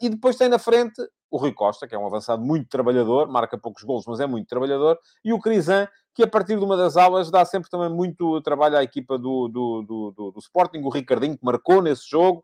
e 0.01 0.09
depois 0.09 0.35
tem 0.35 0.49
na 0.49 0.59
frente 0.59 1.01
o 1.31 1.37
Rui 1.37 1.51
Costa, 1.51 1.87
que 1.87 1.95
é 1.95 1.97
um 1.97 2.05
avançado 2.05 2.43
muito 2.43 2.69
trabalhador, 2.69 3.27
marca 3.27 3.57
poucos 3.57 3.81
golos, 3.83 4.05
mas 4.05 4.19
é 4.19 4.27
muito 4.27 4.47
trabalhador, 4.47 4.99
e 5.25 5.33
o 5.33 5.39
Crisan, 5.39 5.87
que 6.13 6.21
a 6.21 6.27
partir 6.27 6.59
de 6.59 6.63
uma 6.63 6.77
das 6.77 6.95
aulas 6.95 7.31
dá 7.31 7.43
sempre 7.43 7.71
também 7.71 7.89
muito 7.89 8.39
trabalho 8.41 8.77
à 8.77 8.83
equipa 8.83 9.17
do, 9.17 9.47
do, 9.47 9.81
do, 9.81 10.11
do, 10.11 10.31
do 10.31 10.39
Sporting, 10.39 10.77
o 10.83 10.89
Ricardinho, 10.89 11.35
que 11.35 11.43
marcou 11.43 11.81
nesse 11.81 12.07
jogo, 12.07 12.43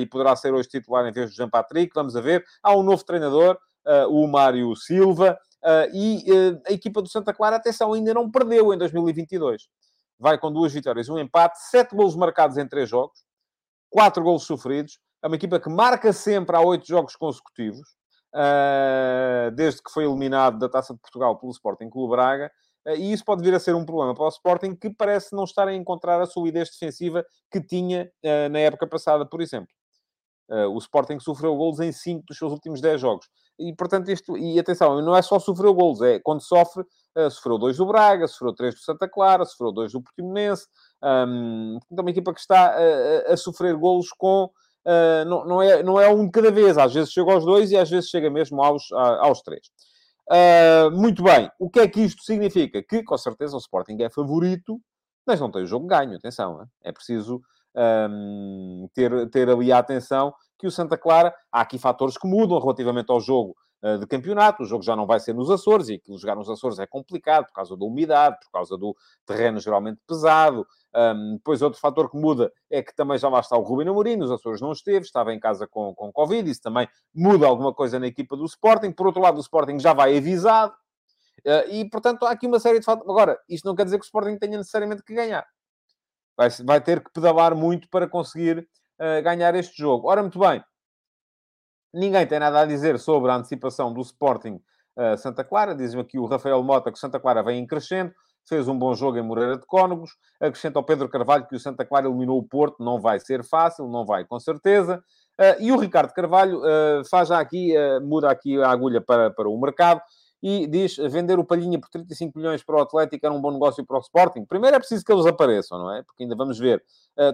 e 0.00 0.06
poderá 0.06 0.34
ser 0.34 0.52
hoje 0.52 0.68
titular 0.68 1.06
em 1.06 1.12
vez 1.12 1.30
do 1.30 1.36
Jean 1.36 1.48
Patrick, 1.48 1.92
vamos 1.94 2.16
a 2.16 2.20
ver. 2.20 2.44
Há 2.60 2.76
um 2.76 2.82
novo 2.82 3.04
treinador, 3.04 3.56
o 4.08 4.26
Mário 4.26 4.74
Silva, 4.74 5.38
Uh, 5.55 5.55
e 5.92 6.24
uh, 6.30 6.62
a 6.68 6.72
equipa 6.72 7.02
do 7.02 7.08
Santa 7.08 7.34
Clara, 7.34 7.56
atenção, 7.56 7.92
ainda 7.92 8.14
não 8.14 8.30
perdeu 8.30 8.72
em 8.72 8.78
2022. 8.78 9.68
Vai 10.18 10.38
com 10.38 10.52
duas 10.52 10.72
vitórias, 10.72 11.08
um 11.08 11.18
empate, 11.18 11.58
sete 11.70 11.94
golos 11.94 12.14
marcados 12.14 12.56
em 12.56 12.66
três 12.66 12.88
jogos, 12.88 13.18
quatro 13.90 14.22
golos 14.22 14.44
sofridos. 14.44 14.98
É 15.22 15.26
uma 15.26 15.36
equipa 15.36 15.58
que 15.58 15.68
marca 15.68 16.12
sempre 16.12 16.54
há 16.56 16.60
oito 16.60 16.86
jogos 16.86 17.16
consecutivos, 17.16 17.88
uh, 18.32 19.50
desde 19.54 19.82
que 19.82 19.90
foi 19.90 20.04
eliminado 20.04 20.58
da 20.58 20.68
Taça 20.68 20.94
de 20.94 21.00
Portugal 21.00 21.36
pelo 21.36 21.50
Sporting 21.50 21.90
Clube 21.90 22.12
Braga. 22.12 22.50
e 22.96 23.12
isso 23.12 23.24
pode 23.24 23.42
vir 23.42 23.52
a 23.52 23.58
ser 23.58 23.74
um 23.74 23.84
problema 23.84 24.14
para 24.14 24.24
o 24.24 24.28
Sporting, 24.28 24.76
que 24.76 24.88
parece 24.88 25.34
não 25.34 25.42
estar 25.42 25.66
a 25.66 25.74
encontrar 25.74 26.20
a 26.20 26.26
solidez 26.26 26.70
defensiva 26.70 27.26
que 27.50 27.60
tinha 27.60 28.08
na 28.52 28.60
época 28.60 28.86
passada, 28.86 29.26
por 29.26 29.42
exemplo. 29.42 29.74
o 30.72 30.78
Sporting 30.78 31.18
sofreu 31.18 31.56
golos 31.56 31.80
em 31.80 31.90
cinco 31.90 32.24
dos 32.28 32.38
seus 32.38 32.52
últimos 32.52 32.80
dez 32.80 33.00
jogos 33.00 33.26
e 33.58 33.74
portanto 33.74 34.10
isto, 34.10 34.36
e 34.36 34.58
atenção, 34.58 35.00
não 35.02 35.16
é 35.16 35.22
só 35.22 35.38
sofrer 35.38 35.72
golos, 35.72 36.00
é 36.02 36.18
quando 36.20 36.40
sofre, 36.40 36.82
uh, 37.16 37.30
sofreu 37.30 37.58
dois 37.58 37.76
do 37.76 37.86
Braga, 37.86 38.26
sofreu 38.28 38.52
três 38.52 38.74
do 38.74 38.80
Santa 38.80 39.08
Clara, 39.08 39.44
sofreu 39.44 39.72
dois 39.72 39.92
do 39.92 40.02
Portimonense, 40.02 40.66
um, 41.02 41.78
é 41.96 42.00
uma 42.00 42.10
equipa 42.10 42.32
que 42.32 42.40
está 42.40 42.74
a, 42.76 43.32
a 43.32 43.36
sofrer 43.36 43.76
golos 43.76 44.10
com, 44.10 44.44
uh, 44.44 45.24
não, 45.26 45.44
não, 45.44 45.62
é, 45.62 45.82
não 45.82 46.00
é 46.00 46.08
um 46.08 46.26
de 46.26 46.30
cada 46.30 46.50
vez, 46.50 46.76
às 46.78 46.92
vezes 46.92 47.12
chega 47.12 47.32
aos 47.32 47.44
dois 47.44 47.70
e 47.70 47.76
às 47.76 47.90
vezes 47.90 48.10
chega 48.10 48.30
mesmo 48.30 48.62
aos, 48.62 48.90
aos 48.92 49.40
três. 49.42 49.66
Uh, 50.28 50.90
muito 50.90 51.22
bem, 51.22 51.48
o 51.58 51.70
que 51.70 51.78
é 51.78 51.88
que 51.88 52.00
isto 52.00 52.22
significa? 52.22 52.82
Que, 52.82 53.02
com 53.02 53.16
certeza, 53.16 53.54
o 53.54 53.60
Sporting 53.60 53.96
é 54.02 54.10
favorito, 54.10 54.80
mas 55.24 55.40
não 55.40 55.50
tem 55.50 55.62
o 55.62 55.66
jogo 55.66 55.86
ganho, 55.86 56.16
atenção, 56.16 56.66
é 56.82 56.92
preciso 56.92 57.40
um, 57.76 58.88
ter, 58.94 59.28
ter 59.30 59.48
ali 59.48 59.70
a 59.70 59.78
atenção 59.78 60.34
que 60.58 60.66
o 60.66 60.70
Santa 60.70 60.96
Clara, 60.96 61.34
há 61.52 61.60
aqui 61.60 61.78
fatores 61.78 62.16
que 62.16 62.26
mudam 62.26 62.58
relativamente 62.58 63.10
ao 63.10 63.20
jogo 63.20 63.54
uh, 63.82 63.98
de 63.98 64.06
campeonato. 64.06 64.62
O 64.62 64.66
jogo 64.66 64.82
já 64.82 64.96
não 64.96 65.06
vai 65.06 65.20
ser 65.20 65.34
nos 65.34 65.50
Açores, 65.50 65.88
e 65.88 65.94
aquilo 65.94 66.18
jogar 66.18 66.34
nos 66.34 66.48
Açores 66.48 66.78
é 66.78 66.86
complicado 66.86 67.46
por 67.46 67.52
causa 67.52 67.76
da 67.76 67.84
umidade, 67.84 68.38
por 68.40 68.50
causa 68.50 68.76
do 68.76 68.96
terreno 69.26 69.60
geralmente 69.60 70.00
pesado. 70.06 70.66
Um, 70.94 71.34
depois, 71.34 71.60
outro 71.60 71.78
fator 71.78 72.10
que 72.10 72.16
muda 72.16 72.50
é 72.70 72.82
que 72.82 72.94
também 72.94 73.18
já 73.18 73.28
lá 73.28 73.40
está 73.40 73.54
o 73.56 73.62
Rubino 73.62 73.90
Amorim, 73.90 74.16
nos 74.16 74.30
Açores 74.30 74.62
não 74.62 74.72
esteve, 74.72 75.04
estava 75.04 75.34
em 75.34 75.38
casa 75.38 75.66
com, 75.66 75.94
com 75.94 76.10
Covid, 76.10 76.50
isso 76.50 76.62
também 76.62 76.88
muda 77.14 77.46
alguma 77.46 77.74
coisa 77.74 78.00
na 78.00 78.06
equipa 78.06 78.34
do 78.34 78.46
Sporting. 78.46 78.92
Por 78.92 79.08
outro 79.08 79.20
lado, 79.20 79.36
o 79.36 79.40
Sporting 79.40 79.78
já 79.78 79.92
vai 79.92 80.16
avisado, 80.16 80.72
uh, 80.72 81.70
e 81.70 81.86
portanto 81.90 82.24
há 82.24 82.30
aqui 82.30 82.46
uma 82.46 82.58
série 82.58 82.78
de 82.78 82.84
fatores. 82.86 83.10
Agora, 83.10 83.38
isto 83.46 83.66
não 83.66 83.74
quer 83.74 83.84
dizer 83.84 83.98
que 83.98 84.04
o 84.04 84.06
Sporting 84.06 84.38
tenha 84.38 84.56
necessariamente 84.56 85.02
que 85.02 85.14
ganhar. 85.14 85.46
Vai, 86.36 86.48
vai 86.64 86.80
ter 86.80 87.02
que 87.02 87.12
pedalar 87.12 87.54
muito 87.54 87.88
para 87.88 88.08
conseguir 88.08 88.68
uh, 89.00 89.22
ganhar 89.22 89.54
este 89.54 89.76
jogo. 89.76 90.08
Ora, 90.08 90.22
muito 90.22 90.38
bem, 90.38 90.62
ninguém 91.92 92.26
tem 92.26 92.38
nada 92.38 92.60
a 92.60 92.66
dizer 92.66 92.98
sobre 92.98 93.30
a 93.30 93.36
antecipação 93.36 93.92
do 93.92 94.00
Sporting 94.00 94.60
uh, 94.96 95.16
Santa 95.16 95.42
Clara. 95.42 95.74
Diz-me 95.74 96.02
aqui 96.02 96.18
o 96.18 96.26
Rafael 96.26 96.62
Mota 96.62 96.92
que 96.92 96.98
Santa 96.98 97.18
Clara 97.18 97.42
vem 97.42 97.60
em 97.60 97.66
crescendo 97.66 98.12
fez 98.48 98.68
um 98.68 98.78
bom 98.78 98.94
jogo 98.94 99.18
em 99.18 99.22
Moreira 99.22 99.58
de 99.58 99.66
Cónegos. 99.66 100.10
Acrescenta 100.40 100.78
ao 100.78 100.84
Pedro 100.84 101.08
Carvalho 101.08 101.46
que 101.46 101.56
o 101.56 101.60
Santa 101.60 101.84
Clara 101.84 102.06
eliminou 102.06 102.38
o 102.38 102.46
Porto. 102.46 102.82
Não 102.82 103.00
vai 103.00 103.18
ser 103.20 103.44
fácil, 103.44 103.88
não 103.88 104.06
vai 104.06 104.24
com 104.24 104.38
certeza. 104.38 105.02
Uh, 105.38 105.60
e 105.60 105.72
o 105.72 105.76
Ricardo 105.76 106.12
Carvalho 106.14 106.60
uh, 106.60 107.04
faz 107.10 107.28
já 107.28 107.38
aqui, 107.38 107.74
uh, 107.76 108.00
muda 108.00 108.30
aqui 108.30 108.60
a 108.60 108.70
agulha 108.70 109.00
para, 109.00 109.30
para 109.30 109.48
o 109.48 109.60
mercado 109.60 110.00
e 110.42 110.66
diz 110.66 110.96
vender 110.96 111.38
o 111.38 111.44
Palhinha 111.44 111.78
por 111.80 111.88
35 111.88 112.38
milhões 112.38 112.62
para 112.62 112.76
o 112.76 112.80
Atlético 112.80 113.24
era 113.24 113.34
um 113.34 113.40
bom 113.40 113.50
negócio 113.50 113.84
para 113.84 113.96
o 113.96 114.00
Sporting. 114.00 114.44
Primeiro 114.44 114.76
é 114.76 114.78
preciso 114.78 115.04
que 115.04 115.12
eles 115.12 115.26
apareçam, 115.26 115.78
não 115.78 115.92
é? 115.94 116.02
Porque 116.02 116.22
ainda 116.22 116.36
vamos 116.36 116.58
ver. 116.58 116.84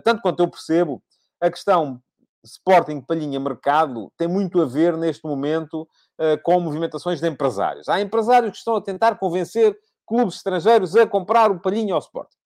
tanto 0.05 0.23
quanto 0.23 0.41
eu 0.41 0.49
percebo, 0.49 1.03
a 1.41 1.51
questão 1.51 2.01
Sporting 2.45 3.01
Palhinha 3.01 3.39
mercado 3.39 4.13
tem 4.17 4.27
muito 4.27 4.61
a 4.61 4.65
ver 4.65 4.97
neste 4.97 5.27
momento 5.27 5.87
com 6.43 6.61
movimentações 6.61 7.21
de 7.21 7.29
empresários. 7.29 7.89
Há 7.89 8.01
empresários 8.01 8.53
que 8.53 8.59
estão 8.59 8.77
a 8.77 8.81
tentar 8.81 9.19
convencer 9.19 9.77
clubes 10.07 10.37
estrangeiros 10.37 10.97
a 10.97 11.07
comprar 11.07 11.51
o 11.51 11.61
Palhinha 11.61 11.95
ao 11.95 12.01
Sporting. 12.01 12.37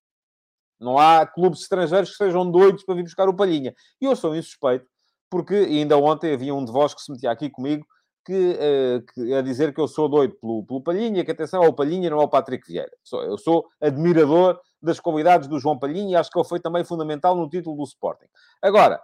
Não 0.78 0.98
há 0.98 1.26
clubes 1.26 1.60
estrangeiros 1.60 2.10
que 2.10 2.16
sejam 2.16 2.50
doidos 2.50 2.84
para 2.84 2.94
vir 2.94 3.02
buscar 3.02 3.28
o 3.28 3.34
Palhinha. 3.34 3.74
E 4.00 4.04
eu 4.04 4.14
sou 4.14 4.36
insuspeito, 4.36 4.86
porque 5.30 5.54
ainda 5.54 5.96
ontem 5.96 6.34
havia 6.34 6.54
um 6.54 6.64
de 6.64 6.72
vós 6.72 6.92
que 6.92 7.00
se 7.00 7.10
metia 7.10 7.30
aqui 7.30 7.48
comigo 7.48 7.86
que, 8.26 8.32
uh, 8.32 9.06
que, 9.14 9.32
a 9.32 9.40
dizer 9.40 9.72
que 9.72 9.80
eu 9.80 9.86
sou 9.86 10.08
doido 10.08 10.34
pelo, 10.34 10.64
pelo 10.64 10.82
Palhinha, 10.82 11.24
que 11.24 11.30
atenção 11.30 11.62
ao 11.62 11.72
Palhinha, 11.72 12.10
não 12.10 12.18
ao 12.18 12.28
Patrick 12.28 12.66
Vieira. 12.66 12.90
Eu 13.12 13.38
sou 13.38 13.68
admirador 13.80 14.60
das 14.82 14.98
qualidades 14.98 15.46
do 15.46 15.60
João 15.60 15.78
Palhinha 15.78 16.12
e 16.12 16.16
acho 16.16 16.30
que 16.30 16.38
ele 16.38 16.48
foi 16.48 16.58
também 16.58 16.84
fundamental 16.84 17.36
no 17.36 17.48
título 17.48 17.76
do 17.76 17.84
Sporting. 17.84 18.26
Agora, 18.60 19.00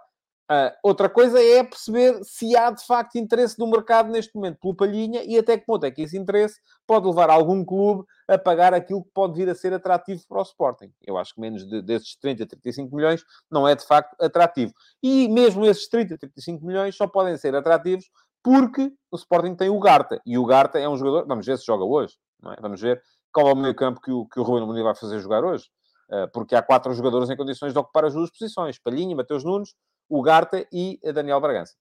Uh, 0.51 0.75
outra 0.83 1.09
coisa 1.09 1.41
é 1.41 1.63
perceber 1.63 2.21
se 2.21 2.53
há 2.53 2.69
de 2.69 2.85
facto 2.85 3.15
interesse 3.15 3.57
do 3.57 3.65
mercado 3.65 4.11
neste 4.11 4.35
momento 4.35 4.59
pelo 4.59 4.75
Palhinha 4.75 5.23
e 5.23 5.37
até 5.37 5.57
que 5.57 5.65
ponto 5.65 5.85
é 5.85 5.89
que 5.89 6.01
esse 6.01 6.17
interesse 6.17 6.59
pode 6.85 7.07
levar 7.07 7.29
algum 7.29 7.63
clube 7.63 8.03
a 8.27 8.37
pagar 8.37 8.73
aquilo 8.73 9.05
que 9.05 9.09
pode 9.13 9.35
vir 9.35 9.49
a 9.49 9.55
ser 9.55 9.73
atrativo 9.73 10.21
para 10.27 10.39
o 10.39 10.43
Sporting. 10.43 10.91
Eu 11.01 11.17
acho 11.17 11.33
que 11.33 11.39
menos 11.39 11.65
de, 11.65 11.81
desses 11.81 12.17
30, 12.17 12.45
35 12.45 12.93
milhões 12.93 13.23
não 13.49 13.65
é 13.65 13.73
de 13.73 13.85
facto 13.87 14.21
atrativo. 14.21 14.73
E 15.01 15.29
mesmo 15.29 15.65
esses 15.65 15.87
30, 15.87 16.17
35 16.17 16.65
milhões 16.65 16.93
só 16.93 17.07
podem 17.07 17.37
ser 17.37 17.55
atrativos 17.55 18.05
porque 18.43 18.91
o 19.09 19.15
Sporting 19.15 19.55
tem 19.55 19.69
o 19.69 19.79
Garta. 19.79 20.21
E 20.25 20.37
o 20.37 20.45
Garta 20.45 20.77
é 20.77 20.87
um 20.87 20.97
jogador... 20.97 21.25
Vamos 21.25 21.45
ver 21.45 21.57
se 21.57 21.65
joga 21.65 21.85
hoje. 21.85 22.15
É? 22.45 22.61
Vamos 22.61 22.81
ver 22.81 23.01
qual 23.31 23.47
é 23.47 23.53
o 23.53 23.55
meio 23.55 23.73
campo 23.73 24.01
que 24.01 24.11
o, 24.11 24.25
que 24.25 24.39
o 24.39 24.43
Rui 24.43 24.61
Amorim 24.61 24.83
vai 24.83 24.93
fazer 24.93 25.19
jogar 25.19 25.43
hoje. 25.43 25.65
Uh, 26.11 26.29
porque 26.33 26.53
há 26.53 26.61
quatro 26.61 26.93
jogadores 26.93 27.29
em 27.29 27.37
condições 27.37 27.71
de 27.71 27.79
ocupar 27.79 28.05
as 28.05 28.13
duas 28.13 28.29
posições. 28.29 28.77
Palhinha, 28.77 29.15
Mateus 29.15 29.43
Nunes, 29.43 29.73
o 30.09 30.21
Garta 30.21 30.67
e 30.71 30.99
Daniel 31.13 31.39
Bragança. 31.39 31.73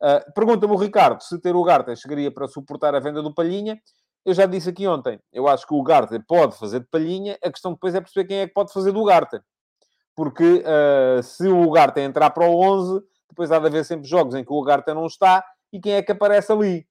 Uh, 0.00 0.32
Pergunta-me 0.32 0.72
o 0.72 0.76
Ricardo 0.76 1.20
se 1.22 1.38
ter 1.40 1.56
o 1.56 1.64
Garta 1.64 1.94
chegaria 1.96 2.32
para 2.32 2.46
suportar 2.46 2.94
a 2.94 3.00
venda 3.00 3.20
do 3.20 3.34
Palhinha. 3.34 3.78
Eu 4.24 4.32
já 4.32 4.46
disse 4.46 4.70
aqui 4.70 4.86
ontem, 4.86 5.20
eu 5.32 5.46
acho 5.48 5.66
que 5.66 5.74
o 5.74 5.82
Garta 5.82 6.18
pode 6.26 6.56
fazer 6.56 6.80
de 6.80 6.86
Palhinha, 6.86 7.36
a 7.44 7.50
questão 7.50 7.74
depois 7.74 7.94
é 7.94 8.00
perceber 8.00 8.26
quem 8.26 8.38
é 8.38 8.46
que 8.46 8.54
pode 8.54 8.72
fazer 8.72 8.90
do 8.90 9.04
Garta. 9.04 9.44
Porque 10.16 10.64
se 11.22 11.46
o 11.46 11.70
Garta 11.70 12.00
entrar 12.00 12.30
para 12.30 12.48
o 12.48 12.58
11, 12.58 13.04
depois 13.28 13.52
há 13.52 13.58
de 13.58 13.66
haver 13.66 13.84
sempre 13.84 14.08
jogos 14.08 14.34
em 14.34 14.42
que 14.42 14.52
o 14.52 14.62
Garta 14.62 14.94
não 14.94 15.04
está 15.04 15.44
e 15.74 15.80
quem 15.80 15.94
é 15.94 16.02
que 16.02 16.12
aparece 16.12 16.52
ali. 16.52 16.86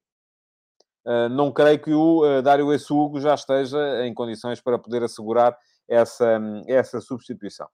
Uh, 1.06 1.30
não 1.30 1.54
creio 1.54 1.82
que 1.82 1.94
o 1.94 2.22
uh, 2.22 2.42
Dário 2.42 2.74
Essugo 2.74 3.20
já 3.20 3.34
esteja 3.34 4.06
em 4.06 4.14
condições 4.14 4.60
para 4.60 4.78
poder 4.78 5.02
assegurar 5.04 5.58
essa, 5.88 6.40
essa 6.68 7.00
substituição. 7.00 7.68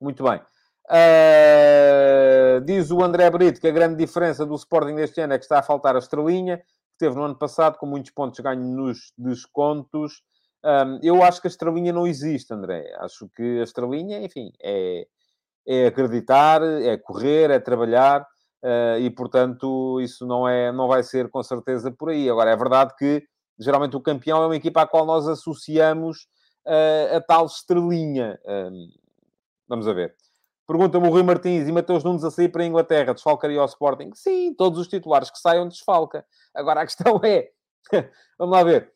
Muito 0.00 0.22
bem. 0.22 0.40
Uh, 0.88 2.60
diz 2.64 2.92
o 2.92 3.02
André 3.02 3.28
Brito 3.30 3.60
que 3.60 3.68
a 3.68 3.72
grande 3.72 3.96
diferença 3.96 4.46
do 4.46 4.54
Sporting 4.54 4.94
deste 4.94 5.20
ano 5.20 5.32
é 5.32 5.38
que 5.38 5.44
está 5.44 5.58
a 5.58 5.62
faltar 5.62 5.96
a 5.96 5.98
estrelinha, 5.98 6.58
que 6.58 6.98
teve 6.98 7.16
no 7.16 7.24
ano 7.24 7.36
passado, 7.36 7.76
com 7.76 7.86
muitos 7.86 8.12
pontos 8.12 8.38
ganhos 8.38 8.68
nos 8.68 9.12
descontos. 9.18 10.22
Um, 10.64 11.00
eu 11.02 11.24
acho 11.24 11.40
que 11.40 11.48
a 11.48 11.50
estrelinha 11.50 11.92
não 11.92 12.06
existe, 12.06 12.54
André. 12.54 12.84
Acho 13.00 13.28
que 13.34 13.60
a 13.60 13.64
estrelinha, 13.64 14.22
enfim, 14.22 14.52
é, 14.62 15.06
é 15.66 15.86
acreditar, 15.86 16.62
é 16.62 16.96
correr, 16.96 17.50
é 17.50 17.58
trabalhar. 17.58 18.24
Uh, 18.62 18.98
e, 19.00 19.10
portanto, 19.10 20.00
isso 20.00 20.24
não, 20.26 20.48
é, 20.48 20.70
não 20.70 20.86
vai 20.86 21.02
ser 21.02 21.28
com 21.28 21.42
certeza 21.42 21.90
por 21.90 22.10
aí. 22.10 22.30
Agora, 22.30 22.50
é 22.50 22.56
verdade 22.56 22.94
que, 22.96 23.26
geralmente, 23.58 23.96
o 23.96 24.00
campeão 24.00 24.42
é 24.42 24.46
uma 24.46 24.56
equipa 24.56 24.82
à 24.82 24.86
qual 24.86 25.04
nós 25.04 25.26
associamos 25.26 26.28
uh, 26.66 27.16
a 27.16 27.20
tal 27.20 27.46
estrelinha. 27.46 28.38
vamos 29.68 29.88
a 29.88 29.92
ver. 29.92 30.14
Pergunta-me 30.66 31.08
o 31.08 31.10
Rui 31.10 31.22
Martins 31.22 31.68
e 31.68 31.72
Mateus 31.72 32.04
Nunes 32.04 32.22
a 32.24 32.30
sair 32.30 32.48
para 32.48 32.62
a 32.62 32.66
Inglaterra, 32.66 33.12
desfalcaria 33.12 33.60
o 33.60 33.66
Sporting? 33.66 34.10
Sim, 34.14 34.54
todos 34.54 34.78
os 34.78 34.86
titulares 34.86 35.30
que 35.30 35.38
saiam 35.38 35.68
desfalca. 35.68 36.24
Agora 36.54 36.80
a 36.80 36.86
questão 36.86 37.20
é, 37.24 37.50
vamos 38.38 38.56
lá 38.56 38.62
ver, 38.62 38.92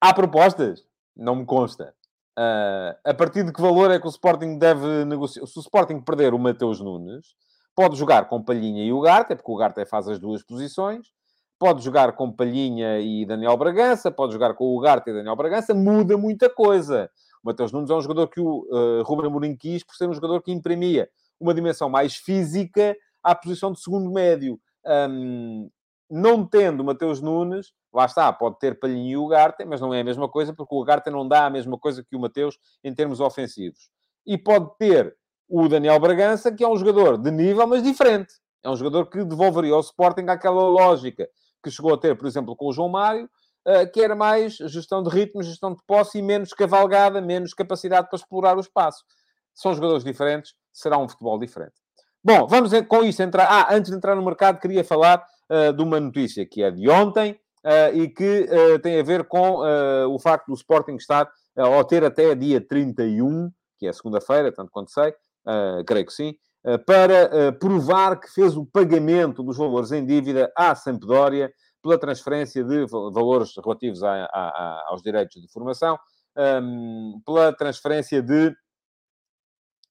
há 0.00 0.12
propostas? 0.12 0.84
Não 1.16 1.36
me 1.36 1.46
consta. 1.46 1.94
Uh, 2.38 2.92
a 3.02 3.14
partir 3.14 3.44
de 3.44 3.52
que 3.52 3.62
valor 3.62 3.90
é 3.90 3.98
que 3.98 4.06
o 4.06 4.10
Sporting 4.10 4.58
deve 4.58 5.04
negociar? 5.06 5.46
Se 5.46 5.58
o 5.58 5.62
Sporting 5.62 6.00
perder 6.00 6.34
o 6.34 6.38
Mateus 6.38 6.80
Nunes, 6.80 7.34
pode 7.76 7.96
jogar 7.96 8.26
com 8.26 8.42
Palhinha 8.42 8.82
e 8.82 8.90
o 8.90 9.00
Garte, 9.02 9.36
porque 9.36 9.52
o 9.52 9.56
Garte 9.56 9.84
faz 9.84 10.08
as 10.08 10.18
duas 10.18 10.42
posições, 10.42 11.12
pode 11.58 11.84
jogar 11.84 12.12
com 12.12 12.32
Palhinha 12.32 12.98
e 12.98 13.26
Daniel 13.26 13.56
Bragança, 13.56 14.10
pode 14.10 14.32
jogar 14.32 14.54
com 14.54 14.74
o 14.74 14.80
Garte 14.80 15.10
e 15.10 15.12
Daniel 15.12 15.36
Bragança, 15.36 15.74
muda 15.74 16.16
muita 16.16 16.48
coisa. 16.48 17.10
O 17.44 17.46
Mateus 17.46 17.72
Nunes 17.72 17.90
é 17.90 17.94
um 17.94 18.00
jogador 18.00 18.28
que 18.28 18.40
o 18.40 18.66
uh, 18.70 19.02
Ruben 19.02 19.26
Amorim 19.26 19.54
quis 19.54 19.84
por 19.84 19.94
ser 19.94 20.08
um 20.08 20.14
jogador 20.14 20.42
que 20.42 20.50
imprimia 20.50 21.08
uma 21.38 21.52
dimensão 21.52 21.90
mais 21.90 22.16
física 22.16 22.96
à 23.22 23.34
posição 23.34 23.70
de 23.70 23.80
segundo 23.80 24.10
médio. 24.10 24.58
Um, 25.10 25.70
não 26.10 26.46
tendo 26.46 26.82
Mateus 26.82 27.20
Nunes, 27.20 27.72
lá 27.92 28.06
está, 28.06 28.32
pode 28.32 28.58
ter 28.58 28.78
Palhinho 28.78 29.10
e 29.10 29.16
o 29.18 29.24
Ugarte, 29.24 29.66
mas 29.66 29.82
não 29.82 29.92
é 29.92 30.00
a 30.00 30.04
mesma 30.04 30.28
coisa, 30.28 30.54
porque 30.54 30.74
o 30.74 30.80
Ugarte 30.80 31.10
não 31.10 31.28
dá 31.28 31.44
a 31.44 31.50
mesma 31.50 31.78
coisa 31.78 32.02
que 32.02 32.16
o 32.16 32.20
Mateus 32.20 32.58
em 32.82 32.94
termos 32.94 33.20
ofensivos. 33.20 33.90
E 34.24 34.38
pode 34.38 34.70
ter 34.78 35.14
o 35.48 35.68
Daniel 35.68 35.98
Bragança, 36.00 36.52
que 36.52 36.64
é 36.64 36.68
um 36.68 36.76
jogador 36.76 37.18
de 37.18 37.30
nível, 37.30 37.66
mas 37.66 37.82
diferente. 37.82 38.34
É 38.62 38.70
um 38.70 38.76
jogador 38.76 39.06
que 39.06 39.24
devolveria 39.24 39.74
ao 39.74 39.80
Sporting 39.80 40.26
aquela 40.28 40.62
lógica 40.62 41.28
que 41.62 41.70
chegou 41.70 41.94
a 41.94 41.98
ter, 41.98 42.16
por 42.16 42.26
exemplo, 42.26 42.56
com 42.56 42.66
o 42.66 42.72
João 42.72 42.88
Mário, 42.88 43.28
eh, 43.66 43.84
que 43.84 44.00
era 44.00 44.14
mais 44.14 44.54
gestão 44.54 45.02
de 45.02 45.10
ritmo, 45.10 45.42
gestão 45.42 45.74
de 45.74 45.82
posse 45.84 46.18
e 46.18 46.22
menos 46.22 46.52
cavalgada, 46.52 47.20
menos 47.20 47.52
capacidade 47.52 48.08
para 48.08 48.16
explorar 48.16 48.56
o 48.56 48.60
espaço. 48.60 49.02
São 49.52 49.74
jogadores 49.74 50.04
diferentes, 50.04 50.54
será 50.72 50.96
um 50.98 51.08
futebol 51.08 51.36
diferente. 51.36 51.74
Bom, 52.22 52.46
vamos 52.46 52.70
com 52.88 53.04
isso 53.04 53.22
entrar. 53.22 53.46
Ah, 53.48 53.74
antes 53.74 53.90
de 53.90 53.96
entrar 53.96 54.14
no 54.14 54.24
mercado, 54.24 54.60
queria 54.60 54.84
falar 54.84 55.24
uh, 55.50 55.72
de 55.72 55.82
uma 55.82 55.98
notícia 55.98 56.46
que 56.46 56.62
é 56.62 56.70
de 56.70 56.88
ontem 56.88 57.32
uh, 57.64 57.96
e 57.96 58.08
que 58.08 58.48
uh, 58.50 58.78
tem 58.78 59.00
a 59.00 59.02
ver 59.02 59.24
com 59.24 59.62
o 60.10 60.18
facto 60.20 60.46
do 60.46 60.54
Sporting 60.54 60.94
estar, 60.94 61.28
ou 61.56 61.82
ter 61.84 62.04
até 62.04 62.34
dia 62.34 62.60
31, 62.60 63.50
que 63.78 63.86
é 63.88 63.92
segunda-feira, 63.92 64.52
tanto 64.52 64.70
quanto 64.70 64.92
sei, 64.92 65.12
creio 65.86 66.06
que 66.06 66.12
sim, 66.12 66.34
para 66.84 67.52
provar 67.60 68.18
que 68.18 68.28
fez 68.32 68.56
o 68.56 68.66
pagamento 68.66 69.42
dos 69.42 69.56
valores 69.56 69.92
em 69.92 70.04
dívida 70.04 70.52
à 70.56 70.74
Sampdoria 70.74 71.52
pela 71.86 71.98
transferência 71.98 72.64
de 72.64 72.84
valores 72.86 73.52
relativos 73.56 74.02
a, 74.02 74.24
a, 74.24 74.28
a, 74.32 74.84
aos 74.88 75.02
direitos 75.02 75.40
de 75.40 75.48
formação, 75.48 75.96
um, 76.36 77.20
pela 77.24 77.52
transferência 77.52 78.20
de 78.20 78.48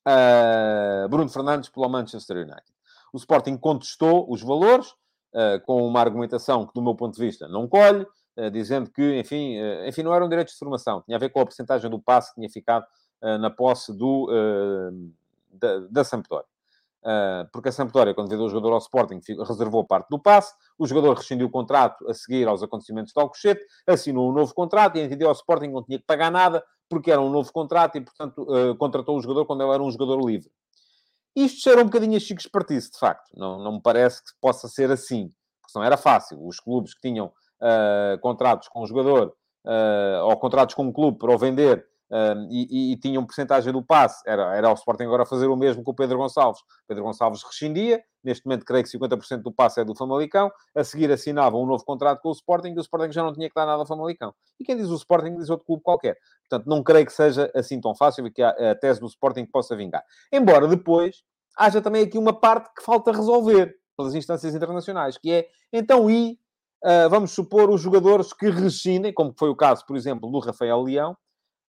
uh, 0.05 1.09
Bruno 1.09 1.29
Fernandes 1.29 1.69
pelo 1.69 1.89
Manchester 1.89 2.37
United. 2.37 2.75
O 3.13 3.17
Sporting 3.17 3.57
contestou 3.57 4.29
os 4.29 4.41
valores, 4.41 4.89
uh, 5.33 5.59
com 5.65 5.87
uma 5.87 6.01
argumentação 6.01 6.67
que, 6.67 6.73
do 6.73 6.81
meu 6.81 6.95
ponto 6.95 7.15
de 7.15 7.25
vista, 7.25 7.47
não 7.47 7.67
colhe, 7.67 8.05
uh, 8.37 8.51
dizendo 8.51 8.91
que, 8.91 9.17
enfim, 9.17 9.55
enfim, 9.87 10.03
não 10.03 10.13
eram 10.13 10.27
direitos 10.27 10.53
de 10.53 10.59
formação, 10.59 11.01
tinha 11.03 11.15
a 11.15 11.19
ver 11.19 11.29
com 11.29 11.39
a 11.39 11.45
porcentagem 11.45 11.89
do 11.89 11.99
passe 11.99 12.29
que 12.29 12.35
tinha 12.35 12.49
ficado 12.49 12.85
na 13.39 13.49
posse 13.49 13.97
do, 13.97 14.29
da, 15.59 15.79
da 15.89 16.03
Sampdoria. 16.03 16.45
Uh, 17.05 17.47
porque 17.53 17.69
a 17.69 17.71
Sampdoria, 17.71 18.15
quando 18.15 18.29
vendeu 18.29 18.45
o 18.45 18.49
jogador 18.49 18.73
ao 18.73 18.79
Sporting, 18.79 19.19
reservou 19.47 19.85
parte 19.85 20.09
do 20.09 20.17
passe, 20.17 20.51
o 20.77 20.87
jogador 20.87 21.13
rescindiu 21.13 21.45
o 21.45 21.51
contrato 21.51 22.09
a 22.09 22.13
seguir 22.15 22.47
aos 22.47 22.63
acontecimentos 22.63 23.13
de 23.13 23.21
Alcochete, 23.21 23.63
assinou 23.85 24.29
um 24.29 24.33
novo 24.33 24.53
contrato 24.55 24.97
e 24.97 25.01
entendeu 25.03 25.27
ao 25.27 25.35
Sporting 25.35 25.67
que 25.67 25.73
não 25.73 25.83
tinha 25.83 25.99
que 25.99 26.05
pagar 26.05 26.31
nada, 26.31 26.63
porque 26.89 27.11
era 27.11 27.21
um 27.21 27.29
novo 27.29 27.51
contrato 27.53 27.97
e, 27.97 28.01
portanto, 28.01 28.41
uh, 28.41 28.75
contratou 28.77 29.17
o 29.17 29.21
jogador 29.21 29.45
quando 29.45 29.61
ele 29.61 29.71
era 29.71 29.83
um 29.83 29.91
jogador 29.91 30.19
livre. 30.25 30.49
Isto 31.35 31.61
cheira 31.61 31.81
um 31.81 31.85
bocadinho 31.85 32.17
a 32.17 32.19
Chico 32.19 32.39
Espartice, 32.39 32.91
de 32.91 32.97
facto. 32.97 33.29
Não, 33.35 33.59
não 33.59 33.73
me 33.73 33.81
parece 33.81 34.23
que 34.23 34.31
possa 34.41 34.67
ser 34.67 34.89
assim. 34.89 35.29
não 35.75 35.83
era 35.83 35.97
fácil. 35.97 36.43
Os 36.43 36.59
clubes 36.59 36.95
que 36.95 37.01
tinham 37.01 37.27
uh, 37.27 38.19
contratos 38.21 38.67
com 38.69 38.81
o 38.81 38.87
jogador 38.87 39.35
uh, 39.65 40.23
ou 40.23 40.37
contratos 40.37 40.73
com 40.73 40.83
um 40.83 40.93
clube 40.93 41.19
para 41.19 41.33
o 41.33 41.37
vender 41.37 41.85
um, 42.11 42.47
e, 42.51 42.93
e, 42.93 42.97
tinham 42.97 43.25
porcentagem 43.25 43.71
do 43.73 43.83
passe. 43.83 44.21
Era, 44.25 44.55
era 44.55 44.69
o 44.69 44.73
Sporting 44.73 45.03
agora 45.03 45.25
fazer 45.25 45.47
o 45.47 45.55
mesmo 45.55 45.83
com 45.83 45.91
o 45.91 45.95
Pedro 45.95 46.17
Gonçalves. 46.17 46.61
Pedro 46.87 47.03
Gonçalves 47.03 47.43
rescindia, 47.43 48.03
neste 48.23 48.45
momento 48.45 48.65
creio 48.65 48.83
que 48.83 48.97
50% 48.97 49.41
do 49.41 49.51
passe 49.51 49.79
é 49.81 49.83
do 49.83 49.95
Famalicão, 49.95 50.51
a 50.75 50.83
seguir 50.83 51.11
assinava 51.11 51.57
um 51.57 51.65
novo 51.65 51.83
contrato 51.83 52.21
com 52.21 52.29
o 52.29 52.31
Sporting 52.31 52.69
e 52.69 52.77
o 52.77 52.81
Sporting 52.81 53.11
já 53.11 53.23
não 53.23 53.33
tinha 53.33 53.49
que 53.49 53.55
dar 53.55 53.65
nada 53.65 53.79
ao 53.79 53.87
Famalicão. 53.87 54.33
E 54.59 54.63
quem 54.63 54.77
diz 54.77 54.89
o 54.89 54.95
Sporting 54.95 55.35
diz 55.35 55.49
outro 55.49 55.65
clube 55.65 55.81
qualquer. 55.83 56.17
Portanto, 56.47 56.67
não 56.67 56.83
creio 56.83 57.05
que 57.05 57.13
seja 57.13 57.51
assim 57.55 57.81
tão 57.81 57.95
fácil 57.95 58.27
e 58.27 58.31
que 58.31 58.41
a, 58.41 58.49
a 58.71 58.75
tese 58.75 58.99
do 58.99 59.07
Sporting 59.07 59.45
possa 59.45 59.75
vingar. 59.75 60.03
Embora 60.31 60.67
depois 60.67 61.23
haja 61.57 61.81
também 61.81 62.03
aqui 62.03 62.17
uma 62.17 62.37
parte 62.37 62.69
que 62.75 62.83
falta 62.83 63.11
resolver 63.11 63.73
pelas 63.97 64.13
instâncias 64.13 64.53
internacionais, 64.53 65.17
que 65.17 65.31
é, 65.31 65.47
então, 65.71 66.09
e 66.09 66.37
uh, 66.83 67.09
vamos 67.09 67.31
supor 67.31 67.69
os 67.69 67.81
jogadores 67.81 68.33
que 68.33 68.49
rescindem, 68.49 69.13
como 69.13 69.33
foi 69.37 69.49
o 69.49 69.55
caso, 69.55 69.85
por 69.85 69.95
exemplo, 69.95 70.29
do 70.29 70.39
Rafael 70.39 70.81
Leão, 70.81 71.15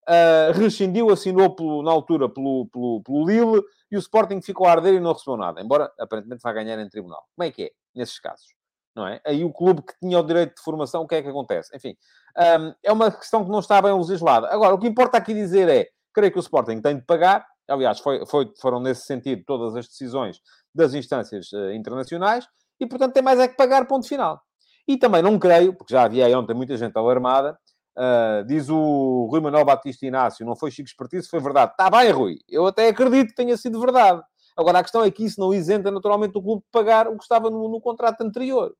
Uh, 0.09 0.53
rescindiu, 0.53 1.11
assinou 1.11 1.57
pelo, 1.57 1.83
na 1.83 1.91
altura 1.91 2.29
pelo, 2.29 2.69
pelo, 2.73 3.03
pelo 3.03 3.27
Lille 3.27 3.61
e 3.91 3.97
o 3.97 3.99
Sporting 3.99 4.41
ficou 4.41 4.67
a 4.69 4.71
arder 4.71 4.95
e 4.95 5.01
não 5.01 5.13
recebeu 5.13 5.37
nada, 5.37 5.61
embora 5.61 5.93
aparentemente 5.99 6.43
vá 6.43 6.53
ganhar 6.53 6.79
em 6.79 6.89
tribunal. 6.89 7.25
Como 7.35 7.49
é 7.49 7.51
que 7.51 7.65
é, 7.65 7.71
nesses 7.93 8.21
casos? 8.21 8.47
Não 8.95 9.07
é? 9.07 9.21
Aí 9.27 9.45
o 9.45 9.53
clube 9.53 9.83
que 9.83 9.99
tinha 9.99 10.19
o 10.19 10.23
direito 10.23 10.55
de 10.55 10.63
formação, 10.63 11.03
o 11.03 11.09
que 11.09 11.17
é 11.17 11.23
que 11.23 11.29
acontece? 11.29 11.77
Enfim, 11.77 11.97
um, 12.39 12.75
é 12.85 12.93
uma 12.93 13.11
questão 13.11 13.45
que 13.45 13.51
não 13.51 13.59
está 13.59 13.83
bem 13.83 13.93
legislada. 13.93 14.47
Agora, 14.49 14.75
o 14.75 14.79
que 14.79 14.87
importa 14.87 15.19
aqui 15.19 15.35
dizer 15.35 15.69
é, 15.69 15.89
creio 16.15 16.31
que 16.31 16.39
o 16.39 16.41
Sporting 16.41 16.81
tem 16.81 16.97
de 16.97 17.05
pagar, 17.05 17.45
aliás, 17.69 17.99
foi, 17.99 18.25
foi, 18.27 18.51
foram 18.61 18.79
nesse 18.79 19.07
sentido 19.07 19.43
todas 19.45 19.75
as 19.75 19.89
decisões 19.89 20.41
das 20.73 20.95
instâncias 20.95 21.53
uh, 21.53 21.73
internacionais, 21.73 22.47
e 22.79 22.87
portanto 22.87 23.13
tem 23.13 23.23
mais 23.23 23.41
é 23.41 23.49
que 23.49 23.57
pagar, 23.57 23.87
ponto 23.87 24.07
final. 24.07 24.41
E 24.87 24.97
também 24.97 25.21
não 25.21 25.39
creio, 25.39 25.75
porque 25.75 25.93
já 25.93 26.05
havia 26.05 26.39
ontem 26.39 26.55
muita 26.55 26.77
gente 26.77 26.97
alarmada, 26.97 27.59
Uh, 27.97 28.45
diz 28.45 28.69
o 28.69 29.27
Rui 29.31 29.41
Manuel 29.41 29.65
Batista 29.65 30.05
Inácio, 30.05 30.45
não 30.45 30.55
foi 30.55 30.71
chico 30.71 30.87
espertice, 30.87 31.29
foi 31.29 31.41
verdade. 31.41 31.73
Está 31.73 31.89
bem, 31.89 32.11
Rui. 32.11 32.39
Eu 32.49 32.67
até 32.67 32.89
acredito 32.89 33.29
que 33.29 33.35
tenha 33.35 33.57
sido 33.57 33.81
verdade. 33.81 34.23
Agora, 34.57 34.81
a 34.81 34.83
questão 34.83 35.03
é 35.03 35.11
que 35.11 35.25
isso 35.25 35.41
não 35.41 35.53
isenta 35.53 35.91
naturalmente 35.91 36.37
o 36.37 36.43
clube 36.43 36.63
de 36.63 36.69
pagar 36.71 37.09
o 37.09 37.17
que 37.17 37.23
estava 37.23 37.51
no, 37.51 37.69
no 37.69 37.81
contrato 37.81 38.21
anterior. 38.21 38.75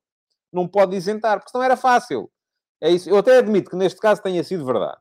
Não 0.51 0.67
pode 0.67 0.95
isentar, 0.95 1.39
porque 1.39 1.51
senão 1.51 1.63
era 1.63 1.75
fácil. 1.75 2.29
É 2.79 2.91
isso. 2.91 3.09
Eu 3.09 3.17
até 3.17 3.37
admito 3.39 3.71
que 3.71 3.75
neste 3.75 3.99
caso 3.99 4.21
tenha 4.21 4.43
sido 4.43 4.65
verdade. 4.65 4.97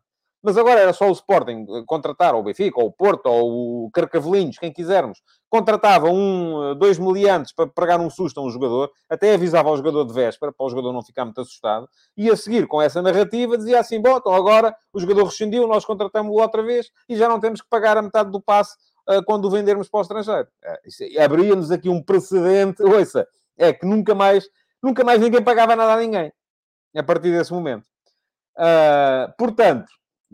Mas 0.47 0.57
agora 0.57 0.79
era 0.79 0.93
só 0.93 1.09
o 1.09 1.13
Sporting 1.13 1.67
contratar, 1.87 2.33
ou 2.33 2.41
o 2.41 2.45
Benfica, 2.45 2.81
ou 2.81 2.87
o 2.87 2.93
Porto, 2.93 3.27
ou 3.27 3.87
o 3.87 3.91
Carcavelinhos, 3.91 4.61
quem 4.61 4.73
quisermos, 4.73 5.21
contratava 5.51 6.09
um, 6.09 6.73
dois 6.79 7.01
miliantes 7.01 7.53
para 7.53 7.67
pregar 7.67 8.01
um 8.01 8.09
susto 8.09 8.39
a 8.39 8.45
um 8.45 8.49
jogador, 8.49 8.93
até 9.11 9.35
avisava 9.35 9.71
ao 9.71 9.77
jogador 9.77 10.05
de 10.05 10.13
véspera, 10.13 10.53
para 10.53 10.65
o 10.65 10.71
jogador 10.71 10.93
não 10.93 11.03
ficar 11.03 11.25
muito 11.25 11.41
assustado, 11.41 11.89
e 12.17 12.31
a 12.31 12.37
seguir 12.37 12.69
com 12.69 12.81
essa 12.81 13.03
narrativa 13.03 13.59
dizia 13.59 13.81
assim, 13.81 14.01
bom, 14.01 14.19
então 14.19 14.33
agora 14.33 14.73
o 14.93 15.01
jogador 15.01 15.25
rescindiu, 15.25 15.67
nós 15.67 15.85
contratamos-o 15.85 16.41
outra 16.41 16.63
vez 16.63 16.93
e 17.09 17.17
já 17.17 17.29
não 17.29 17.41
temos 17.41 17.61
que 17.61 17.69
pagar 17.69 17.97
a 17.97 18.03
metade 18.03 18.31
do 18.31 18.41
passe 18.41 18.77
uh, 19.09 19.25
quando 19.25 19.47
o 19.47 19.51
vendermos 19.51 19.89
para 19.89 19.99
o 19.99 20.03
estrangeiro. 20.03 20.47
É, 20.63 21.25
Abria-nos 21.25 21.73
aqui 21.73 21.89
um 21.89 22.01
precedente, 22.01 22.85
ouça, 22.85 23.27
é 23.59 23.73
que 23.73 23.85
nunca 23.85 24.15
mais, 24.15 24.49
nunca 24.81 25.03
mais 25.03 25.21
ninguém 25.21 25.43
pagava 25.43 25.75
nada 25.75 25.95
a 25.95 25.97
ninguém, 25.97 26.33
a 26.97 27.03
partir 27.03 27.33
desse 27.33 27.53
momento. 27.53 27.85
Uh, 28.57 29.35
portanto, 29.37 29.87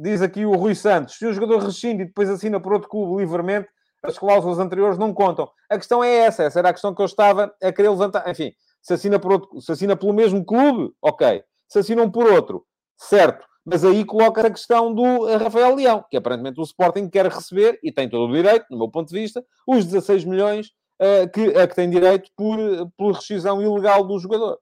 Diz 0.02 0.20
aqui 0.20 0.44
o 0.44 0.56
Rui 0.56 0.74
Santos: 0.74 1.14
se 1.14 1.24
o 1.24 1.32
jogador 1.32 1.62
rescinde 1.62 2.02
e 2.02 2.06
depois 2.06 2.28
assina 2.28 2.58
por 2.58 2.72
outro 2.72 2.88
clube 2.88 3.22
livremente, 3.22 3.68
as 4.02 4.18
cláusulas 4.18 4.58
anteriores 4.58 4.98
não 4.98 5.14
contam. 5.14 5.48
A 5.70 5.78
questão 5.78 6.02
é 6.02 6.12
essa, 6.12 6.42
essa 6.42 6.58
era 6.58 6.70
a 6.70 6.72
questão 6.72 6.92
que 6.92 7.00
eu 7.00 7.06
estava 7.06 7.54
a 7.62 7.72
querer 7.72 7.90
levantar. 7.90 8.28
Enfim, 8.28 8.52
se 8.82 8.92
assina, 8.92 9.20
por 9.20 9.30
outro, 9.30 9.60
se 9.60 9.70
assina 9.70 9.94
pelo 9.94 10.12
mesmo 10.12 10.44
clube, 10.44 10.92
ok. 11.00 11.44
Se 11.68 11.78
assinam 11.78 12.10
por 12.10 12.26
outro, 12.26 12.66
certo. 12.96 13.46
Mas 13.64 13.84
aí 13.84 14.04
coloca 14.04 14.44
a 14.44 14.50
questão 14.50 14.92
do 14.92 15.24
Rafael 15.36 15.76
Leão, 15.76 16.04
que 16.10 16.16
aparentemente 16.16 16.58
o 16.58 16.64
Sporting 16.64 17.08
quer 17.08 17.26
receber, 17.26 17.78
e 17.80 17.92
tem 17.92 18.08
todo 18.10 18.28
o 18.28 18.34
direito, 18.34 18.66
no 18.72 18.78
meu 18.78 18.90
ponto 18.90 19.08
de 19.08 19.14
vista, 19.14 19.44
os 19.64 19.84
16 19.84 20.24
milhões 20.24 20.72
uh, 21.00 21.30
que, 21.32 21.56
a 21.56 21.68
que 21.68 21.76
tem 21.76 21.88
direito 21.88 22.28
por, 22.36 22.58
por 22.96 23.12
rescisão 23.12 23.62
ilegal 23.62 24.02
do 24.02 24.18
jogador. 24.18 24.58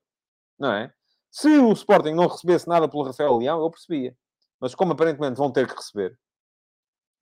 Não 0.58 0.70
é? 0.70 0.92
Se 1.30 1.48
o 1.48 1.72
Sporting 1.72 2.12
não 2.12 2.26
recebesse 2.26 2.68
nada 2.68 2.86
pelo 2.86 3.04
Rafael 3.04 3.38
Leão, 3.38 3.62
eu 3.62 3.70
percebia 3.70 4.14
mas 4.60 4.74
como 4.74 4.92
aparentemente 4.92 5.38
vão 5.38 5.50
ter 5.50 5.66
que 5.66 5.74
receber, 5.74 6.16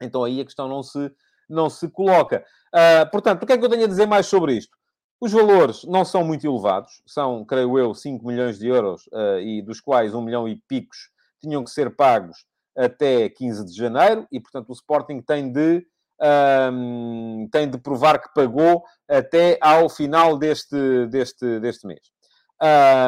então 0.01 0.25
aí 0.25 0.41
a 0.41 0.45
questão 0.45 0.69
não 0.69 0.83
se, 0.83 1.11
não 1.49 1.71
se 1.71 1.89
coloca. 1.89 2.45
Uh, 2.75 3.11
portanto, 3.11 3.43
o 3.43 3.47
que 3.47 3.53
é 3.53 3.59
que 3.59 3.65
eu 3.65 3.69
tenho 3.69 3.85
a 3.85 3.89
dizer 3.89 4.07
mais 4.07 4.27
sobre 4.27 4.55
isto? 4.55 4.77
Os 5.21 5.33
valores 5.33 5.83
não 5.85 6.05
são 6.05 6.23
muito 6.23 6.47
elevados, 6.47 7.03
são, 7.07 7.45
creio 7.45 7.77
eu, 7.79 7.93
5 7.93 8.25
milhões 8.25 8.59
de 8.59 8.69
euros, 8.69 9.07
uh, 9.09 9.41
e 9.41 9.63
dos 9.63 9.81
quais 9.81 10.15
1 10.15 10.23
milhão 10.23 10.49
e 10.49 10.63
picos 10.69 11.11
tinham 11.41 11.65
que 11.65 11.71
ser 11.71 11.95
pagos 11.95 12.45
até 12.77 13.29
15 13.29 13.65
de 13.67 13.73
janeiro, 13.73 14.27
e 14.31 14.39
portanto 14.39 14.69
o 14.69 14.73
Sporting 14.73 15.21
tem 15.21 15.51
de, 15.51 15.85
um, 16.73 17.49
tem 17.51 17.69
de 17.69 17.79
provar 17.79 18.21
que 18.21 18.33
pagou 18.33 18.85
até 19.09 19.59
ao 19.61 19.89
final 19.89 20.39
deste, 20.39 21.07
deste, 21.07 21.59
deste 21.59 21.87
mês. 21.87 22.03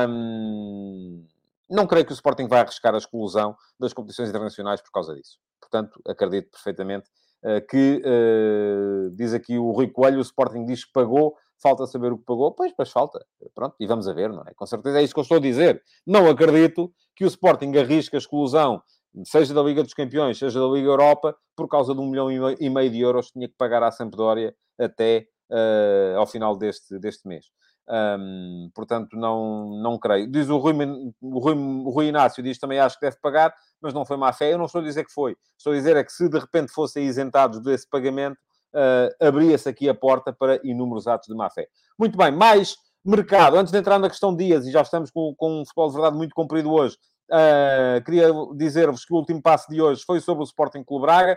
Um, 0.09 1.25
não 1.71 1.87
creio 1.87 2.05
que 2.05 2.13
o 2.13 2.15
Sporting 2.15 2.49
vai 2.49 2.61
arriscar 2.61 2.95
a 2.95 2.99
exclusão 2.99 3.57
das 3.79 3.93
competições 3.93 4.29
internacionais 4.29 4.81
por 4.83 4.91
causa 4.91 5.15
disso. 5.15 5.39
Portanto, 5.61 6.01
acredito 6.07 6.51
perfeitamente 6.51 7.09
uh, 7.45 7.65
que, 7.69 8.03
uh, 8.05 9.11
diz 9.15 9.33
aqui 9.33 9.57
o 9.59 9.71
Rui 9.71 9.89
Coelho, 9.89 10.19
o 10.19 10.23
Sporting 10.23 10.65
diz 10.65 10.85
que 10.85 10.93
pagou, 10.93 11.37
falta 11.63 11.87
saber 11.87 12.13
o 12.13 12.19
que 12.19 12.25
pagou. 12.25 12.53
Pois, 12.53 12.73
pois 12.77 12.91
falta. 12.91 13.25
Pronto, 13.55 13.77
e 13.79 13.87
vamos 13.87 14.09
a 14.09 14.13
ver, 14.13 14.31
não 14.31 14.43
é? 14.43 14.53
Com 14.55 14.67
certeza 14.67 14.99
é 14.99 15.03
isso 15.03 15.15
que 15.15 15.21
eu 15.21 15.23
estou 15.23 15.37
a 15.37 15.41
dizer. 15.41 15.83
Não 16.07 16.29
acredito 16.29 16.93
que 17.15 17.25
o 17.25 17.29
Sporting 17.29 17.77
arrisque 17.77 18.17
a 18.17 18.19
exclusão, 18.19 18.83
seja 19.25 19.55
da 19.55 19.63
Liga 19.63 19.83
dos 19.83 19.95
Campeões, 19.95 20.39
seja 20.39 20.59
da 20.59 20.67
Liga 20.67 20.89
Europa, 20.89 21.37
por 21.55 21.69
causa 21.69 21.95
de 21.95 22.01
um 22.01 22.09
milhão 22.09 22.31
e 22.31 22.71
meio 22.71 22.91
de 22.91 23.01
euros 23.01 23.27
que 23.27 23.35
tinha 23.35 23.49
que 23.49 23.57
pagar 23.57 23.83
à 23.83 23.91
Sampdoria 23.91 24.55
até 24.79 25.27
uh, 25.51 26.19
ao 26.19 26.27
final 26.27 26.57
deste, 26.57 26.99
deste 26.99 27.29
mês. 27.29 27.47
Um, 27.91 28.71
portanto, 28.73 29.17
não, 29.17 29.69
não 29.83 29.99
creio. 29.99 30.31
Diz 30.31 30.49
o 30.49 30.59
Rui, 30.59 30.73
o, 31.21 31.39
Rui, 31.41 31.55
o 31.55 31.91
Rui 31.91 32.07
Inácio, 32.07 32.41
diz 32.41 32.57
também 32.57 32.79
acho 32.79 32.97
que 32.99 33.05
deve 33.05 33.17
pagar, 33.21 33.53
mas 33.83 33.93
não 33.93 34.07
foi 34.07 34.17
má 34.17 34.33
fé. 34.33 34.53
Eu 34.53 34.59
não 34.59 34.67
estou 34.67 34.81
a 34.81 34.85
dizer 34.85 35.05
que 35.05 35.13
foi. 35.13 35.37
Estou 35.59 35.73
a 35.73 35.77
dizer 35.77 35.97
é 35.97 36.05
que 36.05 36.13
se 36.13 36.29
de 36.29 36.39
repente 36.39 36.73
fossem 36.73 37.05
isentados 37.05 37.61
desse 37.61 37.89
pagamento, 37.89 38.39
uh, 38.75 39.27
abria-se 39.27 39.69
aqui 39.69 39.89
a 39.89 39.95
porta 39.95 40.33
para 40.33 40.61
inúmeros 40.63 41.09
atos 41.09 41.27
de 41.27 41.35
má 41.35 41.51
fé. 41.51 41.67
Muito 41.99 42.17
bem, 42.17 42.31
mais 42.31 42.77
mercado. 43.05 43.57
Antes 43.57 43.73
de 43.73 43.79
entrar 43.79 43.99
na 43.99 44.09
questão 44.09 44.37
Dias, 44.37 44.67
e 44.67 44.71
já 44.71 44.83
estamos 44.83 45.11
com, 45.11 45.35
com 45.37 45.61
um 45.61 45.65
futebol 45.65 45.89
de 45.89 45.95
verdade 45.95 46.17
muito 46.17 46.33
comprido 46.33 46.71
hoje, 46.73 46.97
uh, 47.29 48.05
queria 48.05 48.29
dizer-vos 48.55 49.05
que 49.05 49.13
o 49.13 49.17
último 49.17 49.43
passo 49.43 49.69
de 49.69 49.83
hoje 49.83 50.05
foi 50.07 50.21
sobre 50.21 50.45
o 50.45 50.47
Sporting 50.47 50.85
Clube 50.85 51.07
Braga. 51.07 51.37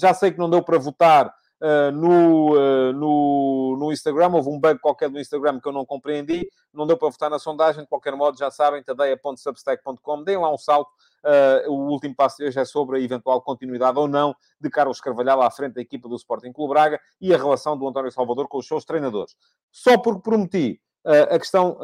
já 0.00 0.14
sei 0.14 0.30
que 0.30 0.38
não 0.38 0.48
deu 0.48 0.62
para 0.62 0.78
votar 0.78 1.30
uh, 1.62 1.92
no, 1.92 2.54
uh, 2.54 2.92
no, 2.92 3.76
no 3.78 3.92
Instagram. 3.92 4.30
Houve 4.34 4.48
um 4.48 4.58
bug 4.58 4.80
qualquer 4.80 5.08
do 5.08 5.18
Instagram 5.18 5.60
que 5.60 5.68
eu 5.68 5.72
não 5.72 5.84
compreendi. 5.84 6.48
Não 6.72 6.86
deu 6.86 6.96
para 6.96 7.08
votar 7.08 7.30
na 7.30 7.38
sondagem. 7.38 7.82
De 7.82 7.88
qualquer 7.88 8.14
modo, 8.14 8.38
já 8.38 8.50
sabem, 8.50 8.82
tadeia.substack.com. 8.82 10.24
Deem 10.24 10.38
lá 10.38 10.52
um 10.52 10.58
salto. 10.58 10.90
Uh, 11.24 11.70
o 11.70 11.90
último 11.90 12.14
passo 12.14 12.36
de 12.38 12.44
hoje 12.44 12.58
é 12.58 12.64
sobre 12.64 12.98
a 12.98 13.00
eventual 13.00 13.42
continuidade 13.42 13.98
ou 13.98 14.06
não 14.06 14.34
de 14.60 14.70
Carlos 14.70 15.00
Carvalhal 15.00 15.42
à 15.42 15.50
frente 15.50 15.74
da 15.74 15.80
equipa 15.80 16.08
do 16.08 16.14
Sporting 16.14 16.52
Clube 16.52 16.74
Braga 16.74 17.00
e 17.20 17.34
a 17.34 17.36
relação 17.36 17.76
do 17.76 17.88
António 17.88 18.12
Salvador 18.12 18.48
com 18.48 18.58
os 18.58 18.66
seus 18.66 18.84
treinadores. 18.84 19.34
Só 19.72 19.98
porque 19.98 20.22
prometi 20.22 20.80
a 21.04 21.38
questão 21.38 21.78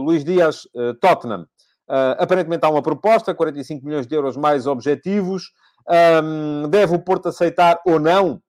Luís 0.00 0.24
Dias 0.24 0.68
Tottenham. 1.00 1.46
aparentemente 2.18 2.64
há 2.66 2.68
uma 2.68 2.82
proposta, 2.82 3.34
45 3.34 3.86
milhões 3.86 4.06
de 4.06 4.14
euros 4.14 4.36
mais 4.36 4.66
objetivos. 4.66 5.52
Um, 5.88 6.68
deve 6.68 6.94
o 6.94 6.98
Porto 6.98 7.28
aceitar 7.28 7.80
ou 7.86 7.98
não? 7.98 8.40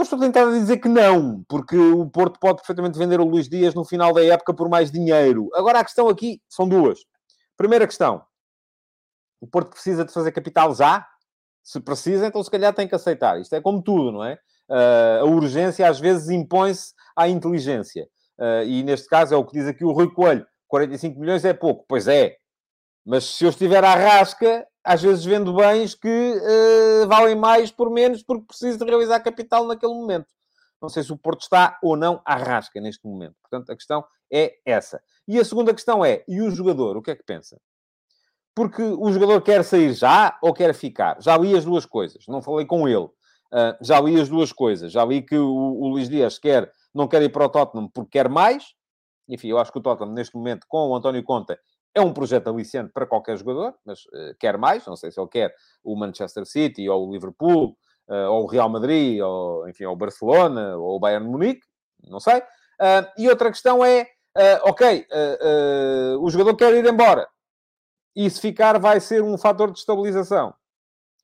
Eu 0.00 0.04
estou 0.04 0.18
tentado 0.18 0.48
a 0.48 0.58
dizer 0.58 0.78
que 0.78 0.88
não, 0.88 1.44
porque 1.46 1.76
o 1.76 2.08
Porto 2.08 2.40
pode 2.40 2.56
perfeitamente 2.56 2.98
vender 2.98 3.20
o 3.20 3.24
Luís 3.24 3.50
Dias 3.50 3.74
no 3.74 3.84
final 3.84 4.14
da 4.14 4.24
época 4.24 4.54
por 4.54 4.66
mais 4.66 4.90
dinheiro. 4.90 5.50
Agora, 5.52 5.80
a 5.80 5.84
questão 5.84 6.08
aqui 6.08 6.40
são 6.48 6.66
duas. 6.66 7.00
Primeira 7.54 7.86
questão. 7.86 8.24
O 9.42 9.46
Porto 9.46 9.72
precisa 9.72 10.02
de 10.02 10.10
fazer 10.10 10.32
capital 10.32 10.74
já? 10.74 11.06
Se 11.62 11.78
precisa, 11.80 12.26
então 12.26 12.42
se 12.42 12.50
calhar 12.50 12.72
tem 12.72 12.88
que 12.88 12.94
aceitar. 12.94 13.38
Isto 13.38 13.54
é 13.56 13.60
como 13.60 13.82
tudo, 13.82 14.10
não 14.10 14.24
é? 14.24 14.38
Uh, 14.70 15.20
a 15.20 15.24
urgência 15.24 15.86
às 15.86 16.00
vezes 16.00 16.30
impõe-se 16.30 16.94
à 17.14 17.28
inteligência. 17.28 18.08
Uh, 18.38 18.64
e 18.64 18.82
neste 18.82 19.06
caso 19.06 19.34
é 19.34 19.36
o 19.36 19.44
que 19.44 19.52
diz 19.52 19.68
aqui 19.68 19.84
o 19.84 19.92
Rui 19.92 20.10
Coelho. 20.14 20.46
45 20.68 21.20
milhões 21.20 21.44
é 21.44 21.52
pouco. 21.52 21.84
Pois 21.86 22.08
é. 22.08 22.36
Mas 23.04 23.24
se 23.24 23.44
eu 23.44 23.50
estiver 23.50 23.84
à 23.84 23.94
rasca, 23.94 24.66
às 24.84 25.02
vezes 25.02 25.24
vendo 25.24 25.54
bens 25.54 25.94
que 25.94 26.08
uh, 26.08 27.06
valem 27.06 27.34
mais 27.34 27.70
por 27.70 27.90
menos 27.90 28.22
porque 28.22 28.46
preciso 28.46 28.78
de 28.78 28.84
realizar 28.84 29.20
capital 29.20 29.66
naquele 29.66 29.92
momento. 29.92 30.26
Não 30.80 30.88
sei 30.88 31.02
se 31.02 31.12
o 31.12 31.18
Porto 31.18 31.42
está 31.42 31.78
ou 31.82 31.96
não 31.96 32.22
à 32.24 32.36
rasca 32.36 32.80
neste 32.80 33.06
momento. 33.06 33.36
Portanto, 33.42 33.70
a 33.70 33.76
questão 33.76 34.04
é 34.32 34.54
essa. 34.64 35.02
E 35.28 35.38
a 35.38 35.44
segunda 35.44 35.74
questão 35.74 36.04
é, 36.04 36.24
e 36.26 36.40
o 36.40 36.50
jogador, 36.50 36.96
o 36.96 37.02
que 37.02 37.10
é 37.10 37.16
que 37.16 37.22
pensa? 37.22 37.60
Porque 38.54 38.82
o 38.82 39.12
jogador 39.12 39.42
quer 39.42 39.62
sair 39.62 39.92
já 39.92 40.38
ou 40.42 40.54
quer 40.54 40.74
ficar? 40.74 41.20
Já 41.20 41.36
li 41.36 41.54
as 41.54 41.64
duas 41.64 41.84
coisas. 41.84 42.24
Não 42.26 42.40
falei 42.40 42.64
com 42.66 42.88
ele. 42.88 43.04
Uh, 43.52 43.76
já 43.80 44.00
li 44.00 44.18
as 44.20 44.28
duas 44.28 44.52
coisas. 44.52 44.90
Já 44.90 45.04
li 45.04 45.22
que 45.22 45.36
o, 45.36 45.48
o 45.48 45.88
Luís 45.88 46.08
Dias 46.08 46.38
quer, 46.38 46.72
não 46.94 47.06
quer 47.06 47.22
ir 47.22 47.30
para 47.30 47.44
o 47.44 47.48
Tottenham 47.48 47.88
porque 47.88 48.18
quer 48.18 48.28
mais, 48.28 48.74
enfim, 49.28 49.48
eu 49.48 49.58
acho 49.58 49.70
que 49.70 49.78
o 49.78 49.82
Tottenham, 49.82 50.12
neste 50.12 50.34
momento, 50.34 50.66
com 50.68 50.88
o 50.88 50.96
António 50.96 51.22
Conta, 51.22 51.58
é 51.94 52.00
um 52.00 52.12
projeto 52.12 52.48
aliciante 52.48 52.92
para 52.92 53.06
qualquer 53.06 53.36
jogador, 53.36 53.74
mas 53.84 54.04
uh, 54.06 54.34
quer 54.38 54.56
mais. 54.56 54.86
Não 54.86 54.96
sei 54.96 55.10
se 55.10 55.20
ele 55.20 55.28
quer 55.28 55.54
o 55.82 55.96
Manchester 55.96 56.46
City, 56.46 56.88
ou 56.88 57.08
o 57.08 57.12
Liverpool, 57.12 57.76
uh, 58.08 58.30
ou 58.30 58.44
o 58.44 58.46
Real 58.46 58.68
Madrid, 58.68 59.20
ou, 59.20 59.68
enfim, 59.68 59.84
ou 59.84 59.94
o 59.94 59.96
Barcelona, 59.96 60.76
ou 60.76 60.96
o 60.96 61.00
Bayern 61.00 61.28
Munique, 61.28 61.66
não 62.04 62.20
sei. 62.20 62.38
Uh, 62.38 63.06
e 63.18 63.28
outra 63.28 63.50
questão 63.50 63.84
é, 63.84 64.06
ok, 64.62 65.06
o 66.20 66.30
jogador 66.30 66.56
quer 66.56 66.72
ir 66.72 66.86
embora. 66.86 67.28
E 68.14 68.30
se 68.30 68.40
ficar, 68.40 68.78
vai 68.78 69.00
ser 69.00 69.22
um 69.22 69.36
fator 69.36 69.70
de 69.70 69.78
estabilização. 69.78 70.54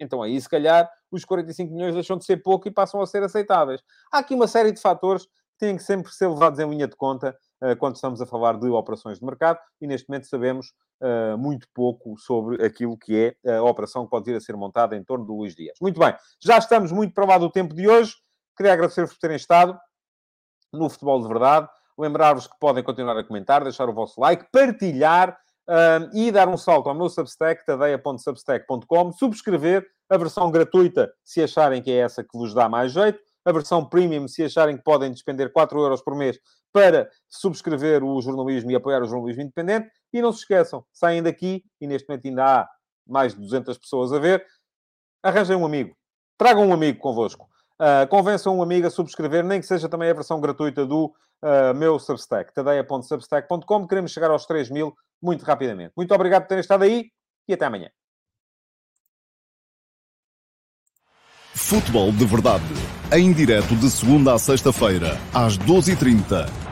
Então 0.01 0.23
aí, 0.23 0.39
se 0.41 0.49
calhar, 0.49 0.91
os 1.11 1.25
45 1.25 1.73
milhões 1.73 1.95
deixam 1.95 2.19
de 2.19 2.25
ser 2.25 2.39
pouco 2.39 2.69
e 2.69 2.71
passam 2.71 3.01
a 3.01 3.07
ser 3.07 3.23
aceitáveis. 3.23 3.81
Há 4.13 4.19
aqui 4.19 4.35
uma 4.35 4.49
série 4.49 4.73
de 4.73 4.81
fatores 4.81 5.25
que 5.25 5.59
têm 5.59 5.77
que 5.77 5.83
sempre 5.83 6.13
ser 6.13 6.29
levados 6.29 6.59
em 6.59 6.69
linha 6.69 6.87
de 6.87 6.97
conta 6.97 7.37
quando 7.79 7.95
estamos 7.95 8.21
a 8.21 8.27
falar 8.27 8.59
de 8.59 8.69
operações 8.69 9.19
de 9.19 9.25
mercado 9.25 9.59
e 9.81 9.87
neste 9.87 10.09
momento 10.09 10.27
sabemos 10.27 10.73
uh, 11.01 11.39
muito 11.39 11.67
pouco 11.75 12.17
sobre 12.19 12.65
aquilo 12.65 12.97
que 12.97 13.35
é 13.45 13.57
a 13.57 13.63
operação 13.63 14.05
que 14.05 14.11
pode 14.11 14.31
vir 14.31 14.37
a 14.37 14.41
ser 14.41 14.57
montada 14.57 14.97
em 14.97 15.05
torno 15.05 15.25
do 15.25 15.35
Luís 15.35 15.55
Dias. 15.55 15.77
Muito 15.81 15.99
bem, 15.99 16.15
já 16.41 16.59
estamos 16.59 16.93
muito 16.93 17.15
para 17.15 17.25
lá 17.25 17.39
do 17.39 17.51
tempo 17.51 17.75
de 17.75 17.89
hoje. 17.89 18.15
Queria 18.57 18.73
agradecer-vos 18.73 19.13
por 19.13 19.21
terem 19.21 19.37
estado 19.37 19.79
no 20.73 20.89
Futebol 20.89 21.21
de 21.21 21.29
Verdade. 21.29 21.69
Lembrar-vos 21.99 22.47
que 22.47 22.59
podem 22.59 22.85
continuar 22.85 23.17
a 23.17 23.25
comentar, 23.25 23.63
deixar 23.63 23.89
o 23.89 23.95
vosso 23.95 24.21
like, 24.21 24.47
partilhar 24.53 25.31
uh, 25.69 26.15
e 26.15 26.31
dar 26.31 26.49
um 26.49 26.57
salto 26.57 26.89
ao 26.89 26.95
meu 26.95 27.09
Substack, 27.09 27.65
tadeia.substack.com, 27.65 29.13
subscrever 29.13 29.87
a 30.09 30.17
versão 30.17 30.51
gratuita, 30.51 31.13
se 31.25 31.43
acharem 31.43 31.83
que 31.83 31.91
é 31.91 31.97
essa 31.97 32.23
que 32.23 32.37
vos 32.37 32.55
dá 32.55 32.69
mais 32.69 32.93
jeito, 32.93 33.19
a 33.45 33.53
versão 33.53 33.85
premium, 33.85 34.29
se 34.29 34.43
acharem 34.43 34.77
que 34.77 34.83
podem 34.83 35.11
despender 35.11 35.53
4 35.53 35.79
euros 35.81 36.03
por 36.03 36.15
mês 36.15 36.39
para 36.77 37.09
subscrever 37.27 38.05
o 38.05 38.21
jornalismo 38.21 38.71
e 38.71 38.75
apoiar 38.75 39.03
o 39.03 39.07
jornalismo 39.07 39.41
independente. 39.41 39.91
E 40.13 40.21
não 40.21 40.31
se 40.31 40.41
esqueçam, 40.41 40.85
saem 40.93 41.23
daqui, 41.23 41.65
e 41.81 41.87
neste 41.87 42.07
momento 42.07 42.27
ainda 42.27 42.45
há 42.45 42.69
mais 43.07 43.35
de 43.35 43.41
200 43.41 43.79
pessoas 43.79 44.13
a 44.13 44.19
ver, 44.19 44.45
arranjem 45.23 45.57
um 45.57 45.65
amigo. 45.65 45.97
Tragam 46.37 46.67
um 46.67 46.75
amigo 46.75 46.99
convosco. 46.99 47.49
Uh, 47.81 48.07
convençam 48.11 48.59
um 48.59 48.63
amigo 48.63 48.87
a 48.87 48.91
subscrever, 48.91 49.43
nem 49.43 49.59
que 49.59 49.67
seja 49.67 49.89
também 49.89 50.11
a 50.11 50.15
versão 50.15 50.39
gratuita 50.39 50.85
do 50.85 51.07
uh, 51.07 51.75
meu 51.75 51.99
Substack, 51.99 52.53
tadeia.substack.com. 52.53 53.89
Queremos 53.89 54.13
chegar 54.13 54.31
aos 54.31 54.45
3 54.45 54.69
mil 54.69 54.95
muito 55.23 55.47
rapidamente. 55.47 55.95
Muito 55.97 56.15
obrigado 56.15 56.43
por 56.43 56.49
terem 56.49 56.61
estado 56.61 56.85
aí 56.85 57.07
e 57.49 57.55
até 57.55 57.65
amanhã. 57.65 57.89
Futebol 61.55 62.13
de 62.13 62.27
Verdade, 62.27 62.65
em 63.11 63.33
direto 63.33 63.75
de 63.77 63.91
segunda 63.91 64.35
a 64.35 64.39
sexta-feira, 64.39 65.17
às 65.33 65.57
12h30 65.57 66.66